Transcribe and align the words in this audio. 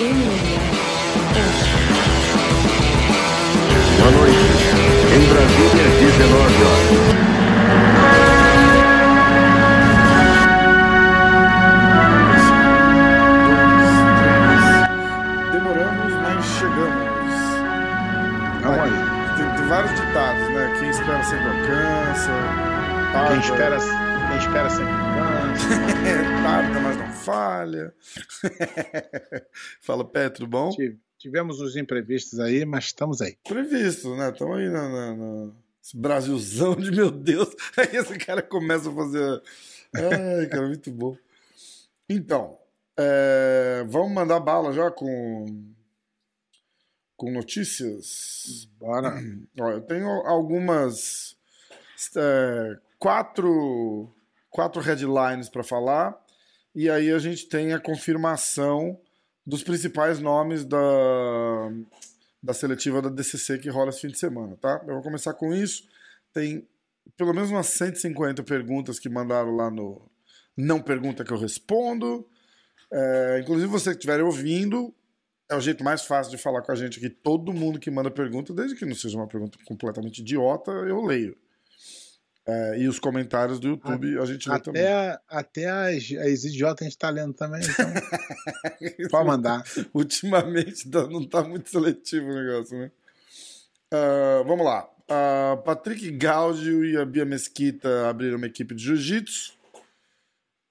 Boa 0.00 0.08
noite. 4.12 4.40
Em 5.14 5.20
Brasília, 5.28 5.84
19 6.00 6.64
horas. 6.64 6.88
Demoramos, 15.52 16.12
mas 16.14 16.44
chegamos. 16.46 17.36
Aí. 18.64 18.96
Tem, 19.36 19.44
tem 19.54 19.66
vários 19.68 19.92
ditados, 20.00 20.48
né? 20.48 20.72
Quem 20.78 20.88
espera 20.88 21.22
sempre 21.24 21.46
alcança. 21.46 22.32
Quem 23.02 23.12
Tarda, 23.12 23.36
espera, 23.36 23.76
quem 24.28 24.38
espera 24.38 24.70
sempre 24.70 24.94
cansa. 24.94 25.39
tarda, 26.42 26.80
mas 26.80 26.96
não 26.96 27.12
falha. 27.12 27.94
Fala, 29.80 30.04
Pé, 30.04 30.28
tudo 30.28 30.46
bom? 30.46 30.70
Tive- 30.70 30.98
Tivemos 31.18 31.60
uns 31.60 31.76
imprevistos 31.76 32.40
aí, 32.40 32.64
mas 32.64 32.84
estamos 32.86 33.20
aí. 33.20 33.36
Previsto, 33.46 34.16
né? 34.16 34.30
Estamos 34.30 34.56
aí 34.58 34.70
na, 34.70 34.88
na- 34.88 35.14
na- 35.16 35.52
Esse 35.84 35.94
Brasilzão 35.96 36.74
de 36.76 36.90
meu 36.90 37.10
Deus. 37.10 37.50
Aí 37.76 37.94
esse 37.96 38.16
cara 38.18 38.40
começa 38.42 38.88
a 38.90 38.94
fazer. 38.94 39.42
Ai, 39.94 40.46
cara, 40.46 40.66
muito 40.66 40.90
bom. 40.90 41.14
Então, 42.08 42.56
é, 42.98 43.84
vamos 43.86 44.12
mandar 44.12 44.40
bala 44.40 44.72
já 44.72 44.90
com. 44.90 45.44
Com 47.16 47.30
notícias. 47.32 48.66
Bora. 48.78 49.14
Ó, 49.60 49.70
eu 49.72 49.82
tenho 49.82 50.08
algumas. 50.26 51.36
é, 52.16 52.78
quatro, 52.98 54.10
quatro 54.50 54.80
headlines 54.82 55.48
para 55.48 55.62
falar. 55.62 56.18
E 56.74 56.90
aí 56.90 57.10
a 57.10 57.18
gente 57.18 57.48
tem 57.48 57.72
a 57.72 57.80
confirmação 57.80 58.98
dos 59.46 59.62
principais 59.62 60.20
nomes 60.20 60.64
da, 60.64 60.78
da 62.42 62.52
seletiva 62.52 63.00
da 63.00 63.08
DCC 63.08 63.58
que 63.58 63.68
rola 63.68 63.90
esse 63.90 64.00
fim 64.00 64.08
de 64.08 64.18
semana, 64.18 64.56
tá? 64.56 64.82
Eu 64.86 64.94
vou 64.94 65.02
começar 65.02 65.34
com 65.34 65.54
isso. 65.54 65.84
Tem 66.32 66.68
pelo 67.16 67.34
menos 67.34 67.50
umas 67.50 67.66
150 67.66 68.42
perguntas 68.42 68.98
que 68.98 69.08
mandaram 69.08 69.54
lá 69.54 69.70
no 69.70 70.00
Não 70.56 70.80
Pergunta 70.80 71.24
Que 71.24 71.32
Eu 71.32 71.38
Respondo. 71.38 72.26
É, 72.92 73.40
inclusive, 73.42 73.66
você 73.66 73.90
que 73.90 73.96
estiver 73.96 74.22
ouvindo, 74.22 74.94
é 75.48 75.56
o 75.56 75.60
jeito 75.60 75.82
mais 75.82 76.02
fácil 76.02 76.30
de 76.30 76.38
falar 76.38 76.62
com 76.62 76.72
a 76.72 76.74
gente 76.74 76.98
aqui. 76.98 77.10
Todo 77.10 77.52
mundo 77.52 77.78
que 77.78 77.90
manda 77.90 78.10
pergunta, 78.10 78.52
desde 78.52 78.76
que 78.76 78.84
não 78.84 78.94
seja 78.94 79.16
uma 79.16 79.26
pergunta 79.26 79.58
completamente 79.64 80.20
idiota, 80.20 80.70
eu 80.70 81.04
leio. 81.04 81.36
É, 82.52 82.78
e 82.80 82.88
os 82.88 82.98
comentários 82.98 83.60
do 83.60 83.68
YouTube 83.68 84.18
a 84.18 84.24
gente 84.24 84.48
lê 84.48 84.58
também. 84.58 84.82
Até, 84.82 85.20
até 85.28 85.66
as, 85.70 85.96
as 86.26 86.44
idiotas 86.44 86.80
a 86.80 86.84
gente 86.84 86.92
está 86.96 87.10
lendo 87.10 87.32
também, 87.34 87.60
então 87.62 87.86
pode 89.10 89.26
mandar. 89.26 89.62
Ultimamente 89.94 90.90
tá- 90.90 91.06
não 91.06 91.24
tá 91.26 91.44
muito 91.44 91.68
seletivo 91.70 92.26
o 92.30 92.34
negócio, 92.34 92.78
né? 92.78 92.90
Ah, 93.92 94.42
vamos 94.46 94.64
lá. 94.64 94.88
Ah, 95.08 95.58
Patrick 95.64 96.10
Gaudio 96.12 96.84
e 96.84 96.96
a 96.96 97.04
Bia 97.04 97.24
Mesquita 97.24 98.08
abriram 98.08 98.36
uma 98.38 98.46
equipe 98.46 98.74
de 98.74 98.84
jiu-jitsu. 98.84 99.52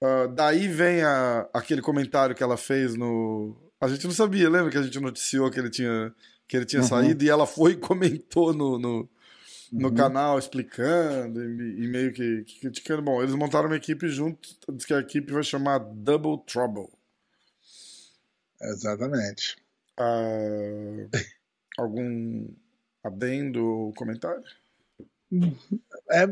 Ah, 0.02 0.26
daí 0.34 0.66
vem 0.68 1.02
a- 1.02 1.48
aquele 1.54 1.80
comentário 1.80 2.34
que 2.34 2.42
ela 2.42 2.56
fez 2.56 2.94
no. 2.94 3.56
A 3.80 3.88
gente 3.88 4.06
não 4.06 4.12
sabia, 4.14 4.50
lembra 4.50 4.70
que 4.70 4.78
a 4.78 4.82
gente 4.82 4.98
noticiou 5.00 5.50
que 5.50 5.58
ele 5.58 5.70
tinha, 5.70 6.12
que 6.48 6.56
ele 6.56 6.66
tinha 6.66 6.82
Uhum. 6.82 6.88
saído 6.88 7.24
e 7.24 7.30
ela 7.30 7.46
foi 7.46 7.72
e 7.72 7.76
comentou 7.76 8.52
no, 8.52 8.78
no, 8.78 9.08
no 9.72 9.88
Uhum. 9.88 9.94
canal 9.94 10.38
explicando 10.38 11.42
e, 11.42 11.84
e 11.84 11.88
meio 11.88 12.12
que, 12.12 12.44
que 12.44 12.60
criticando. 12.60 13.02
Bom, 13.02 13.22
eles 13.22 13.34
montaram 13.34 13.66
uma 13.68 13.76
equipe 13.76 14.08
junto, 14.08 14.48
diz 14.72 14.84
que 14.84 14.94
a 14.94 14.98
equipe 15.00 15.32
vai 15.32 15.42
chamar 15.42 15.78
Double 15.78 16.38
Trouble. 16.46 16.88
Exatamente. 18.60 19.56
Ah, 19.98 21.08
algum 21.78 22.48
adendo 23.02 23.64
ou 23.64 23.94
comentário? 23.94 24.42
É 26.10 26.26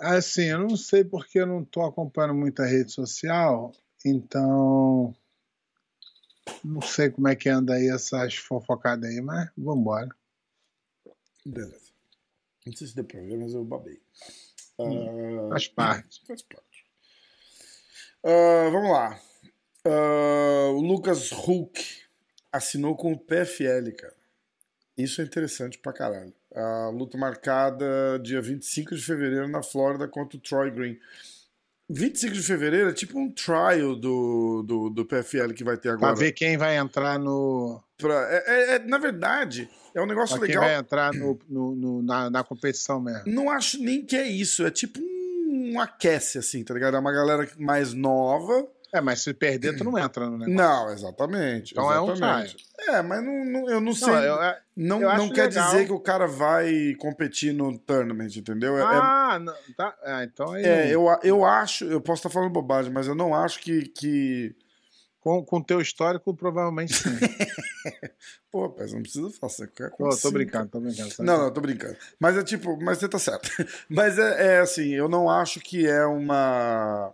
assim, 0.00 0.44
eu 0.44 0.58
não 0.58 0.76
sei 0.76 1.04
porque 1.04 1.38
eu 1.38 1.46
não 1.46 1.62
estou 1.62 1.84
acompanhando 1.84 2.34
muita 2.34 2.66
rede 2.66 2.92
social, 2.92 3.72
então 4.04 5.14
não 6.62 6.82
sei 6.82 7.10
como 7.10 7.28
é 7.28 7.36
que 7.36 7.48
anda 7.48 7.74
aí 7.74 7.88
essas 7.88 8.34
fofocadas 8.34 9.08
aí, 9.08 9.20
mas 9.20 9.48
vamos 9.56 9.80
embora. 9.80 10.08
Beleza. 11.46 11.93
Não 12.66 12.72
sei 12.74 12.86
se 12.86 12.94
deu 12.94 13.04
pra 13.04 13.20
ver, 13.20 13.36
mas 13.36 13.52
eu 13.54 13.64
babei. 13.64 14.00
Ah, 14.78 15.48
Faz 15.50 15.68
parte. 15.68 16.22
faz 16.26 16.42
parte. 16.42 16.84
Ah, 18.24 18.70
vamos 18.72 18.90
lá. 18.90 19.20
Ah, 19.86 20.68
o 20.70 20.80
Lucas 20.80 21.30
Huck 21.32 22.02
assinou 22.50 22.96
com 22.96 23.12
o 23.12 23.18
PFL, 23.18 23.92
cara. 23.96 24.14
Isso 24.96 25.20
é 25.20 25.24
interessante 25.24 25.78
pra 25.78 25.92
caralho. 25.92 26.32
A 26.54 26.88
luta 26.88 27.18
marcada 27.18 28.18
dia 28.22 28.40
25 28.40 28.94
de 28.94 29.02
fevereiro 29.02 29.48
na 29.48 29.62
Flórida 29.62 30.06
contra 30.06 30.38
o 30.38 30.40
Troy 30.40 30.70
Green. 30.70 30.98
25 31.90 32.34
de 32.34 32.42
fevereiro 32.42 32.88
é 32.90 32.92
tipo 32.92 33.18
um 33.18 33.30
trial 33.30 33.94
do, 33.94 34.62
do, 34.66 34.90
do 34.90 35.04
PFL 35.04 35.52
que 35.54 35.62
vai 35.64 35.76
ter 35.76 35.90
agora. 35.90 36.14
ver 36.14 36.32
quem 36.32 36.56
vai 36.56 36.76
entrar 36.76 37.18
no. 37.18 37.82
Pra- 37.98 38.26
é- 38.30 38.44
é- 38.46 38.74
é- 38.76 38.78
na 38.80 38.98
verdade, 38.98 39.68
é 39.94 40.00
um 40.00 40.06
negócio 40.06 40.36
Pra 40.38 40.46
quem 40.46 40.54
legal. 40.56 40.70
vai 40.70 40.78
entrar 40.80 41.12
no, 41.12 41.38
no- 41.48 41.74
no- 41.76 42.02
na, 42.02 42.30
na 42.30 42.42
competição 42.44 43.00
mesmo. 43.00 43.22
Não 43.26 43.50
acho 43.50 43.78
nem 43.82 44.04
que 44.04 44.16
é 44.16 44.26
isso. 44.26 44.66
É 44.66 44.70
tipo 44.70 44.98
um, 45.00 45.74
um 45.74 45.80
aquece, 45.80 46.38
assim, 46.38 46.64
tá 46.64 46.72
ligado? 46.74 46.96
É 46.96 47.00
uma 47.00 47.12
galera 47.12 47.48
mais 47.58 47.92
nova. 47.92 48.66
É, 48.96 49.00
mas 49.00 49.22
se 49.22 49.34
perder, 49.34 49.76
tu 49.76 49.82
não 49.82 49.98
entra 49.98 50.26
no 50.30 50.38
negócio. 50.38 50.54
Não, 50.54 50.92
exatamente. 50.92 51.72
Então 51.72 51.92
é 51.92 52.00
um 52.00 52.12
exatamente. 52.12 52.64
É, 52.78 53.02
mas 53.02 53.24
não, 53.24 53.44
não- 53.44 53.68
eu 53.68 53.80
não 53.80 53.92
sei. 53.92 54.06
Não, 54.06 54.22
eu- 54.22 54.42
é- 54.42 54.60
não 54.76 55.02
eu 55.02 55.16
não 55.18 55.28
quer 55.30 55.48
legal. 55.48 55.66
dizer 55.72 55.86
que 55.86 55.92
o 55.92 55.98
cara 55.98 56.28
vai 56.28 56.94
competir 57.00 57.52
no 57.52 57.76
tournament, 57.76 58.36
entendeu? 58.36 58.78
É- 58.78 58.82
é- 58.82 58.84
Ah, 58.84 59.38
não, 59.42 59.54
tá. 59.76 59.94
Então 60.22 60.52
aí. 60.52 60.64
é, 60.64 60.94
eu, 60.94 61.06
eu 61.24 61.44
acho, 61.44 61.84
eu 61.86 62.00
posso 62.00 62.20
estar 62.20 62.30
falando 62.30 62.52
bobagem, 62.52 62.92
mas 62.92 63.08
eu 63.08 63.14
não 63.16 63.34
acho 63.34 63.58
que. 63.60 63.82
que... 63.88 64.54
Com 65.20 65.42
o 65.50 65.64
teu 65.64 65.80
histórico, 65.80 66.34
provavelmente 66.36 66.92
sim. 66.94 67.08
Pô, 68.52 68.68
Pez, 68.70 68.92
não 68.92 69.00
precisa 69.02 69.30
fazer 69.40 69.66
qualquer 69.68 69.90
Pô, 69.90 69.96
coisa. 70.04 70.20
tô 70.20 70.28
assim, 70.28 70.34
brincando, 70.34 70.68
tô 70.68 70.80
brincando. 70.80 71.10
sabe? 71.10 71.26
Não, 71.26 71.38
não, 71.38 71.50
tô 71.50 71.60
brincando. 71.62 71.96
Mas 72.20 72.36
é 72.36 72.44
tipo, 72.44 72.76
mas 72.80 72.98
você 72.98 73.08
tá 73.08 73.18
certo. 73.18 73.50
Mas 73.88 74.18
é, 74.18 74.56
é 74.56 74.60
assim, 74.60 74.90
eu 74.90 75.08
não 75.08 75.28
acho 75.30 75.60
que 75.60 75.86
é 75.86 76.04
uma, 76.04 77.10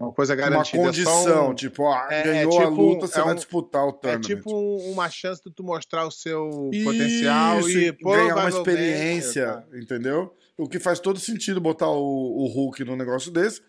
Uma 0.00 0.12
coisa 0.12 0.32
uma 0.32 0.40
garantida. 0.40 0.78
é 0.78 0.80
só 0.80 0.86
condição. 0.86 1.50
um- 1.50 1.54
Tipo, 1.54 1.86
ah, 1.86 2.08
é- 2.10 2.20
é 2.20 2.22
ganhou 2.22 2.58
a 2.58 2.64
tipo- 2.64 2.74
luta, 2.82 3.06
você 3.06 3.20
é 3.20 3.22
vai 3.22 3.32
um- 3.32 3.36
disputar 3.36 3.84
o 3.84 3.88
É 3.90 3.92
tournament. 3.92 4.20
tipo 4.22 4.50
um- 4.56 4.92
uma 4.92 5.10
chance 5.10 5.42
de 5.44 5.52
tu 5.54 5.62
mostrar 5.62 6.06
o 6.06 6.10
seu 6.10 6.70
Isso, 6.72 6.84
potencial 6.84 7.68
e 7.68 7.92
ganhar 7.92 8.34
uma 8.36 8.48
experiência, 8.48 9.46
tá? 9.46 9.64
entendeu? 9.78 10.34
O 10.56 10.66
que 10.68 10.78
faz 10.78 10.98
todo 11.00 11.20
sentido 11.20 11.60
botar 11.60 11.88
o, 11.90 11.98
o 12.02 12.46
Hulk 12.46 12.82
num 12.84 12.96
negócio 12.96 13.30
desse. 13.30 13.62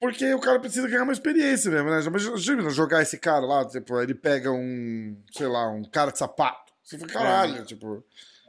Porque 0.00 0.34
o 0.34 0.40
cara 0.40 0.58
precisa 0.60 0.86
ganhar 0.88 1.04
uma 1.04 1.12
experiência 1.12 1.70
mesmo, 1.70 1.88
né? 1.90 1.96
Mas 2.10 2.26
imagina 2.26 2.68
jogar 2.70 3.00
esse 3.02 3.16
cara 3.16 3.46
lá, 3.46 3.64
tipo, 3.64 3.98
ele 4.00 4.14
pega 4.14 4.52
um, 4.52 5.16
sei 5.32 5.46
lá, 5.46 5.70
um 5.70 5.82
cara 5.84 6.10
de 6.10 6.18
sapato. 6.18 6.72
Você 6.82 6.98
fica, 6.98 7.12
caralho, 7.14 7.64
tipo, 7.64 8.04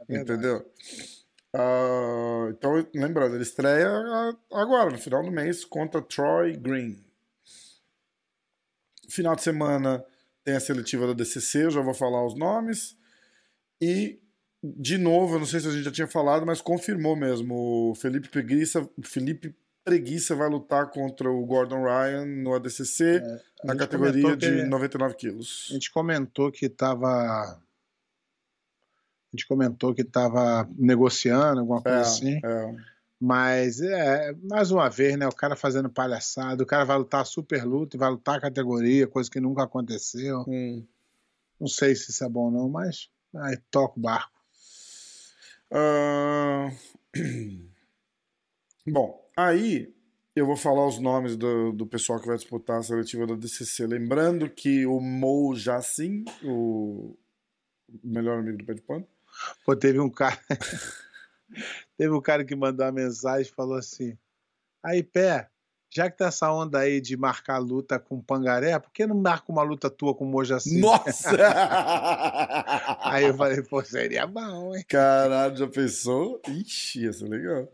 É 0.08 0.16
entendeu? 0.20 0.64
Ah, 1.60 2.48
então, 2.50 2.86
lembrando, 2.94 3.34
ele 3.34 3.42
estreia 3.42 3.88
agora, 4.52 4.90
no 4.90 4.98
final 4.98 5.22
do 5.24 5.30
mês, 5.32 5.64
contra 5.64 6.00
Troy 6.00 6.56
Green. 6.56 7.04
Final 9.08 9.34
de 9.34 9.42
semana 9.42 10.04
tem 10.44 10.54
a 10.54 10.60
seletiva 10.60 11.06
da 11.08 11.12
DCC, 11.14 11.64
eu 11.64 11.70
já 11.70 11.80
vou 11.80 11.94
falar 11.94 12.24
os 12.24 12.36
nomes. 12.38 12.96
E, 13.80 14.20
de 14.62 14.98
novo, 14.98 15.34
eu 15.34 15.38
não 15.40 15.46
sei 15.46 15.60
se 15.60 15.66
a 15.68 15.70
gente 15.70 15.84
já 15.84 15.90
tinha 15.90 16.06
falado, 16.06 16.46
mas 16.46 16.60
confirmou 16.60 17.16
mesmo. 17.16 17.90
O 17.90 17.94
Felipe 17.94 18.28
Preguiça, 18.28 18.88
Felipe 19.02 19.54
Preguiça 19.84 20.34
vai 20.36 20.48
lutar 20.48 20.90
contra 20.90 21.30
o 21.30 21.44
Gordon 21.46 21.82
Ryan 21.84 22.24
no 22.26 22.54
ADCC, 22.54 23.04
É, 23.16 23.40
A 23.64 23.66
na 23.68 23.76
categoria 23.76 24.36
de 24.36 24.46
que- 24.46 24.62
99 24.64 25.12
A 25.14 25.16
quilos. 25.16 25.68
gente 25.70 25.90
comentou 25.90 26.52
que 26.52 26.68
tava. 26.68 27.60
A 29.32 29.36
gente 29.36 29.46
comentou 29.46 29.94
que 29.94 30.04
tava 30.04 30.68
negociando, 30.76 31.60
alguma 31.60 31.82
coisa 31.82 32.00
assim. 32.00 32.40
é. 32.44 32.98
Mas 33.20 33.80
é, 33.80 34.32
mais 34.44 34.70
uma 34.70 34.88
vez, 34.88 35.18
né? 35.18 35.26
O 35.26 35.34
cara 35.34 35.56
fazendo 35.56 35.90
palhaçada, 35.90 36.62
o 36.62 36.66
cara 36.66 36.84
vai 36.84 36.96
lutar 36.96 37.26
super 37.26 37.64
luta 37.64 37.96
e 37.96 37.98
vai 37.98 38.10
lutar 38.10 38.36
a 38.36 38.40
categoria, 38.40 39.08
coisa 39.08 39.28
que 39.28 39.40
nunca 39.40 39.64
aconteceu. 39.64 40.44
Hum. 40.46 40.86
Não 41.58 41.66
sei 41.66 41.96
se 41.96 42.12
isso 42.12 42.22
é 42.24 42.28
bom 42.28 42.44
ou 42.44 42.50
não, 42.52 42.68
mas 42.68 43.10
aí 43.34 43.56
toca 43.72 43.98
o 43.98 44.02
barco. 44.02 44.38
Ah, 45.70 46.70
Bom, 48.86 49.28
aí 49.36 49.92
eu 50.34 50.46
vou 50.46 50.56
falar 50.56 50.86
os 50.86 50.98
nomes 50.98 51.36
do, 51.36 51.72
do 51.72 51.86
pessoal 51.86 52.20
que 52.20 52.26
vai 52.26 52.36
disputar 52.36 52.78
a 52.78 52.82
seletiva 52.82 53.26
da 53.26 53.34
DCC. 53.34 53.86
Lembrando 53.86 54.48
que 54.48 54.86
o 54.86 55.00
Mo 55.00 55.54
Jassin, 55.54 56.24
o 56.42 57.16
melhor 58.02 58.38
amigo 58.38 58.58
do 58.58 58.64
pé 58.64 58.74
de 58.74 58.82
pano, 58.82 59.06
Pô, 59.64 59.76
teve 59.76 60.00
um 60.00 60.10
cara. 60.10 60.38
teve 61.96 62.12
um 62.12 62.20
cara 62.20 62.44
que 62.44 62.54
mandou 62.56 62.86
uma 62.86 62.92
mensagem 62.92 63.50
e 63.50 63.54
falou 63.54 63.76
assim: 63.76 64.16
Aí, 64.82 65.02
pé, 65.02 65.50
Já 65.90 66.10
que 66.10 66.18
tá 66.18 66.26
essa 66.26 66.52
onda 66.52 66.80
aí 66.80 67.00
de 67.00 67.16
marcar 67.16 67.56
luta 67.58 67.98
com 67.98 68.20
pangaré, 68.20 68.78
por 68.78 68.92
que 68.92 69.06
não 69.06 69.16
marca 69.16 69.50
uma 69.50 69.62
luta 69.62 69.88
tua 69.88 70.14
com 70.14 70.26
Mojaci? 70.26 70.78
Nossa! 70.78 71.30
Aí 73.04 73.24
eu 73.24 73.34
falei, 73.34 73.62
pô, 73.62 73.82
seria 73.82 74.26
bom, 74.26 74.76
hein? 74.76 74.84
Caralho, 74.86 75.56
já 75.56 75.66
pensou? 75.66 76.42
Ixi, 76.46 77.04
ia 77.04 77.12
ser 77.12 77.26
legal. 77.26 77.72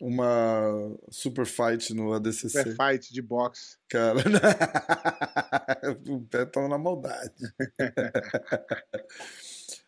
Uma 0.00 0.96
super 1.10 1.44
fight 1.44 1.92
no 1.92 2.12
ADCC. 2.12 2.48
Super 2.48 2.76
fight 2.76 3.12
de 3.12 3.22
boxe. 3.22 3.76
Cara, 3.88 4.20
o 6.08 6.20
pé 6.20 6.44
tá 6.44 6.68
na 6.68 6.78
maldade. 6.78 7.52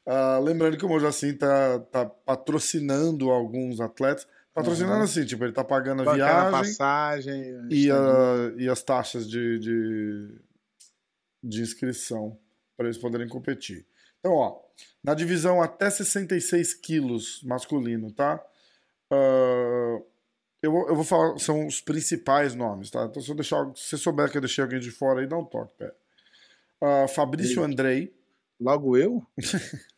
Ah, 0.07 0.39
lembrando 0.39 0.77
que 0.77 0.85
o 0.85 0.89
Mojacin 0.89 1.35
tá, 1.35 1.79
tá 1.81 2.05
patrocinando 2.07 3.31
alguns 3.31 3.81
atletas. 3.81 4.27
Patrocinando 4.53 4.99
Uhum. 4.99 5.03
assim, 5.05 5.25
tipo, 5.25 5.43
ele 5.45 5.53
tá 5.53 5.65
pagando 5.65 6.03
a 6.03 6.05
Bancando 6.05 6.21
a 6.23 6.45
viagem 6.45 6.51
passagem. 6.53 7.69
e, 7.71 7.91
a- 7.91 8.53
e 8.57 8.69
as 8.69 8.83
taxas 8.83 9.29
de, 9.29 9.59
de, 9.59 10.39
de 11.43 11.63
inscrição 11.63 12.39
para 12.77 12.87
eles 12.87 12.99
poderem 12.99 13.29
competir. 13.29 13.87
Então, 14.21 14.33
ó, 14.35 14.61
na 15.03 15.15
divisão 15.15 15.61
até 15.63 15.89
66 15.91 16.75
quilos 16.75 17.43
masculino, 17.43 18.13
tá? 18.13 18.45
Ah, 19.11 19.99
eu, 20.63 20.71
vou, 20.73 20.89
eu 20.89 20.95
vou 20.95 21.05
falar, 21.05 21.39
são 21.39 21.67
os 21.67 21.81
principais 21.81 22.55
nomes, 22.55 22.91
tá? 22.91 23.05
Então, 23.07 23.21
se, 23.23 23.29
eu 23.31 23.35
deixar, 23.35 23.65
se 23.77 23.89
você 23.89 23.97
souber 23.99 24.31
que 24.31 24.37
eu 24.37 24.41
deixei 24.43 24.63
alguém 24.63 24.81
de 24.81 24.91
fora 24.91 25.21
aí, 25.21 25.27
dá 25.27 25.37
um 25.37 25.45
toque, 25.45 25.75
pera. 25.79 25.95
Ah, 26.81 27.07
Fabrício. 27.09 27.63
Andrei. 27.63 28.15
Logo 28.61 28.97
eu? 28.97 29.23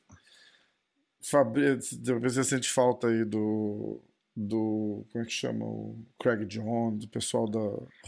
Fabri... 1.30 1.76
Você 2.22 2.44
sente 2.44 2.68
falta 2.70 3.08
aí 3.08 3.24
do. 3.24 4.00
do. 4.34 5.04
Como 5.12 5.24
é 5.24 5.26
que 5.26 5.32
chama? 5.32 5.64
O 5.64 5.98
Craig 6.18 6.44
Jones, 6.46 7.04
o 7.04 7.08
pessoal 7.08 7.48
da 7.48 7.60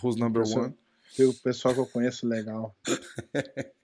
Who's 0.02 0.16
Number 0.16 0.42
Pessoal- 0.42 0.66
One. 0.66 0.74
Tem 1.16 1.26
o 1.26 1.34
pessoal 1.34 1.74
que 1.74 1.80
eu 1.80 1.86
conheço 1.86 2.26
legal. 2.26 2.76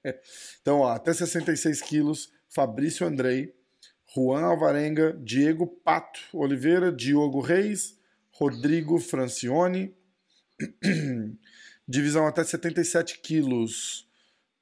Então, 0.61 0.81
ó, 0.81 0.91
até 0.91 1.15
66 1.15 1.81
quilos, 1.81 2.31
Fabrício 2.51 3.07
Andrei, 3.07 3.55
Juan 4.15 4.43
Alvarenga, 4.43 5.19
Diego 5.19 5.67
Pato 5.67 6.21
Oliveira, 6.35 6.93
Diogo 6.93 7.41
Reis, 7.41 7.99
Rodrigo 8.31 8.99
Francione. 8.99 9.95
Divisão 11.89 12.27
até 12.27 12.45
77 12.45 13.21
quilos, 13.21 14.07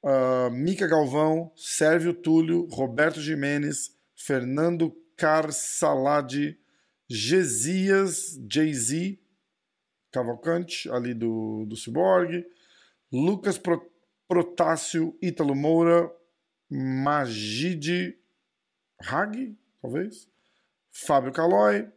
ah, 0.03 0.49
Mica 0.51 0.87
Galvão, 0.87 1.51
Sérvio 1.55 2.13
Túlio, 2.13 2.65
Roberto 2.71 3.21
Jimenez, 3.21 3.92
Fernando 4.25 4.95
Carsalade, 5.17 6.57
Gesias 7.09 8.39
Jay-Z, 8.49 9.19
Cavalcante, 10.13 10.89
ali 10.89 11.13
do, 11.13 11.65
do 11.67 11.75
Cyborg, 11.75 12.45
Lucas 13.11 13.57
Pro, 13.57 13.91
Protássio, 14.25 15.17
Ítalo 15.21 15.53
Moura, 15.53 16.09
Magide 16.69 18.17
Hag, 19.01 19.57
talvez, 19.81 20.29
Fábio 20.89 21.33
Calói, 21.33 21.91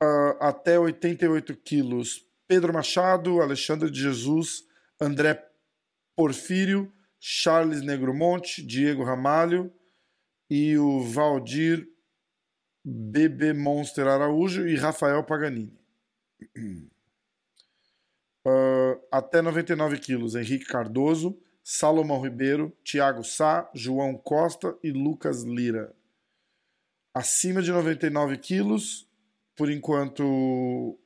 ah, 0.00 0.36
até 0.48 0.78
88 0.78 1.56
quilos, 1.56 2.24
Pedro 2.46 2.72
Machado, 2.72 3.40
Alexandre 3.42 3.90
de 3.90 4.00
Jesus, 4.00 4.64
André 5.00 5.44
Porfírio, 6.14 6.92
Charles 7.18 7.82
Negromonte, 7.82 8.62
Diego 8.64 9.02
Ramalho 9.02 9.74
e 10.48 10.78
o 10.78 11.00
Valdir 11.02 11.88
Bebê 12.84 13.52
Monster 13.52 14.06
Araújo 14.06 14.66
e 14.68 14.76
Rafael 14.76 15.22
Paganini. 15.24 15.78
Ah, 18.48 19.00
até 19.10 19.42
99 19.42 19.98
quilos, 19.98 20.36
Henrique 20.36 20.66
Cardoso, 20.66 21.36
Salomão 21.64 22.20
Ribeiro, 22.20 22.72
Thiago 22.84 23.24
Sá, 23.24 23.68
João 23.74 24.16
Costa 24.16 24.78
e 24.84 24.92
Lucas 24.92 25.42
Lira. 25.42 25.92
Acima 27.12 27.60
de 27.60 27.72
99 27.72 28.38
quilos, 28.38 29.08
por 29.56 29.68
enquanto. 29.68 30.96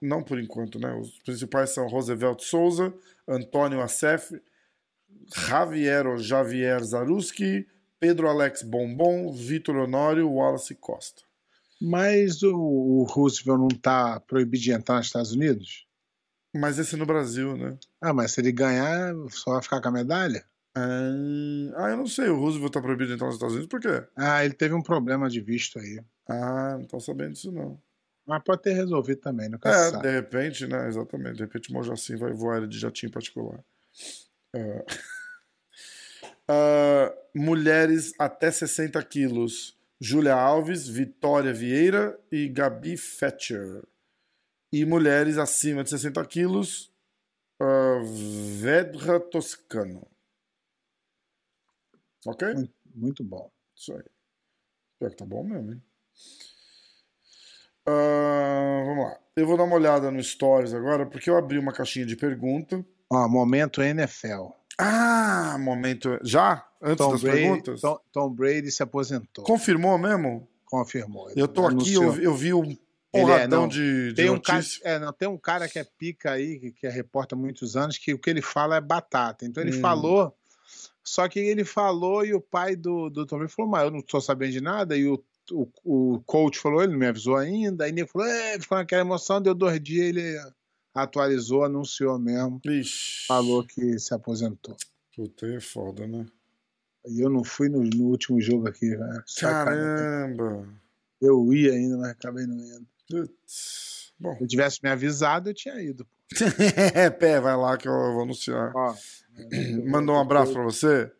Não 0.00 0.22
por 0.22 0.38
enquanto, 0.38 0.78
né? 0.78 0.94
Os 0.94 1.18
principais 1.18 1.70
são 1.70 1.88
Roosevelt 1.88 2.40
Souza, 2.42 2.94
Antônio 3.26 3.80
Acef, 3.80 4.40
Javier 5.34 6.16
Javier 6.18 6.80
Zaruski, 6.84 7.66
Pedro 8.00 8.28
Alex 8.28 8.62
Bombom, 8.62 9.32
Vitor 9.32 9.76
Honório, 9.76 10.28
Wallace 10.30 10.74
Costa. 10.74 11.22
Mas 11.80 12.42
o, 12.42 12.56
o 12.56 13.02
Roosevelt 13.04 13.58
não 13.60 13.68
tá 13.68 14.20
proibido 14.20 14.62
de 14.62 14.72
entrar 14.72 14.96
nos 14.96 15.06
Estados 15.06 15.32
Unidos? 15.32 15.86
Mas 16.54 16.78
esse 16.78 16.96
no 16.96 17.04
Brasil, 17.06 17.56
né? 17.56 17.76
Ah, 18.00 18.12
mas 18.12 18.32
se 18.32 18.40
ele 18.40 18.52
ganhar, 18.52 19.12
só 19.30 19.52
vai 19.54 19.62
ficar 19.62 19.80
com 19.80 19.88
a 19.88 19.92
medalha? 19.92 20.44
Ah, 20.74 21.10
ah, 21.76 21.90
eu 21.90 21.96
não 21.96 22.06
sei. 22.06 22.28
O 22.28 22.38
Roosevelt 22.38 22.72
tá 22.72 22.80
proibido 22.80 23.08
de 23.08 23.14
entrar 23.14 23.26
nos 23.26 23.36
Estados 23.36 23.54
Unidos 23.54 23.68
por 23.70 23.80
quê? 23.80 24.06
Ah, 24.16 24.44
ele 24.44 24.54
teve 24.54 24.74
um 24.74 24.82
problema 24.82 25.28
de 25.28 25.40
visto 25.40 25.78
aí. 25.78 26.00
Ah, 26.28 26.76
não 26.78 26.84
tô 26.86 27.00
sabendo 27.00 27.32
disso 27.32 27.50
não. 27.52 27.80
Mas 28.26 28.42
pode 28.42 28.62
ter 28.62 28.72
resolvido 28.72 29.20
também, 29.20 29.48
nunca 29.50 29.68
É, 29.68 29.72
se 29.72 29.90
sabe. 29.90 30.02
de 30.04 30.10
repente, 30.14 30.66
né? 30.66 30.88
Exatamente. 30.88 31.36
De 31.36 31.42
repente 31.42 31.70
o 31.70 31.74
Mojacin 31.74 32.16
vai 32.16 32.32
voar 32.32 32.66
de 32.66 32.78
jatinho 32.78 33.12
particular. 33.12 33.62
É. 34.54 34.84
Ah, 36.48 37.14
mulheres 37.34 38.12
até 38.18 38.50
60 38.50 39.02
quilos. 39.04 39.76
Júlia 40.00 40.34
Alves, 40.34 40.88
Vitória 40.88 41.52
Vieira 41.52 42.18
e 42.30 42.48
Gabi 42.48 42.96
Fetcher. 42.96 43.82
E 44.72 44.84
mulheres 44.84 45.38
acima 45.38 45.84
de 45.84 45.90
60 45.90 46.24
quilos. 46.26 46.92
ah, 47.60 48.00
Vedra 48.60 49.20
Toscano. 49.20 50.06
Ok? 52.26 52.52
Muito, 52.54 52.74
muito 52.94 53.24
bom. 53.24 53.50
Isso 53.76 53.92
aí. 53.92 54.04
Pior 54.98 55.10
que 55.10 55.16
tá 55.16 55.24
bom 55.24 55.44
mesmo, 55.44 55.72
hein? 55.72 55.82
Ah, 57.86 58.82
vamos 58.86 59.04
lá. 59.04 59.20
Eu 59.36 59.46
vou 59.46 59.56
dar 59.56 59.64
uma 59.64 59.76
olhada 59.76 60.10
no 60.10 60.22
Stories 60.22 60.72
agora, 60.72 61.06
porque 61.06 61.28
eu 61.28 61.36
abri 61.36 61.58
uma 61.58 61.72
caixinha 61.72 62.06
de 62.06 62.16
pergunta. 62.16 62.84
Ó, 63.10 63.28
momento 63.28 63.82
NFL. 63.82 64.52
Ah, 64.78 65.56
momento. 65.60 66.18
Já? 66.22 66.66
Antes 66.82 66.98
Tom 67.04 67.12
das 67.12 67.22
Brady, 67.22 67.40
perguntas? 67.42 67.80
Tom, 67.80 68.00
Tom 68.12 68.30
Brady 68.30 68.70
se 68.70 68.82
aposentou. 68.82 69.44
Confirmou 69.44 69.96
mesmo? 69.98 70.48
Confirmou. 70.66 71.30
Eu 71.36 71.46
tô 71.48 71.62
aqui, 71.66 71.74
Anunciou. 71.74 72.04
eu, 72.04 72.12
vi- 72.12 72.24
eu 72.24 72.34
vi 72.34 72.54
um 72.54 72.62
Ele 72.64 72.78
porradão 73.12 73.64
é, 73.64 73.68
de, 73.68 74.08
de 74.08 74.14
Tem 74.14 74.30
um, 74.30 74.40
cara, 74.40 74.64
é, 74.82 74.98
não, 74.98 75.12
tem 75.12 75.28
um 75.28 75.38
cara 75.38 75.68
que 75.68 75.78
é 75.78 75.84
pica 75.84 76.32
aí, 76.32 76.58
que, 76.58 76.72
que 76.72 76.86
é 76.86 76.90
repórter 76.90 77.38
há 77.38 77.40
muitos 77.40 77.76
anos, 77.76 77.96
que 77.96 78.12
o 78.12 78.18
que 78.18 78.28
ele 78.30 78.42
fala 78.42 78.76
é 78.76 78.80
batata. 78.80 79.44
Então 79.46 79.62
ele 79.62 79.76
Hum. 79.76 79.80
falou, 79.80 80.34
só 81.04 81.28
que 81.28 81.38
ele 81.38 81.64
falou 81.64 82.24
e 82.24 82.34
o 82.34 82.40
pai 82.40 82.74
do, 82.74 83.08
do 83.08 83.24
Tom 83.24 83.38
Brady 83.38 83.52
falou, 83.52 83.70
mas 83.70 83.84
eu 83.84 83.90
não 83.92 84.00
tô 84.02 84.20
sabendo 84.20 84.52
de 84.52 84.60
nada, 84.60 84.96
e 84.96 85.06
o, 85.06 85.22
o, 85.52 85.68
o 85.84 86.20
coach 86.26 86.58
falou, 86.58 86.82
ele 86.82 86.92
não 86.92 86.98
me 86.98 87.06
avisou 87.06 87.36
ainda, 87.36 87.84
aí 87.84 87.90
ele 87.92 88.06
falou, 88.06 88.26
é, 88.26 88.58
ficou 88.58 88.76
naquela 88.78 89.02
emoção, 89.02 89.40
deu 89.40 89.54
dois 89.54 89.80
dias, 89.80 90.06
ele 90.08 90.36
atualizou, 90.94 91.64
anunciou 91.64 92.18
mesmo, 92.18 92.60
Ixi. 92.64 93.26
falou 93.26 93.64
que 93.64 93.98
se 93.98 94.14
aposentou. 94.14 94.76
Puta, 95.14 95.46
é 95.46 95.60
foda, 95.60 96.06
né? 96.06 96.26
E 97.06 97.20
eu 97.20 97.28
não 97.28 97.44
fui 97.44 97.68
no, 97.68 97.82
no 97.82 98.04
último 98.04 98.40
jogo 98.40 98.68
aqui, 98.68 98.90
velho. 98.90 99.22
Sacanagem. 99.26 100.36
Caramba. 100.36 100.68
Eu 101.20 101.52
ia 101.52 101.72
ainda, 101.72 101.96
mas 101.98 102.10
acabei 102.10 102.46
não 102.46 102.56
indo. 102.56 102.86
Putz. 103.08 104.12
Bom. 104.18 104.36
Se 104.36 104.44
eu 104.44 104.48
tivesse 104.48 104.80
me 104.82 104.88
avisado, 104.88 105.50
eu 105.50 105.54
tinha 105.54 105.80
ido. 105.82 106.06
Pé, 107.18 107.40
vai 107.40 107.56
lá 107.56 107.76
que 107.76 107.86
eu 107.88 107.92
vou 107.92 108.22
anunciar. 108.22 108.72
Ó, 108.74 108.94
Mandou 109.86 110.14
um 110.14 110.20
abraço 110.20 110.52
pra 110.52 110.62
você. 110.62 111.10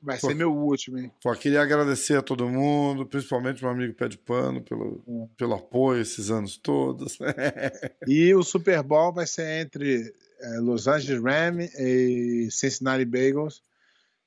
Vai 0.00 0.18
Pô. 0.18 0.28
ser 0.28 0.34
meu 0.34 0.54
último, 0.54 0.98
hein? 0.98 1.10
Pô, 1.20 1.34
queria 1.34 1.60
agradecer 1.60 2.16
a 2.16 2.22
todo 2.22 2.48
mundo, 2.48 3.04
principalmente 3.04 3.62
meu 3.62 3.72
amigo 3.72 3.94
Pé 3.94 4.08
de 4.08 4.16
Pano, 4.16 4.62
pelo, 4.62 5.02
Hum. 5.06 5.28
pelo 5.36 5.54
apoio 5.54 6.00
esses 6.00 6.30
anos 6.30 6.56
todos. 6.56 7.18
E 8.06 8.32
o 8.34 8.42
Super 8.44 8.82
Bowl 8.82 9.12
vai 9.12 9.26
ser 9.26 9.60
entre 9.60 10.14
eh, 10.40 10.58
Los 10.60 10.86
Angeles 10.86 11.20
Rams 11.22 11.74
e 11.74 12.48
Cincinnati 12.50 13.04
Bengals. 13.04 13.62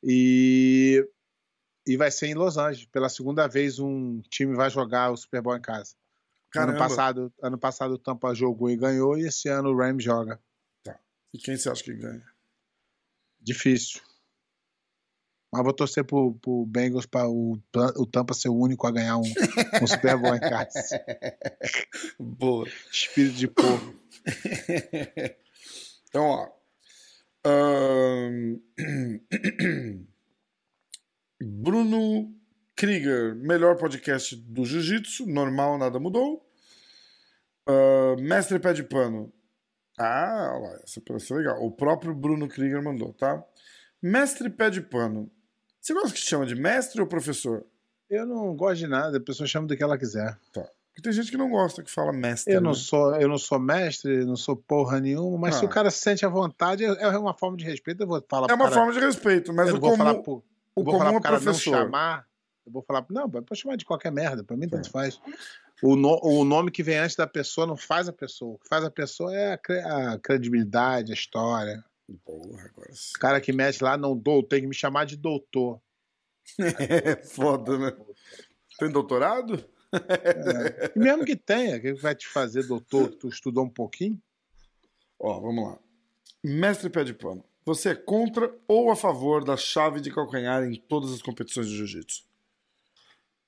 E, 0.04 1.08
e 1.88 1.96
vai 1.96 2.12
ser 2.12 2.28
em 2.28 2.34
Los 2.34 2.58
Angeles. 2.58 2.90
Pela 2.92 3.08
segunda 3.08 3.48
vez, 3.48 3.80
um 3.80 4.22
time 4.30 4.54
vai 4.56 4.70
jogar 4.70 5.12
o 5.12 5.18
Super 5.18 5.42
Bowl 5.42 5.56
em 5.56 5.62
casa. 5.62 5.96
Ano 6.54 6.78
passado, 6.78 7.34
ano 7.42 7.58
passado 7.58 7.94
o 7.94 7.98
Tampa 7.98 8.34
jogou 8.36 8.70
e 8.70 8.76
ganhou, 8.76 9.18
e 9.18 9.22
esse 9.26 9.48
ano 9.48 9.70
o 9.70 9.78
Rams 9.78 10.04
joga. 10.04 10.38
E 11.34 11.38
quem 11.38 11.56
você 11.56 11.70
acha 11.70 11.82
que 11.82 11.94
ganha? 11.94 12.26
Difícil. 13.40 14.02
Mas 15.52 15.64
vou 15.64 15.74
torcer 15.74 16.06
pro, 16.06 16.34
pro 16.36 16.66
Bengals 16.66 17.06
para 17.06 17.28
o, 17.28 17.60
o 17.98 18.06
Tampa 18.06 18.34
ser 18.34 18.48
o 18.48 18.56
único 18.56 18.88
a 18.88 18.92
ganhar 18.92 19.18
um, 19.18 19.24
um 19.82 19.88
Super 19.88 20.18
Bowl 20.18 20.34
em 20.34 20.40
casa. 20.40 20.80
Boa. 22.18 22.66
Espírito 22.90 23.36
de 23.36 23.48
porco. 23.50 23.94
então, 26.08 26.24
ó. 26.24 26.50
Ahn, 27.44 28.60
Bruno 31.42 32.34
Krieger, 32.76 33.36
melhor 33.36 33.76
podcast 33.78 34.36
do 34.36 34.64
Jiu-Jitsu, 34.64 35.26
normal, 35.26 35.78
nada 35.78 36.00
mudou. 36.00 36.48
Ah, 37.68 38.16
Mestre 38.20 38.60
Pé 38.60 38.74
de 38.74 38.84
Pano, 38.84 39.34
Ah, 39.98 40.54
olha 40.56 40.70
lá, 40.70 40.80
essa 40.84 41.02
parece 41.02 41.34
legal. 41.34 41.62
O 41.62 41.72
próprio 41.72 42.14
Bruno 42.16 42.48
Krieger 42.48 42.82
mandou, 42.82 43.14
tá? 43.14 43.44
Mestre 44.02 44.50
pé 44.50 44.70
de 44.72 44.82
pano. 44.82 45.32
Você 45.82 45.94
gosta 45.94 46.10
que 46.10 46.22
te 46.22 46.28
chama 46.28 46.46
de 46.46 46.56
mestre 46.56 47.02
ou 47.02 47.08
professor? 47.08 47.66
Eu 48.10 48.26
não 48.26 48.56
gosto 48.56 48.78
de 48.80 48.88
nada, 48.88 49.18
a 49.18 49.22
pessoa 49.22 49.48
chama 49.48 49.68
do 49.68 49.76
que 49.76 49.82
ela 49.84 49.98
quiser. 49.98 50.38
Tá. 50.54 50.62
Porque 50.62 51.02
tem 51.02 51.12
gente 51.14 51.32
que 51.32 51.38
não 51.38 51.50
gosta 51.50 51.82
que 51.82 51.90
fala 51.90 52.12
mestre. 52.12 52.54
Eu 52.54 52.60
não 52.62 52.72
né? 52.72 52.78
sou, 52.78 53.16
eu 53.16 53.28
não 53.30 53.38
sou 53.38 53.58
mestre, 53.58 54.26
não 54.26 54.36
sou 54.36 54.56
porra 54.58 55.00
nenhuma, 55.00 55.38
mas 55.38 55.56
se 55.56 55.64
Ah. 55.64 55.68
o 55.68 55.70
cara 55.70 55.90
se 55.90 56.00
sente 56.00 56.26
à 56.26 56.30
vontade, 56.30 56.84
é 56.84 56.88
é 56.90 57.18
uma 57.18 57.34
forma 57.34 57.56
de 57.58 57.64
respeito. 57.64 58.04
Eu 58.04 58.08
vou 58.08 58.24
falar 58.30 58.48
É 58.50 58.54
uma 58.54 58.66
cara- 58.66 58.76
forma 58.76 58.92
de 58.94 59.00
respeito, 59.00 59.54
mas 59.54 59.70
eu 59.70 59.76
o 59.76 59.78
não 59.78 59.82
vou 59.82 59.92
comum, 59.92 60.04
falar 60.06 60.20
pro, 60.22 60.34
o 60.34 60.44
vou 60.76 60.86
comum 60.86 60.98
falar 61.00 61.10
é 61.10 61.14
pro 61.14 61.22
cara 61.22 61.36
não 61.38 61.44
professor. 61.44 61.72
chamar. 61.78 62.28
Eu 62.66 62.72
vou 62.74 62.84
falar, 62.84 63.06
não, 63.10 63.30
pode 63.30 63.56
chamar 63.60 63.78
de 63.78 63.86
qualquer 63.86 64.12
merda, 64.12 64.44
pra 64.44 64.56
mim 64.58 64.68
Tá. 64.68 64.76
tanto 64.78 64.92
faz. 64.92 65.20
O, 65.82 65.96
no- 65.96 66.20
o 66.22 66.44
nome 66.44 66.70
que 66.70 66.84
vem 66.84 66.98
antes 67.00 67.16
da 67.16 67.26
pessoa 67.26 67.66
não 67.66 67.76
faz 67.78 68.08
a 68.10 68.14
pessoa. 68.14 68.56
O 68.56 68.60
que 68.60 68.68
faz 68.68 68.84
a 68.84 68.92
pessoa 68.92 69.34
é 69.34 69.54
a, 69.54 69.58
cre- 69.58 69.80
a 69.80 70.20
credibilidade, 70.20 71.12
a 71.12 71.16
história. 71.16 71.84
Porra, 72.26 72.66
agora 72.66 72.94
sim. 72.94 73.12
O 73.16 73.20
cara 73.20 73.42
que 73.42 73.52
mete 73.52 73.84
lá, 73.84 73.98
não 73.98 74.16
dou, 74.18 74.44
tem 74.44 74.62
que 74.62 74.68
me 74.68 74.76
chamar 74.76 75.06
de 75.06 75.16
doutor. 75.18 75.82
É 76.60 77.16
foda, 77.24 77.78
né? 77.78 77.98
Tem 78.78 78.90
doutorado? 78.90 79.64
E 80.96 81.00
mesmo 81.00 81.26
que 81.26 81.36
tenha, 81.36 81.80
que 81.80 81.94
vai 81.94 82.16
te 82.16 82.28
fazer 82.28 82.68
doutor, 82.68 83.10
que 83.10 83.18
tu 83.18 83.28
estudou 83.30 83.66
um 83.66 83.70
pouquinho? 83.70 84.22
Ó, 85.20 85.40
vamos 85.40 85.64
lá. 85.64 85.80
Mestre 86.44 86.90
pé 86.90 87.04
de 87.04 87.14
pano. 87.14 87.44
Você 87.64 87.90
é 87.90 87.96
contra 87.96 88.58
ou 88.68 88.90
a 88.90 88.96
favor 88.96 89.44
da 89.44 89.56
chave 89.56 90.02
de 90.02 90.12
calcanhar 90.12 90.64
em 90.64 90.76
todas 90.76 91.12
as 91.12 91.22
competições 91.22 91.68
de 91.68 91.78
jiu-jitsu? 91.78 92.26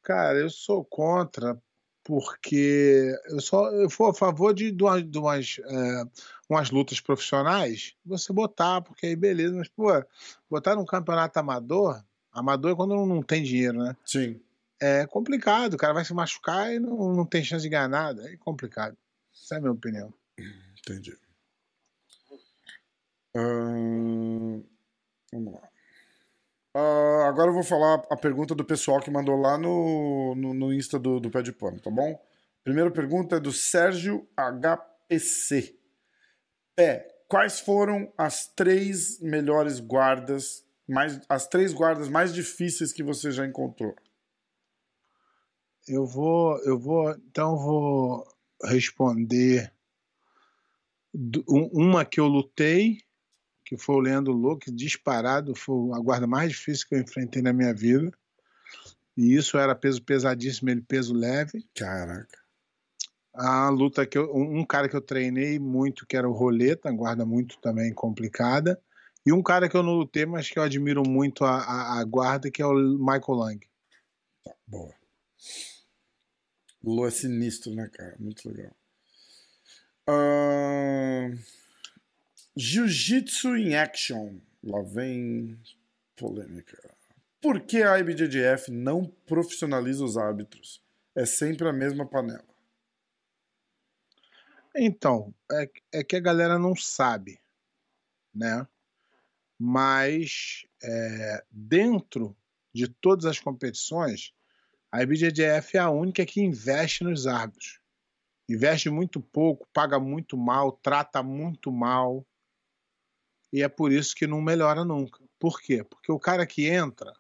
Cara, 0.04 0.38
eu 0.38 0.50
sou 0.50 0.86
contra 0.86 1.60
porque 2.04 3.16
eu 3.30 3.40
só 3.40 3.72
eu 3.72 3.90
for 3.90 4.10
a 4.10 4.14
favor 4.14 4.54
de, 4.54 4.72
de, 4.72 4.84
umas, 4.84 5.10
de 5.10 5.18
umas, 5.18 5.60
é, 5.64 6.04
umas 6.50 6.70
lutas 6.70 7.00
profissionais, 7.00 7.96
você 8.06 8.34
botar, 8.34 8.82
porque 8.82 9.08
aí 9.08 9.16
beleza, 9.16 9.56
mas 9.56 9.70
pô, 9.70 9.88
botar 10.50 10.76
num 10.76 10.86
campeonato 10.86 11.40
amador, 11.40 12.04
amador 12.32 12.72
é 12.72 12.76
quando 12.76 12.96
não, 12.96 13.06
não 13.06 13.24
tem 13.24 13.42
dinheiro, 13.44 13.80
né? 13.80 13.96
Sim. 14.06 14.40
É 14.82 15.08
complicado, 15.08 15.76
o 15.76 15.78
cara 15.78 15.94
vai 15.94 16.04
se 16.04 16.14
machucar 16.14 16.74
e 16.74 16.80
não, 16.80 17.14
não 17.14 17.26
tem 17.26 17.44
chance 17.44 17.64
de 17.64 17.70
ganhar 17.70 17.88
nada, 17.88 18.30
é 18.30 18.36
complicado. 18.38 18.98
Essa 19.34 19.56
é 19.56 19.58
a 19.58 19.62
minha 19.62 19.72
opinião. 19.72 20.14
Entendi. 20.78 21.18
Ahn, 23.36 24.62
vamos 25.32 25.54
lá. 25.54 25.73
Ah, 26.76 27.28
agora 27.28 27.50
eu 27.50 27.54
vou 27.54 27.64
falar 27.64 28.04
a 28.10 28.18
pergunta 28.18 28.56
do 28.56 28.66
pessoal 28.66 29.00
que 29.00 29.12
mandou 29.12 29.36
lá 29.36 29.58
no, 29.58 30.34
no, 30.36 30.54
no 30.54 30.74
Insta 30.74 30.98
do, 30.98 31.20
do 31.20 31.30
Pé 31.30 31.42
de 31.42 31.52
Pano, 31.52 31.80
tá 31.80 31.92
bom? 31.92 32.20
Primeira 32.64 32.90
pergunta 32.90 33.36
é 33.36 33.40
do 33.40 33.52
Sérgio 33.52 34.28
HPC. 34.36 35.76
Pé, 36.76 37.08
quais 37.28 37.60
foram 37.60 38.12
as 38.18 38.48
três 38.48 39.20
melhores 39.20 39.80
guardas, 39.80 40.66
mais, 40.88 41.20
as 41.30 41.48
três 41.48 41.74
guardas 41.74 42.10
mais 42.10 42.34
difíceis 42.34 42.92
que 42.92 43.04
você 43.04 43.32
já 43.32 43.46
encontrou? 43.46 43.96
Eu 45.88 46.06
vou, 46.08 46.58
eu 46.64 46.80
vou, 46.80 47.12
então 47.12 47.58
vou 47.58 48.26
responder 48.64 49.72
um- 51.48 51.70
uma 51.74 52.06
que 52.06 52.20
eu 52.20 52.26
lutei, 52.26 52.98
que 53.78 53.84
foi 53.84 53.96
o 53.96 54.00
Leandro 54.00 54.34
Louco, 54.34 54.72
disparado, 54.72 55.56
foi 55.56 55.92
a 55.94 56.00
guarda 56.00 56.28
mais 56.28 56.52
difícil 56.52 56.88
que 56.88 56.96
eu 56.96 57.00
enfrentei 57.00 57.42
na 57.42 57.54
minha 57.54 57.74
vida. 57.74 58.12
E 59.16 59.36
isso 59.36 59.58
era 59.58 59.76
peso 59.76 60.02
pesadíssimo, 60.02 60.70
ele 60.70 60.82
peso 60.82 61.14
leve. 61.14 61.66
Caraca. 61.76 62.38
A 63.34 63.70
luta 63.70 64.06
que 64.06 64.18
eu, 64.18 64.36
um 64.36 64.66
cara 64.66 64.88
que 64.88 64.96
eu 64.96 65.02
treinei 65.02 65.58
muito, 65.58 66.06
que 66.06 66.16
era 66.16 66.30
o 66.30 66.34
Roleta, 66.34 66.92
guarda 66.92 67.26
muito 67.26 67.58
também 67.60 67.94
complicada. 67.94 68.80
E 69.26 69.32
um 69.32 69.42
cara 69.42 69.70
que 69.70 69.76
eu 69.76 69.84
não 69.84 69.94
lutei, 69.94 70.26
mas 70.26 70.50
que 70.50 70.60
eu 70.60 70.64
admiro 70.64 71.02
muito 71.08 71.46
a, 71.46 71.58
a, 71.58 72.00
a 72.00 72.04
guarda, 72.04 72.52
que 72.52 72.62
é 72.62 72.66
o 72.66 72.74
Michael 72.74 73.38
Lang. 73.38 73.68
Boa. 74.68 74.94
Lua 76.84 77.10
sinistro, 77.10 77.74
né, 77.74 77.90
cara? 77.94 78.16
Muito 78.20 78.48
legal. 78.48 78.76
Ahn, 80.08 81.38
Jiu-Jitsu 82.56 83.56
em 83.56 83.76
action. 83.76 84.40
Lá 84.64 84.82
vem 84.82 85.60
polêmica. 86.16 86.96
Por 87.42 87.60
que 87.62 87.84
a 87.84 88.00
IBJJF 88.00 88.72
não 88.72 89.06
profissionaliza 89.26 90.04
os 90.06 90.18
árbitros? 90.18 90.82
É 91.16 91.26
sempre 91.26 91.68
a 91.68 91.74
mesma 91.74 92.06
panela. 92.06 92.54
Então, 94.76 95.34
é, 95.52 95.70
é 95.92 96.04
que 96.04 96.16
a 96.16 96.20
galera 96.20 96.58
não 96.58 96.76
sabe, 96.76 97.40
né? 98.34 98.68
Mas 99.60 100.66
é, 100.82 101.44
dentro 101.52 102.36
de 102.74 102.88
todas 102.88 103.26
as 103.26 103.40
competições, 103.40 104.34
a 104.92 105.04
IBJJF 105.04 105.78
é 105.78 105.80
a 105.80 105.90
única 105.90 106.26
que 106.26 106.42
investe 106.42 107.04
nos 107.04 107.28
árbitros. 107.28 107.80
Investe 108.50 108.90
muito 108.90 109.22
pouco, 109.22 109.68
paga 109.74 110.00
muito 110.00 110.38
mal, 110.38 110.72
trata 110.72 111.22
muito 111.22 111.72
mal. 111.72 112.26
E 113.54 113.62
é 113.62 113.70
por 113.70 113.92
isso 113.92 114.16
que 114.16 114.26
não 114.26 114.42
melhora 114.42 114.84
nunca. 114.84 115.24
Por 115.40 115.62
quê? 115.62 115.84
Porque 115.84 116.12
o 116.12 116.20
cara 116.20 116.44
que 116.44 116.66
entra 116.68 117.14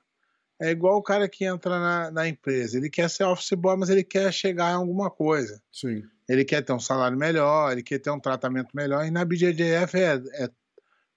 é 0.59 0.71
igual 0.71 0.97
o 0.97 1.03
cara 1.03 1.29
que 1.29 1.45
entra 1.45 1.79
na, 1.79 2.11
na 2.11 2.27
empresa. 2.27 2.77
Ele 2.77 2.89
quer 2.89 3.07
ser 3.07 3.23
office 3.25 3.51
boy, 3.51 3.77
mas 3.77 3.89
ele 3.89 4.03
quer 4.03 4.33
chegar 4.33 4.71
em 4.71 4.75
alguma 4.75 5.11
coisa 5.11 5.61
Sim. 5.71 6.03
ele 6.27 6.43
quer 6.43 6.63
ter 6.63 6.73
um 6.73 6.79
salário 6.79 7.17
melhor, 7.17 7.71
ele 7.71 7.83
quer 7.83 7.99
ter 7.99 8.09
um 8.09 8.19
tratamento 8.19 8.75
melhor, 8.75 9.05
e 9.05 9.11
na 9.11 9.23
BJJF 9.23 9.97
é, 9.97 10.13
é 10.43 10.49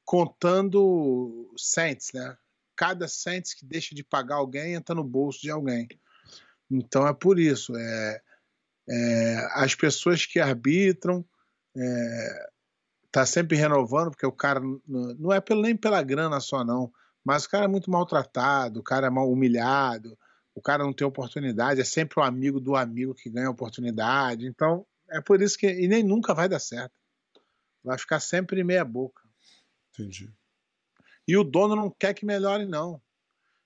contando 0.05 1.53
cents, 1.57 2.13
né? 2.13 2.37
Cada 2.77 3.09
cents 3.09 3.55
que 3.55 3.65
deixa 3.65 3.95
de 3.95 4.05
pagar 4.05 4.37
alguém 4.37 4.75
entra 4.75 4.95
no 4.95 5.03
bolso 5.03 5.41
de 5.41 5.51
alguém. 5.51 5.89
Então 6.71 7.07
é 7.07 7.15
por 7.15 7.39
isso, 7.39 7.75
é, 7.75 8.21
é, 8.89 9.49
as 9.55 9.75
pessoas 9.75 10.27
que 10.27 10.39
arbitram 10.39 11.25
é, 11.75 12.49
tá 13.17 13.25
sempre 13.25 13.57
renovando, 13.57 14.11
porque 14.11 14.27
o 14.27 14.31
cara 14.33 14.61
não 14.87 15.33
é 15.33 15.41
pelo- 15.41 15.63
nem 15.63 15.75
pela 15.75 16.03
grana 16.03 16.39
só 16.39 16.63
não, 16.63 16.93
mas 17.25 17.47
o 17.47 17.49
cara 17.49 17.65
é 17.65 17.69
muito 17.69 17.91
maltratado, 17.91 18.81
o 18.81 18.83
cara 18.83 19.07
é 19.07 19.11
mal 19.11 19.33
humilhado, 19.33 20.19
o 20.55 20.61
cara 20.61 20.85
não 20.85 20.93
tem 20.93 21.07
oportunidade, 21.07 21.81
é 21.81 21.85
sempre 21.85 22.21
o 22.21 22.23
amigo 22.23 22.61
do 22.61 22.77
amigo 22.77 23.15
que 23.15 23.31
ganha 23.31 23.47
a 23.47 23.51
oportunidade. 23.51 24.47
Então, 24.47 24.85
é 25.09 25.19
por 25.19 25.41
isso 25.41 25.57
que. 25.57 25.67
E 25.67 25.89
nem 25.89 26.03
nunca 26.03 26.35
vai 26.35 26.47
dar 26.47 26.59
certo. 26.59 26.93
Vai 27.83 27.97
ficar 27.97 28.21
sempre 28.21 28.63
meia 28.63 28.85
boca. 28.85 29.23
Entendi. 29.95 30.31
E 31.27 31.39
o 31.39 31.43
dono 31.43 31.75
não 31.75 31.89
quer 31.89 32.13
que 32.13 32.27
melhore, 32.27 32.67
não. 32.67 33.01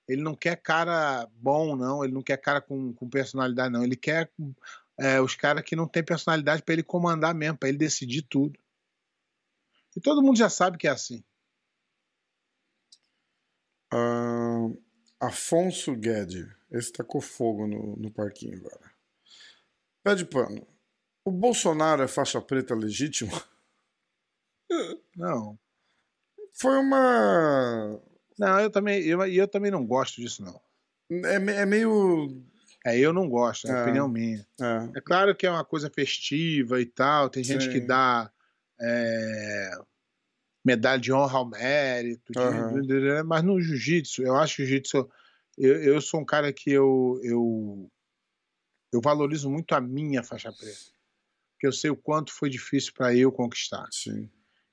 Ele 0.06 0.22
não 0.22 0.36
quer 0.36 0.54
cara 0.62 1.28
bom, 1.32 1.74
não. 1.74 2.04
Ele 2.04 2.12
não 2.12 2.22
quer 2.22 2.36
cara 2.36 2.60
com, 2.60 2.92
com 2.92 3.10
personalidade, 3.10 3.72
não. 3.72 3.82
Ele 3.82 3.96
quer 3.96 4.30
é, 4.96 5.20
os 5.20 5.34
caras 5.34 5.64
que 5.64 5.74
não 5.74 5.88
têm 5.88 6.04
personalidade 6.04 6.62
para 6.62 6.74
ele 6.74 6.84
comandar 6.84 7.34
mesmo, 7.34 7.58
para 7.58 7.68
ele 7.68 7.78
decidir 7.78 8.22
tudo. 8.22 8.56
E 9.96 10.00
todo 10.00 10.22
mundo 10.22 10.36
já 10.38 10.48
sabe 10.48 10.78
que 10.78 10.86
é 10.86 10.90
assim. 10.90 11.22
Ahn, 13.92 14.74
Afonso 15.18 15.94
Guede. 15.96 16.48
Esse 16.70 16.92
tacou 16.92 17.20
fogo 17.20 17.66
no, 17.66 17.96
no 17.96 18.10
parquinho 18.12 18.56
agora. 18.58 18.92
Pé 20.04 20.14
de 20.14 20.24
pano. 20.24 20.66
O 21.24 21.30
Bolsonaro 21.32 22.02
é 22.02 22.08
faixa 22.08 22.40
preta 22.40 22.74
legítimo? 22.74 23.30
Não. 25.16 25.58
Foi 26.54 26.76
uma. 26.78 28.00
Não, 28.38 28.60
eu 28.60 28.70
também, 28.70 29.02
eu, 29.02 29.20
eu 29.26 29.48
também 29.48 29.70
não 29.70 29.84
gosto 29.84 30.20
disso, 30.20 30.42
não. 30.44 30.60
É, 31.28 31.34
é 31.34 31.66
meio. 31.66 32.40
É, 32.86 32.96
eu 32.98 33.12
não 33.12 33.28
gosto, 33.28 33.66
é 33.66 33.72
Ah. 33.72 33.82
opinião 33.82 34.08
minha. 34.08 34.46
É, 34.60 34.98
É 34.98 35.00
claro 35.00 35.34
que 35.34 35.46
é 35.46 35.50
uma 35.50 35.64
coisa 35.64 35.90
festiva 35.90 36.80
e 36.80 36.86
tal, 36.86 37.28
tem 37.28 37.42
gente 37.44 37.64
Sim. 37.64 37.72
que 37.72 37.80
dá 37.80 38.32
é, 38.80 39.70
medalha 40.64 41.00
de 41.00 41.12
honra 41.12 41.38
ao 41.38 41.48
mérito, 41.48 42.32
de- 42.32 42.38
Aham. 42.38 43.24
mas 43.24 43.42
no 43.42 43.60
jiu-jitsu, 43.60 44.22
eu 44.22 44.36
acho 44.36 44.56
jiu-jitsu. 44.56 45.08
Eu, 45.58 45.82
eu 45.82 46.00
sou 46.00 46.20
um 46.20 46.24
cara 46.24 46.52
que 46.52 46.70
eu, 46.70 47.20
eu, 47.22 47.90
eu 48.92 49.00
valorizo 49.00 49.50
muito 49.50 49.74
a 49.74 49.80
minha 49.80 50.22
faixa 50.22 50.52
preta, 50.52 50.78
porque 51.52 51.66
eu 51.66 51.72
sei 51.72 51.90
o 51.90 51.96
quanto 51.96 52.32
foi 52.32 52.48
difícil 52.48 52.92
para 52.94 53.14
eu 53.14 53.30
conquistar. 53.30 53.86
sim. 53.90 54.30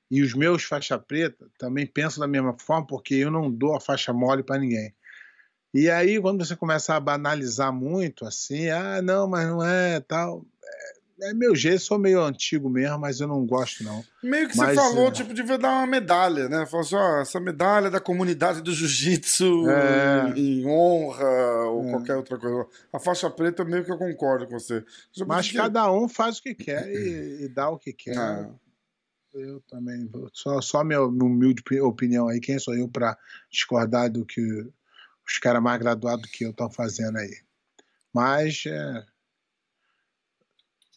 E 0.10 0.22
os 0.22 0.34
meus 0.34 0.64
faixa 0.64 0.98
preta 0.98 1.50
também 1.60 1.86
pensam 1.86 2.22
da 2.22 2.28
mesma 2.28 2.58
forma, 2.58 2.88
porque 2.88 3.16
eu 3.16 3.30
não 3.30 3.52
dou 3.52 3.76
a 3.76 3.82
faixa 3.82 4.14
mole 4.14 4.42
para 4.42 4.58
ninguém. 4.58 4.96
E 5.74 5.90
aí, 5.90 6.20
quando 6.20 6.46
você 6.46 6.56
começa 6.56 6.96
a 6.96 7.00
banalizar 7.00 7.74
muito, 7.74 8.26
assim, 8.26 8.70
ah, 8.70 9.02
não, 9.02 9.28
mas 9.28 9.46
não 9.48 9.62
é 9.62 10.00
tal. 10.00 10.46
É, 11.22 11.30
é 11.32 11.34
meu 11.34 11.56
jeito, 11.56 11.80
sou 11.82 11.98
meio 11.98 12.22
antigo 12.22 12.70
mesmo, 12.70 13.00
mas 13.00 13.20
eu 13.20 13.28
não 13.28 13.46
gosto, 13.46 13.84
não. 13.84 14.04
Meio 14.24 14.48
que 14.50 14.58
Mas, 14.58 14.70
você 14.70 14.76
falou, 14.76 15.08
é. 15.08 15.12
tipo, 15.12 15.34
devia 15.34 15.58
dar 15.58 15.70
uma 15.80 15.88
medalha, 15.88 16.48
né? 16.50 16.66
Falou 16.66 16.86
assim, 16.86 16.96
ó, 16.96 17.22
essa 17.22 17.40
medalha 17.40 17.88
é 17.88 17.90
da 17.90 18.00
comunidade 18.00 18.62
do 18.62 18.74
jiu-jitsu 18.74 19.70
É. 19.70 20.34
em, 20.38 20.62
em 20.62 20.68
honra 20.68 21.26
ou 21.72 21.88
É. 21.88 21.92
qualquer 21.92 22.16
outra 22.16 22.38
coisa. 22.38 22.68
A 22.94 23.00
faixa 23.00 23.30
preta, 23.30 23.64
meio 23.66 23.84
que 23.84 23.92
eu 23.92 23.98
concordo 23.98 24.46
com 24.48 24.60
você. 24.60 24.84
Mas 25.26 25.48
podia- 25.48 25.62
cada 25.64 25.92
um 25.92 26.08
faz 26.08 26.38
o 26.38 26.44
que 26.44 26.54
quer 26.56 26.88
e, 26.90 27.46
e 27.46 27.50
dá 27.50 27.70
o 27.70 27.78
que 27.80 27.94
quer. 27.94 28.18
Ah, 28.18 28.50
eu 29.34 29.62
também. 29.70 30.10
Só, 30.34 30.60
só 30.62 30.84
minha, 30.84 31.08
minha 31.10 31.26
humilde 31.26 31.62
opinião 31.82 32.28
aí. 32.28 32.40
Quem 32.40 32.58
sou 32.60 32.76
eu 32.76 32.88
para 32.88 33.18
discordar 33.52 34.10
do 34.12 34.26
que 34.26 34.42
os 35.28 35.38
caras 35.40 35.62
mais 35.62 35.80
graduados 35.80 36.30
que 36.32 36.44
eu 36.46 36.52
estão 36.52 36.70
fazendo 36.72 37.18
aí? 37.18 37.36
Mas. 38.14 38.64
É, 38.68 39.04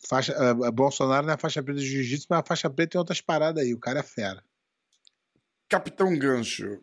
faixa, 0.08 0.32
é, 0.32 0.70
Bolsonaro 0.70 1.26
não 1.26 1.34
é 1.34 1.36
faixa 1.36 1.62
preta 1.62 1.80
de 1.80 1.86
jiu-jitsu, 1.86 2.26
mas 2.30 2.40
a 2.40 2.44
faixa 2.44 2.70
preta 2.70 2.92
tem 2.92 2.98
outras 2.98 3.20
paradas 3.20 3.62
aí. 3.62 3.74
O 3.74 3.78
cara 3.78 4.00
é 4.00 4.02
fera. 4.02 4.42
Capitão 5.68 6.16
Gancho. 6.18 6.80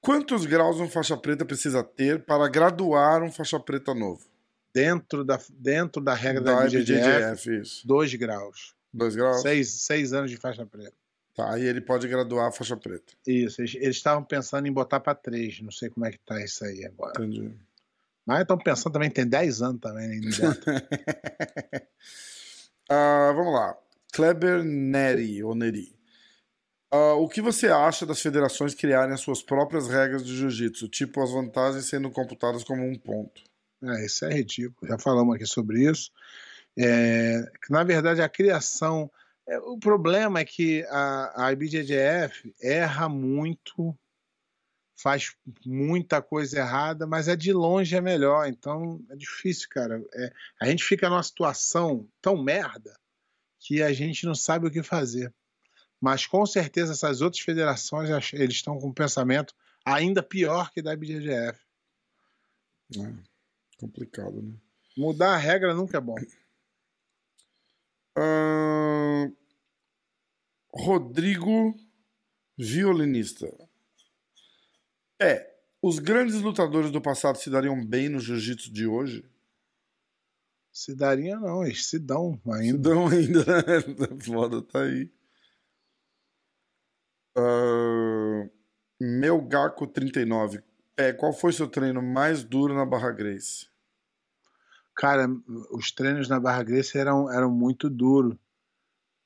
Quantos 0.00 0.46
graus 0.46 0.78
um 0.78 0.88
faixa 0.88 1.16
preta 1.16 1.44
precisa 1.44 1.82
ter 1.82 2.24
para 2.24 2.48
graduar 2.48 3.22
um 3.22 3.32
faixa 3.32 3.58
preta 3.58 3.94
novo? 3.94 4.24
Dentro 4.72 5.24
da, 5.24 5.40
dentro 5.50 6.02
da 6.02 6.14
regra 6.14 6.42
da, 6.42 6.60
da 6.60 6.66
IBJJF, 6.66 7.82
dois 7.84 8.14
graus. 8.14 8.74
Dois 8.92 9.16
graus? 9.16 9.42
Seis, 9.42 9.68
seis 9.68 10.12
anos 10.12 10.30
de 10.30 10.36
faixa 10.36 10.64
preta. 10.64 10.94
Tá, 11.34 11.54
aí 11.54 11.64
ele 11.64 11.80
pode 11.80 12.06
graduar 12.08 12.48
a 12.48 12.52
faixa 12.52 12.76
preta. 12.76 13.12
Isso, 13.26 13.62
eles 13.62 13.96
estavam 13.96 14.22
pensando 14.22 14.66
em 14.66 14.72
botar 14.72 15.00
para 15.00 15.14
três. 15.14 15.60
Não 15.60 15.70
sei 15.70 15.88
como 15.88 16.04
é 16.06 16.10
que 16.10 16.18
tá 16.18 16.42
isso 16.42 16.64
aí 16.64 16.84
agora. 16.84 17.12
Entendi. 17.16 17.52
Mas 18.28 18.42
estão 18.42 18.58
pensando 18.58 18.92
também, 18.92 19.08
tem 19.08 19.26
10 19.26 19.62
anos 19.62 19.80
também. 19.80 20.20
Né, 20.20 20.28
uh, 22.90 23.32
vamos 23.34 23.54
lá. 23.54 23.74
Kleber 24.12 24.62
Neri, 24.62 25.42
ou 25.42 25.54
Neri. 25.54 25.96
Uh, 26.92 27.16
o 27.22 27.26
que 27.26 27.40
você 27.40 27.68
acha 27.68 28.04
das 28.04 28.20
federações 28.20 28.74
criarem 28.74 29.14
as 29.14 29.22
suas 29.22 29.42
próprias 29.42 29.88
regras 29.88 30.22
de 30.22 30.36
jiu-jitsu, 30.36 30.90
tipo 30.90 31.22
as 31.22 31.30
vantagens 31.32 31.86
sendo 31.86 32.10
computadas 32.10 32.62
como 32.62 32.84
um 32.84 32.98
ponto? 32.98 33.42
É, 33.82 34.04
isso 34.04 34.26
é 34.26 34.34
ridículo. 34.34 34.86
Já 34.86 34.98
falamos 34.98 35.34
aqui 35.34 35.46
sobre 35.46 35.90
isso. 35.90 36.10
É, 36.78 37.50
na 37.70 37.82
verdade, 37.82 38.20
a 38.20 38.28
criação. 38.28 39.10
É, 39.48 39.58
o 39.60 39.78
problema 39.78 40.40
é 40.40 40.44
que 40.44 40.84
a, 40.90 41.46
a 41.46 41.52
IBJJF 41.52 42.54
erra 42.60 43.08
muito, 43.08 43.98
faz 45.00 45.34
muita 45.64 46.20
coisa 46.20 46.58
errada, 46.58 47.06
mas 47.06 47.28
é 47.28 47.36
de 47.36 47.52
longe 47.52 47.94
é 47.94 48.00
melhor. 48.00 48.48
Então 48.48 49.00
é 49.08 49.16
difícil, 49.16 49.68
cara. 49.70 50.04
É, 50.14 50.32
a 50.60 50.66
gente 50.66 50.84
fica 50.84 51.08
numa 51.08 51.22
situação 51.22 52.08
tão 52.20 52.42
merda 52.42 52.98
que 53.60 53.82
a 53.82 53.92
gente 53.92 54.26
não 54.26 54.34
sabe 54.34 54.66
o 54.66 54.70
que 54.70 54.82
fazer. 54.82 55.32
Mas 56.00 56.26
com 56.26 56.44
certeza 56.44 56.92
essas 56.92 57.20
outras 57.20 57.42
federações 57.42 58.08
eles 58.32 58.56
estão 58.56 58.78
com 58.78 58.88
um 58.88 58.94
pensamento 58.94 59.54
ainda 59.84 60.22
pior 60.22 60.70
que 60.72 60.82
da 60.82 60.92
IBJJF. 60.92 61.58
É, 62.96 63.14
complicado, 63.78 64.42
né? 64.42 64.54
Mudar 64.96 65.34
a 65.34 65.36
regra 65.36 65.74
nunca 65.74 65.98
é 65.98 66.00
bom. 66.00 66.16
Uh, 68.18 69.36
Rodrigo, 70.72 71.74
violinista. 72.56 73.46
É, 75.20 75.50
os 75.82 75.98
grandes 75.98 76.36
lutadores 76.40 76.90
do 76.90 77.00
passado 77.00 77.38
se 77.38 77.50
dariam 77.50 77.84
bem 77.84 78.08
no 78.08 78.20
jiu-jitsu 78.20 78.72
de 78.72 78.86
hoje? 78.86 79.24
Se 80.72 80.94
daria 80.94 81.38
não, 81.38 81.64
eles 81.64 81.86
se 81.86 81.98
dão 81.98 82.40
ainda. 82.46 82.76
Se 82.76 82.78
dão 82.78 83.08
ainda, 83.08 83.44
né? 83.44 84.18
Foda, 84.24 84.62
tá 84.62 84.82
aí. 84.82 85.10
Uh, 87.36 88.50
meu 89.00 89.40
Gaco 89.40 89.86
39. 89.86 90.62
É, 90.96 91.12
qual 91.12 91.32
foi 91.32 91.52
seu 91.52 91.68
treino 91.68 92.02
mais 92.02 92.42
duro 92.42 92.74
na 92.74 92.84
Barra 92.84 93.12
Grace? 93.12 93.68
Cara, 94.96 95.28
os 95.70 95.92
treinos 95.92 96.28
na 96.28 96.40
Barra 96.40 96.64
Grace 96.64 96.98
eram, 96.98 97.32
eram 97.32 97.50
muito 97.50 97.88
duros. 97.88 98.36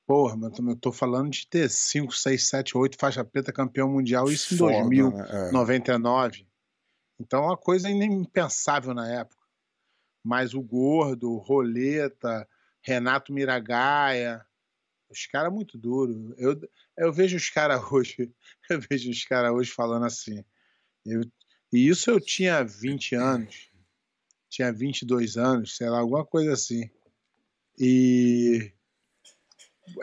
Porra, 0.05 0.35
mas 0.35 0.57
eu 0.57 0.75
tô 0.75 0.91
falando 0.91 1.29
de 1.31 1.47
ter 1.47 1.69
5, 1.69 2.13
6, 2.13 2.47
7, 2.47 2.77
8 2.77 2.97
faixa 2.97 3.23
preta 3.23 3.53
campeão 3.53 3.89
mundial, 3.89 4.29
isso 4.29 4.53
em 4.53 4.57
Foda, 4.57 4.73
2099. 4.73 6.37
Né? 6.39 6.43
É. 6.43 6.47
Então 7.19 7.43
é 7.43 7.47
uma 7.47 7.57
coisa 7.57 7.89
impensável 7.89 8.93
na 8.93 9.09
época. 9.09 9.41
Mas 10.23 10.53
o 10.53 10.61
Gordo, 10.61 11.31
o 11.31 11.37
Roleta, 11.37 12.47
Renato 12.81 13.33
Miragaia, 13.33 14.45
os 15.09 15.25
caras 15.25 15.53
muito 15.53 15.77
duros. 15.77 16.33
Eu, 16.37 16.59
eu 16.97 17.13
vejo 17.13 17.37
os 17.37 17.49
caras 17.49 17.81
hoje, 17.91 18.31
eu 18.69 18.81
vejo 18.81 19.09
os 19.09 19.23
caras 19.23 19.51
hoje 19.51 19.71
falando 19.71 20.05
assim. 20.05 20.43
Eu, 21.05 21.21
e 21.71 21.87
isso 21.87 22.09
eu 22.11 22.19
tinha 22.19 22.63
20 22.63 23.15
anos 23.15 23.73
tinha 24.53 24.71
22 24.71 25.35
anos, 25.35 25.75
sei 25.75 25.89
lá, 25.89 25.97
alguma 25.97 26.23
coisa 26.23 26.53
assim. 26.53 26.87
E 27.77 28.71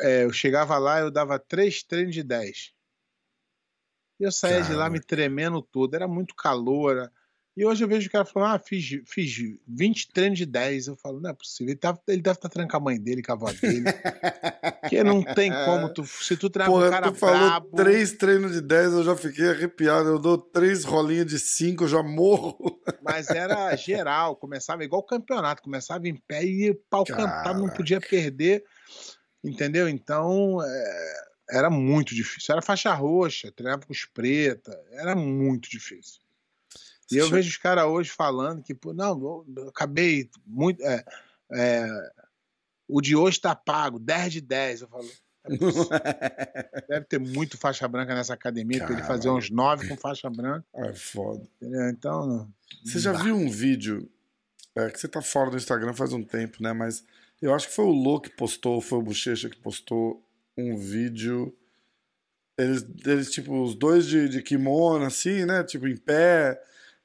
é, 0.00 0.24
eu 0.24 0.32
chegava 0.32 0.76
lá, 0.78 1.00
eu 1.00 1.10
dava 1.10 1.38
três 1.38 1.82
treinos 1.82 2.14
de 2.14 2.22
10. 2.22 2.72
E 4.18 4.24
eu 4.24 4.32
saía 4.32 4.56
Caramba. 4.56 4.72
de 4.72 4.78
lá 4.78 4.90
me 4.90 5.00
tremendo 5.00 5.62
todo, 5.62 5.94
era 5.94 6.06
muito 6.06 6.34
calor, 6.34 7.10
e 7.56 7.64
hoje 7.66 7.84
eu 7.84 7.88
vejo 7.88 8.08
o 8.08 8.10
cara 8.10 8.24
falando, 8.24 8.54
ah, 8.54 8.58
fiz, 8.58 9.02
fiz 9.06 9.36
20 9.66 10.12
treinos 10.12 10.38
de 10.38 10.46
10. 10.46 10.86
Eu 10.86 10.96
falo, 10.96 11.20
não 11.20 11.30
é 11.30 11.34
possível. 11.34 11.72
Ele, 11.72 11.78
tá, 11.78 11.98
ele 12.08 12.22
deve 12.22 12.36
estar 12.36 12.48
tá 12.48 12.52
treinando 12.52 12.70
com 12.70 12.76
a 12.76 12.80
mãe 12.80 12.98
dele, 12.98 13.22
com 13.22 13.32
a 13.32 13.34
avó 13.34 13.52
dele. 13.52 13.84
Porque 14.80 15.02
não 15.02 15.22
tem 15.22 15.52
como 15.66 15.92
tu. 15.92 16.06
Se 16.06 16.36
tu 16.36 16.48
treinar 16.48 16.72
com 16.72 16.78
um 16.78 16.90
cara 16.90 17.12
tu 17.12 17.18
falou 17.18 17.38
brabo... 17.38 17.76
três 17.76 18.12
treinos 18.12 18.52
de 18.52 18.60
10, 18.60 18.92
eu 18.92 19.04
já 19.04 19.16
fiquei 19.16 19.50
arrepiado. 19.50 20.08
Eu 20.08 20.18
dou 20.18 20.38
três 20.38 20.84
rolinhas 20.84 21.26
de 21.26 21.38
5, 21.38 21.84
eu 21.84 21.88
já 21.88 22.02
morro. 22.02 22.80
Mas 23.02 23.28
era 23.28 23.74
geral, 23.76 24.36
começava 24.36 24.84
igual 24.84 25.02
o 25.02 25.06
campeonato, 25.06 25.62
começava 25.62 26.06
em 26.08 26.14
pé 26.14 26.44
e 26.44 26.70
o 26.70 26.80
pau 26.88 27.04
cantava, 27.04 27.58
não 27.58 27.68
podia 27.68 28.00
perder. 28.00 28.64
Entendeu? 29.42 29.88
Então. 29.88 30.62
É, 30.62 31.30
era 31.50 31.68
muito 31.68 32.14
difícil. 32.14 32.52
Era 32.52 32.62
faixa 32.62 32.92
roxa, 32.94 33.52
treinava 33.52 33.84
com 33.84 33.92
os 33.92 34.04
preta, 34.04 34.78
era 34.92 35.14
muito 35.14 35.68
difícil. 35.68 36.20
E 37.10 37.16
eu 37.16 37.28
vejo 37.28 37.48
os 37.48 37.56
caras 37.56 37.84
hoje 37.84 38.10
falando 38.10 38.62
que, 38.62 38.76
não, 38.94 39.44
eu 39.56 39.68
acabei 39.68 40.30
muito. 40.46 40.80
É, 40.82 41.04
é, 41.52 41.88
o 42.86 43.00
de 43.00 43.16
hoje 43.16 43.40
tá 43.40 43.54
pago, 43.54 43.98
10 43.98 44.32
de 44.34 44.40
10. 44.40 44.82
Eu 44.82 44.88
falo. 44.88 45.10
É 45.44 45.50
Deve 46.88 47.06
ter 47.06 47.18
muito 47.18 47.58
faixa 47.58 47.88
branca 47.88 48.14
nessa 48.14 48.34
academia, 48.34 48.84
para 48.84 48.92
ele 48.92 49.02
fazer 49.02 49.28
uns 49.28 49.50
9 49.50 49.88
com 49.88 49.96
faixa 49.96 50.30
branca. 50.30 50.64
É 50.72 50.92
foda. 50.92 51.42
Entendeu? 51.60 51.88
Então. 51.88 52.52
Você 52.84 53.00
já 53.00 53.12
viu 53.12 53.34
um 53.34 53.50
vídeo? 53.50 54.08
É, 54.76 54.88
que 54.88 55.00
você 55.00 55.08
tá 55.08 55.20
fora 55.20 55.50
do 55.50 55.56
Instagram 55.56 55.92
faz 55.92 56.12
um 56.12 56.22
tempo, 56.22 56.62
né? 56.62 56.72
Mas 56.72 57.04
eu 57.40 57.54
acho 57.54 57.68
que 57.68 57.74
foi 57.74 57.84
o 57.84 57.90
Lô 57.92 58.20
que 58.20 58.30
postou, 58.30 58.80
foi 58.80 58.98
o 58.98 59.02
Bochecha 59.02 59.48
que 59.48 59.56
postou 59.56 60.22
um 60.56 60.76
vídeo. 60.76 61.56
Eles, 62.58 62.86
eles 63.06 63.30
tipo, 63.30 63.62
os 63.62 63.74
dois 63.74 64.06
de, 64.06 64.28
de 64.28 64.42
kimono, 64.42 65.04
assim, 65.04 65.44
né? 65.46 65.64
Tipo, 65.64 65.88
em 65.88 65.96
pé 65.96 66.60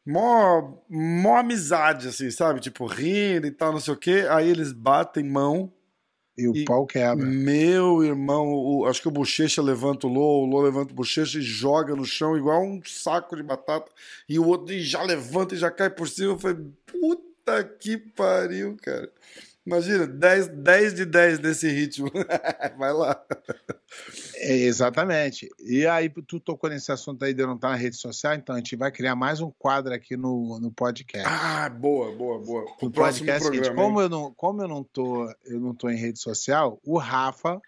mó, 0.06 0.78
mó 0.88 1.38
amizade, 1.38 2.08
assim, 2.08 2.30
sabe? 2.30 2.60
Tipo, 2.60 2.86
rindo 2.86 3.48
e 3.48 3.52
tal, 3.52 3.74
não 3.74 3.80
sei 3.80 3.94
o 3.94 3.98
quê. 3.98 4.28
Aí 4.30 4.48
eles 4.48 4.72
batem 4.72 5.24
mão. 5.24 5.74
E 6.38 6.48
o 6.50 6.56
e 6.56 6.66
pau 6.66 6.86
quebra. 6.86 7.26
Meu 7.26 8.04
irmão, 8.04 8.54
o, 8.54 8.86
acho 8.86 9.02
que 9.02 9.08
o 9.08 9.12
Bochecha 9.12 9.62
levanta 9.62 10.06
o 10.06 10.10
Lô, 10.10 10.44
o 10.44 10.46
Lô 10.46 10.62
levanta 10.62 10.92
o 10.92 10.96
Bochecha 10.96 11.40
e 11.40 11.42
joga 11.42 11.96
no 11.96 12.06
chão 12.06 12.38
igual 12.38 12.62
um 12.62 12.82
saco 12.86 13.36
de 13.36 13.42
batata. 13.42 13.90
E 14.28 14.38
o 14.38 14.46
outro 14.46 14.78
já 14.78 15.02
levanta 15.02 15.56
e 15.56 15.58
já 15.58 15.72
cai 15.72 15.90
por 15.90 16.08
cima. 16.08 16.34
Eu 16.34 16.40
falei, 16.40 16.58
puta 16.86 17.64
que 17.80 17.98
pariu, 17.98 18.76
cara. 18.82 19.10
Imagina, 19.66 20.06
10, 20.06 20.48
10 20.50 20.94
de 20.94 21.06
10 21.06 21.40
nesse 21.40 21.68
ritmo. 21.68 22.12
Vai 22.78 22.94
lá. 22.94 23.20
É, 24.36 24.54
exatamente. 24.58 25.50
E 25.60 25.88
aí, 25.88 26.08
tu 26.08 26.40
tocou 26.40 26.70
nesse 26.70 26.92
assunto 26.92 27.26
aí 27.26 27.34
de 27.34 27.44
não 27.44 27.56
estar 27.56 27.70
na 27.70 27.76
rede 27.76 27.96
social, 27.96 28.36
então 28.36 28.54
a 28.54 28.60
gente 28.60 28.76
vai 28.76 28.92
criar 28.92 29.16
mais 29.16 29.40
um 29.42 29.50
quadro 29.58 29.92
aqui 29.92 30.16
no, 30.16 30.60
no 30.60 30.72
podcast. 30.72 31.28
Ah, 31.28 31.68
boa, 31.68 32.16
boa, 32.16 32.40
boa. 32.40 32.64
O 32.80 32.92
próximo 32.92 33.26
podcast, 33.26 33.42
programa, 33.42 33.64
seguinte, 33.64 33.76
como 33.76 34.02
eu 34.02 34.10
não, 34.10 34.34
como 34.36 34.62
eu 34.62 34.68
não 34.68 34.84
tô, 34.84 35.34
eu 35.46 35.60
não 35.60 35.74
tô 35.74 35.90
em 35.90 35.98
rede 35.98 36.20
social, 36.20 36.80
o 36.84 36.98
Rafa, 36.98 37.60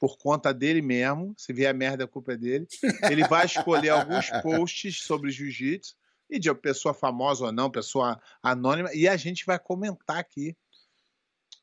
por 0.00 0.16
conta 0.16 0.54
dele 0.54 0.80
mesmo, 0.80 1.34
se 1.36 1.52
vier 1.52 1.74
merda, 1.74 2.04
a 2.04 2.08
culpa 2.08 2.32
é 2.32 2.36
dele, 2.36 2.66
ele 3.10 3.26
vai 3.28 3.44
escolher 3.44 3.90
alguns 3.90 4.30
posts 4.42 5.02
sobre 5.02 5.30
jiu-jitsu 5.30 5.96
e 6.30 6.38
de 6.38 6.52
pessoa 6.54 6.94
famosa 6.94 7.46
ou 7.46 7.52
não, 7.52 7.70
pessoa 7.70 8.18
anônima, 8.42 8.88
e 8.94 9.06
a 9.06 9.16
gente 9.18 9.44
vai 9.44 9.58
comentar 9.58 10.16
aqui 10.16 10.56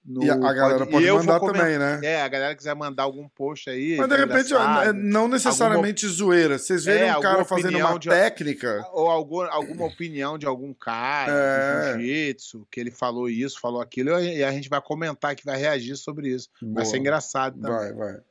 no, 0.10 0.24
e 0.24 0.30
a, 0.32 0.36
galera 0.36 0.88
pode, 0.88 1.08
pode 1.08 1.28
mandar 1.28 1.40
também, 1.40 1.78
né? 1.78 2.00
É, 2.04 2.22
a 2.24 2.28
galera 2.28 2.56
quiser 2.56 2.74
mandar 2.74 3.04
algum 3.04 3.30
post 3.30 3.70
aí. 3.70 3.96
Mas 3.96 4.10
de 4.10 4.16
repente, 4.16 4.54
é, 4.56 4.92
não 4.92 5.28
necessariamente 5.28 6.08
alguma, 6.08 6.18
zoeira. 6.18 6.58
Vocês 6.58 6.84
verem 6.84 7.10
é, 7.10 7.16
um 7.16 7.22
cara 7.22 7.46
fazendo 7.46 7.78
uma 7.78 8.00
de, 8.00 8.10
técnica. 8.10 8.84
Ou 8.92 9.08
algum, 9.08 9.44
alguma 9.44 9.86
opinião 9.86 10.36
de 10.36 10.48
algum 10.48 10.74
cara, 10.74 11.32
é. 11.32 11.94
jiu-jitsu, 11.94 12.68
que 12.72 12.80
ele 12.80 12.90
falou 12.90 13.30
isso, 13.30 13.60
falou 13.62 13.80
aquilo, 13.80 14.20
e 14.20 14.44
a 14.44 14.52
gente 14.52 14.68
vai 14.68 14.82
comentar 14.82 15.36
que 15.36 15.46
vai 15.46 15.60
reagir 15.60 15.96
sobre 15.96 16.30
isso. 16.30 16.50
Boa. 16.60 16.74
Vai 16.78 16.86
ser 16.86 16.98
engraçado 16.98 17.62
também. 17.62 17.78
Vai, 17.78 17.94
vai. 17.94 18.22